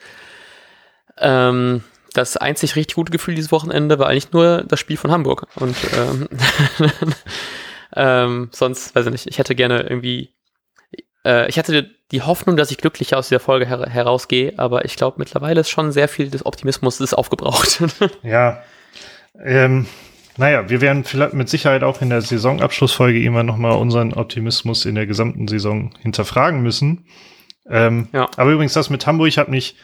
ähm, 1.17 1.83
das 2.13 2.37
einzig 2.37 2.75
richtig 2.75 2.95
gute 2.95 3.11
Gefühl 3.11 3.35
dieses 3.35 3.51
Wochenende 3.51 3.99
war 3.99 4.07
eigentlich 4.07 4.31
nur 4.31 4.63
das 4.67 4.79
Spiel 4.79 4.97
von 4.97 5.11
Hamburg 5.11 5.47
und 5.55 5.75
ähm, 5.97 6.27
ähm, 7.95 8.49
sonst, 8.51 8.95
weiß 8.95 9.05
ich 9.05 9.11
nicht, 9.11 9.27
ich 9.27 9.37
hätte 9.37 9.55
gerne 9.55 9.81
irgendwie, 9.81 10.33
äh, 11.25 11.47
ich 11.49 11.57
hatte 11.57 11.89
die 12.11 12.21
Hoffnung, 12.21 12.57
dass 12.57 12.71
ich 12.71 12.77
glücklicher 12.77 13.17
aus 13.17 13.29
dieser 13.29 13.39
Folge 13.39 13.65
her 13.65 13.85
herausgehe, 13.89 14.53
aber 14.57 14.85
ich 14.85 14.95
glaube, 14.95 15.17
mittlerweile 15.19 15.61
ist 15.61 15.69
schon 15.69 15.91
sehr 15.91 16.07
viel 16.07 16.29
des 16.29 16.45
Optimismus 16.45 16.99
ist 16.99 17.13
aufgebraucht. 17.13 17.81
ja. 18.23 18.61
Ähm, 19.39 19.87
naja, 20.41 20.69
wir 20.69 20.81
werden 20.81 21.03
vielleicht 21.03 21.35
mit 21.35 21.49
Sicherheit 21.49 21.83
auch 21.83 22.01
in 22.01 22.09
der 22.09 22.23
Saisonabschlussfolge 22.23 23.23
immer 23.23 23.43
noch 23.43 23.57
mal 23.57 23.73
unseren 23.73 24.11
Optimismus 24.11 24.85
in 24.85 24.95
der 24.95 25.05
gesamten 25.05 25.47
Saison 25.47 25.93
hinterfragen 25.99 26.63
müssen. 26.63 27.05
Ähm, 27.69 28.07
Ja. 28.11 28.27
Aber 28.37 28.51
übrigens, 28.51 28.73
das 28.73 28.89
mit 28.89 29.05
Hamburg 29.05 29.37
hat 29.37 29.49
mich 29.49 29.75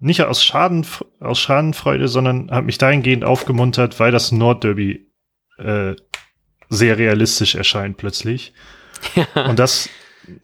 nicht 0.00 0.22
aus, 0.22 0.42
Schaden, 0.42 0.86
aus 1.20 1.38
Schadenfreude, 1.38 2.08
sondern 2.08 2.50
hat 2.50 2.64
mich 2.64 2.78
dahingehend 2.78 3.22
aufgemuntert, 3.22 4.00
weil 4.00 4.10
das 4.10 4.32
Nordderby 4.32 5.12
äh, 5.58 5.94
sehr 6.70 6.96
realistisch 6.96 7.54
erscheint 7.54 7.98
plötzlich. 7.98 8.54
Und 9.34 9.58
das, 9.58 9.90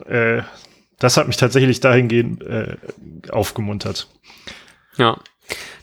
äh, 0.05 0.43
das 0.99 1.17
hat 1.17 1.27
mich 1.27 1.39
tatsächlich 1.39 1.81
dahingehend 1.81 2.43
äh, 2.43 2.77
aufgemuntert. 3.31 4.09
Ja. 4.99 5.19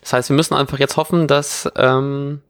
Das 0.01 0.13
heißt, 0.13 0.29
wir 0.29 0.35
müssen 0.35 0.53
einfach 0.53 0.77
jetzt 0.77 0.97
hoffen, 0.97 1.27
dass, 1.27 1.67
ähm, 1.75 2.41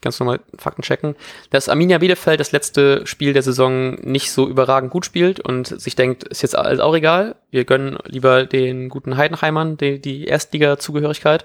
ganz 0.00 0.18
normal 0.20 0.40
Fakten 0.58 0.82
checken, 0.82 1.16
dass 1.50 1.68
Arminia 1.68 1.98
Bielefeld 1.98 2.40
das 2.40 2.52
letzte 2.52 3.06
Spiel 3.06 3.32
der 3.32 3.42
Saison 3.42 3.94
nicht 4.02 4.30
so 4.30 4.48
überragend 4.48 4.90
gut 4.90 5.04
spielt 5.04 5.40
und 5.40 5.80
sich 5.80 5.96
denkt, 5.96 6.24
ist 6.24 6.42
jetzt 6.42 6.56
alles 6.56 6.80
auch 6.80 6.94
egal, 6.94 7.36
wir 7.50 7.64
gönnen 7.64 7.98
lieber 8.04 8.44
den 8.44 8.88
guten 8.88 9.16
Heidenheimern 9.16 9.76
die, 9.76 10.00
die 10.00 10.24
Erstliga-Zugehörigkeit. 10.24 11.44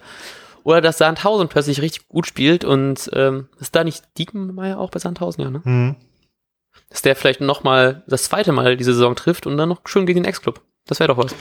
Oder 0.64 0.82
dass 0.82 1.00
Sandhausen 1.00 1.48
plötzlich 1.48 1.82
richtig 1.82 2.08
gut 2.08 2.28
spielt 2.28 2.64
und 2.64 3.10
ähm, 3.14 3.48
ist 3.60 3.76
da 3.76 3.84
nicht 3.84 4.04
Diekenmeier 4.20 4.78
auch 4.78 4.92
bei 4.92 5.00
Sandhausen, 5.00 5.44
ja, 5.44 5.50
ne? 5.50 5.62
Hm. 5.64 5.96
Dass 6.90 7.02
der 7.02 7.16
vielleicht 7.16 7.42
noch 7.42 7.64
mal 7.64 8.04
das 8.08 8.24
zweite 8.24 8.52
Mal 8.52 8.78
diese 8.78 8.94
Saison 8.94 9.16
trifft 9.16 9.48
und 9.48 9.58
dann 9.58 9.70
noch 9.70 9.82
schön 9.86 10.06
gegen 10.06 10.22
den 10.22 10.30
Ex-Club. 10.30 10.62
Das 10.86 11.00
wäre 11.00 11.08
doch 11.08 11.18
was. 11.18 11.36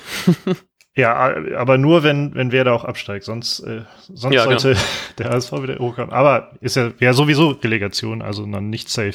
Ja, 1.00 1.34
aber 1.56 1.78
nur 1.78 2.02
wenn, 2.02 2.34
wenn 2.34 2.52
Werder 2.52 2.74
auch 2.74 2.84
absteigt. 2.84 3.24
Sonst, 3.24 3.60
äh, 3.60 3.82
sonst 4.12 4.34
Ja, 4.34 4.44
genau. 4.44 4.58
sollte 4.58 4.80
der 5.18 5.30
HSV 5.30 5.52
wieder 5.62 5.78
hochkommen. 5.78 6.12
Aber 6.12 6.50
ist 6.60 6.76
ja, 6.76 6.90
ja 7.00 7.12
sowieso 7.12 7.50
Relegation, 7.50 8.22
also 8.22 8.44
dann 8.46 8.70
nicht 8.70 8.88
safe. 8.88 9.14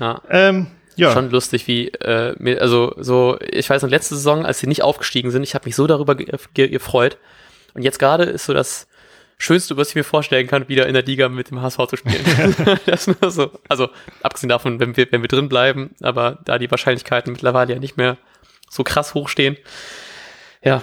Ja. 0.00 0.20
Ähm, 0.30 0.68
ja, 0.96 1.12
Schon 1.12 1.30
lustig, 1.30 1.68
wie, 1.68 1.88
äh, 1.88 2.58
also 2.58 2.92
so, 2.96 3.38
ich 3.40 3.70
weiß 3.70 3.82
noch, 3.82 3.88
letzte 3.88 4.16
Saison, 4.16 4.44
als 4.44 4.58
sie 4.58 4.66
nicht 4.66 4.82
aufgestiegen 4.82 5.30
sind, 5.30 5.44
ich 5.44 5.54
habe 5.54 5.66
mich 5.66 5.76
so 5.76 5.86
darüber 5.86 6.16
ge 6.16 6.26
ge 6.54 6.68
gefreut. 6.68 7.18
Und 7.74 7.82
jetzt 7.82 8.00
gerade 8.00 8.24
ist 8.24 8.46
so 8.46 8.52
das 8.52 8.88
Schönste, 9.36 9.76
was 9.76 9.90
ich 9.90 9.94
mir 9.94 10.02
vorstellen 10.02 10.48
kann, 10.48 10.68
wieder 10.68 10.88
in 10.88 10.94
der 10.94 11.04
Liga 11.04 11.28
mit 11.28 11.50
dem 11.50 11.62
HSV 11.62 11.86
zu 11.86 11.96
spielen. 11.96 12.24
das 12.86 13.06
ist 13.06 13.22
nur 13.22 13.30
so. 13.30 13.52
Also, 13.68 13.88
abgesehen 14.22 14.48
davon, 14.48 14.80
wenn 14.80 14.96
wir, 14.96 15.06
wenn 15.12 15.22
wir 15.22 15.28
drin 15.28 15.48
bleiben, 15.48 15.94
aber 16.02 16.38
da 16.44 16.58
die 16.58 16.70
Wahrscheinlichkeiten 16.70 17.32
mittlerweile 17.32 17.74
ja 17.74 17.78
nicht 17.78 17.96
mehr 17.96 18.16
so 18.68 18.82
krass 18.82 19.14
hochstehen. 19.14 19.56
Ja, 20.62 20.82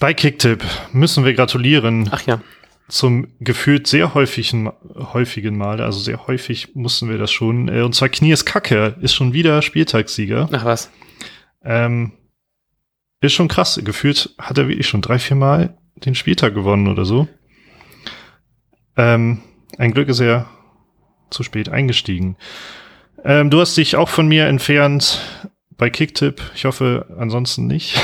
bei 0.00 0.12
Kicktipp 0.12 0.64
müssen 0.92 1.24
wir 1.24 1.34
gratulieren 1.34 2.08
ach 2.10 2.26
ja. 2.26 2.40
zum 2.88 3.28
gefühlt 3.40 3.86
sehr 3.86 4.14
häufigen, 4.14 4.70
häufigen 4.94 5.56
Mal. 5.56 5.80
Also 5.80 6.00
sehr 6.00 6.26
häufig 6.26 6.74
mussten 6.74 7.08
wir 7.08 7.18
das 7.18 7.30
schon. 7.30 7.68
Äh, 7.68 7.82
Und 7.82 7.94
zwar 7.94 8.08
Knies 8.08 8.44
Kacke 8.44 8.96
ist 9.00 9.14
schon 9.14 9.32
wieder 9.32 9.62
Spieltagssieger. 9.62 10.48
Ach 10.52 10.64
was. 10.64 10.90
Ähm, 11.64 12.12
ist 13.20 13.32
schon 13.32 13.48
krass. 13.48 13.80
Gefühlt 13.82 14.34
hat 14.38 14.58
er 14.58 14.68
wirklich 14.68 14.88
schon 14.88 15.00
drei, 15.00 15.18
vier 15.18 15.36
Mal 15.36 15.78
den 15.96 16.14
Spieltag 16.14 16.54
gewonnen 16.54 16.88
oder 16.88 17.04
so. 17.04 17.28
Ähm, 18.96 19.42
ein 19.78 19.92
Glück 19.92 20.08
ist 20.08 20.20
er 20.20 20.46
zu 21.30 21.42
spät 21.42 21.68
eingestiegen. 21.68 22.36
Ähm, 23.24 23.48
du 23.48 23.60
hast 23.60 23.76
dich 23.76 23.96
auch 23.96 24.08
von 24.08 24.26
mir 24.28 24.46
entfernt 24.46 25.20
bei 25.76 25.90
Kicktipp. 25.90 26.40
Ich 26.54 26.64
hoffe 26.64 27.06
ansonsten 27.18 27.66
nicht. 27.66 27.96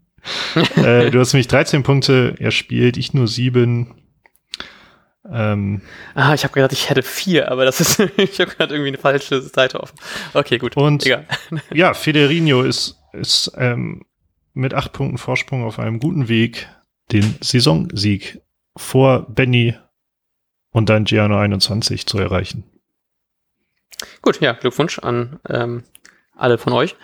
äh, 0.76 1.10
du 1.10 1.18
hast 1.20 1.32
mich 1.34 1.48
13 1.48 1.82
Punkte 1.82 2.36
erspielt, 2.38 2.96
ich 2.96 3.12
nur 3.14 3.28
sieben. 3.28 3.94
Ähm, 5.30 5.82
Ah, 6.14 6.34
ich 6.34 6.42
habe 6.44 6.52
gedacht, 6.54 6.72
ich 6.72 6.90
hätte 6.90 7.02
vier, 7.02 7.50
aber 7.50 7.64
das 7.64 7.80
ist, 7.80 7.98
ich 8.16 8.40
habe 8.40 8.50
gerade 8.50 8.74
irgendwie 8.74 8.88
eine 8.88 8.98
falsche 8.98 9.40
Seite 9.40 9.80
offen. 9.80 9.96
Okay, 10.34 10.58
gut. 10.58 10.76
Und- 10.76 11.06
Egal. 11.06 11.26
ja, 11.72 11.94
Federinho 11.94 12.62
ist, 12.62 12.98
ist 13.12 13.52
ähm, 13.56 14.04
mit 14.54 14.74
acht 14.74 14.92
Punkten 14.92 15.18
Vorsprung 15.18 15.64
auf 15.64 15.78
einem 15.78 16.00
guten 16.00 16.28
Weg, 16.28 16.68
den 17.12 17.36
Saisonsieg 17.40 18.40
vor 18.76 19.26
Benny 19.28 19.74
und 20.70 20.88
dann 20.88 21.04
Giano 21.04 21.36
21 21.38 22.06
zu 22.06 22.18
erreichen. 22.18 22.64
Gut, 24.22 24.40
ja, 24.40 24.52
Glückwunsch 24.52 24.98
an 24.98 25.38
ähm, 25.48 25.84
alle 26.42 26.58
von 26.58 26.72
euch. 26.72 26.96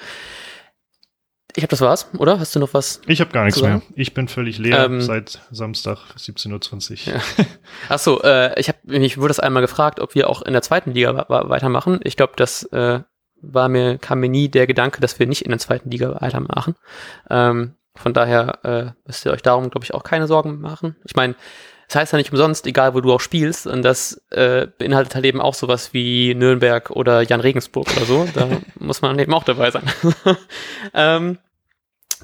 Ich 1.56 1.62
habe 1.62 1.70
das 1.70 1.80
war's, 1.80 2.08
oder? 2.18 2.38
Hast 2.38 2.54
du 2.54 2.60
noch 2.60 2.74
was? 2.74 3.00
Ich 3.06 3.20
habe 3.20 3.32
gar 3.32 3.44
nichts 3.44 3.60
mehr. 3.60 3.82
Ich 3.96 4.14
bin 4.14 4.28
völlig 4.28 4.58
leer 4.58 4.84
Ähm, 4.84 5.00
seit 5.00 5.40
Samstag 5.50 5.98
17.20 6.16 7.08
Uhr. 7.08 7.14
Ja. 7.14 7.20
Ach 7.88 7.98
so, 7.98 8.22
äh, 8.22 8.58
ich 8.60 8.68
habe 8.68 8.78
mich 8.84 9.18
wurde 9.18 9.28
das 9.28 9.40
einmal 9.40 9.62
gefragt, 9.62 9.98
ob 9.98 10.14
wir 10.14 10.28
auch 10.30 10.42
in 10.42 10.52
der 10.52 10.62
zweiten 10.62 10.92
Liga 10.92 11.26
weitermachen. 11.28 12.00
Ich 12.04 12.16
glaube, 12.16 12.34
das 12.36 12.64
äh, 12.64 13.00
war 13.40 13.68
mir 13.68 13.98
kam 13.98 14.20
mir 14.20 14.28
nie 14.28 14.48
der 14.48 14.66
Gedanke, 14.66 15.00
dass 15.00 15.18
wir 15.18 15.26
nicht 15.26 15.42
in 15.42 15.50
der 15.50 15.58
zweiten 15.58 15.90
Liga 15.90 16.20
weitermachen. 16.20 16.76
Ähm, 17.30 17.74
von 17.94 18.12
daher 18.12 18.64
äh, 18.64 18.92
müsst 19.06 19.26
ihr 19.26 19.32
euch 19.32 19.42
darum, 19.42 19.70
glaube 19.70 19.84
ich, 19.84 19.94
auch 19.94 20.04
keine 20.04 20.28
Sorgen 20.28 20.60
machen. 20.60 20.96
Ich 21.04 21.16
meine, 21.16 21.34
es 21.88 21.94
heißt 21.94 22.12
ja 22.12 22.18
nicht 22.18 22.30
umsonst, 22.30 22.66
egal 22.66 22.94
wo 22.94 23.00
du 23.00 23.12
auch 23.12 23.20
spielst, 23.20 23.66
und 23.66 23.82
das 23.82 24.20
äh, 24.30 24.66
beinhaltet 24.78 25.14
halt 25.14 25.24
eben 25.24 25.40
auch 25.40 25.54
sowas 25.54 25.94
wie 25.94 26.34
Nürnberg 26.34 26.90
oder 26.90 27.22
Jan 27.22 27.40
Regensburg 27.40 27.88
oder 27.96 28.04
so. 28.04 28.28
Da 28.34 28.46
muss 28.78 29.00
man 29.00 29.18
eben 29.18 29.32
auch 29.32 29.44
dabei 29.44 29.70
sein. 29.70 29.84
ähm, 30.94 31.38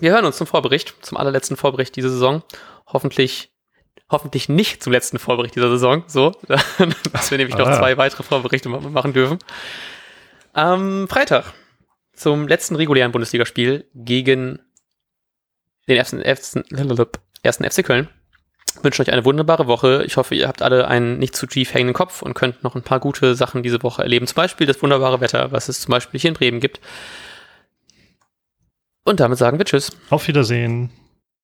wir 0.00 0.12
hören 0.12 0.24
uns 0.26 0.36
zum 0.36 0.46
Vorbericht, 0.46 0.94
zum 1.02 1.16
allerletzten 1.16 1.56
Vorbericht 1.56 1.96
dieser 1.96 2.10
Saison. 2.10 2.42
Hoffentlich, 2.86 3.52
hoffentlich 4.10 4.48
nicht 4.50 4.82
zum 4.82 4.92
letzten 4.92 5.18
Vorbericht 5.18 5.54
dieser 5.56 5.70
Saison, 5.70 6.04
so, 6.08 6.32
dass 6.48 7.30
wir 7.30 7.38
nämlich 7.38 7.56
noch 7.56 7.68
Ah. 7.68 7.78
zwei 7.78 7.96
weitere 7.96 8.22
Vorberichte 8.22 8.68
ma- 8.68 8.80
machen 8.80 9.12
dürfen. 9.14 9.38
Am 10.52 11.08
Freitag 11.08 11.52
zum 12.12 12.46
letzten 12.48 12.76
regulären 12.76 13.12
Bundesligaspiel 13.12 13.88
gegen 13.94 14.58
den 15.88 15.96
ersten, 15.96 16.20
ersten, 16.20 16.64
ersten 17.42 17.64
FC 17.70 17.84
Köln. 17.84 18.08
Wünsche 18.82 19.02
euch 19.02 19.12
eine 19.12 19.24
wunderbare 19.24 19.66
Woche. 19.66 20.04
Ich 20.04 20.16
hoffe, 20.16 20.34
ihr 20.34 20.48
habt 20.48 20.62
alle 20.62 20.88
einen 20.88 21.18
nicht 21.18 21.36
zu 21.36 21.46
tief 21.46 21.72
hängenden 21.72 21.94
Kopf 21.94 22.22
und 22.22 22.34
könnt 22.34 22.62
noch 22.62 22.74
ein 22.74 22.82
paar 22.82 23.00
gute 23.00 23.34
Sachen 23.34 23.62
diese 23.62 23.82
Woche 23.82 24.02
erleben. 24.02 24.26
Zum 24.26 24.36
Beispiel 24.36 24.66
das 24.66 24.82
wunderbare 24.82 25.20
Wetter, 25.20 25.52
was 25.52 25.68
es 25.68 25.80
zum 25.80 25.92
Beispiel 25.92 26.20
hier 26.20 26.28
in 26.28 26.34
Bremen 26.34 26.60
gibt. 26.60 26.80
Und 29.04 29.20
damit 29.20 29.38
sagen 29.38 29.58
wir 29.58 29.64
Tschüss. 29.64 29.92
Auf 30.10 30.26
Wiedersehen. 30.28 30.90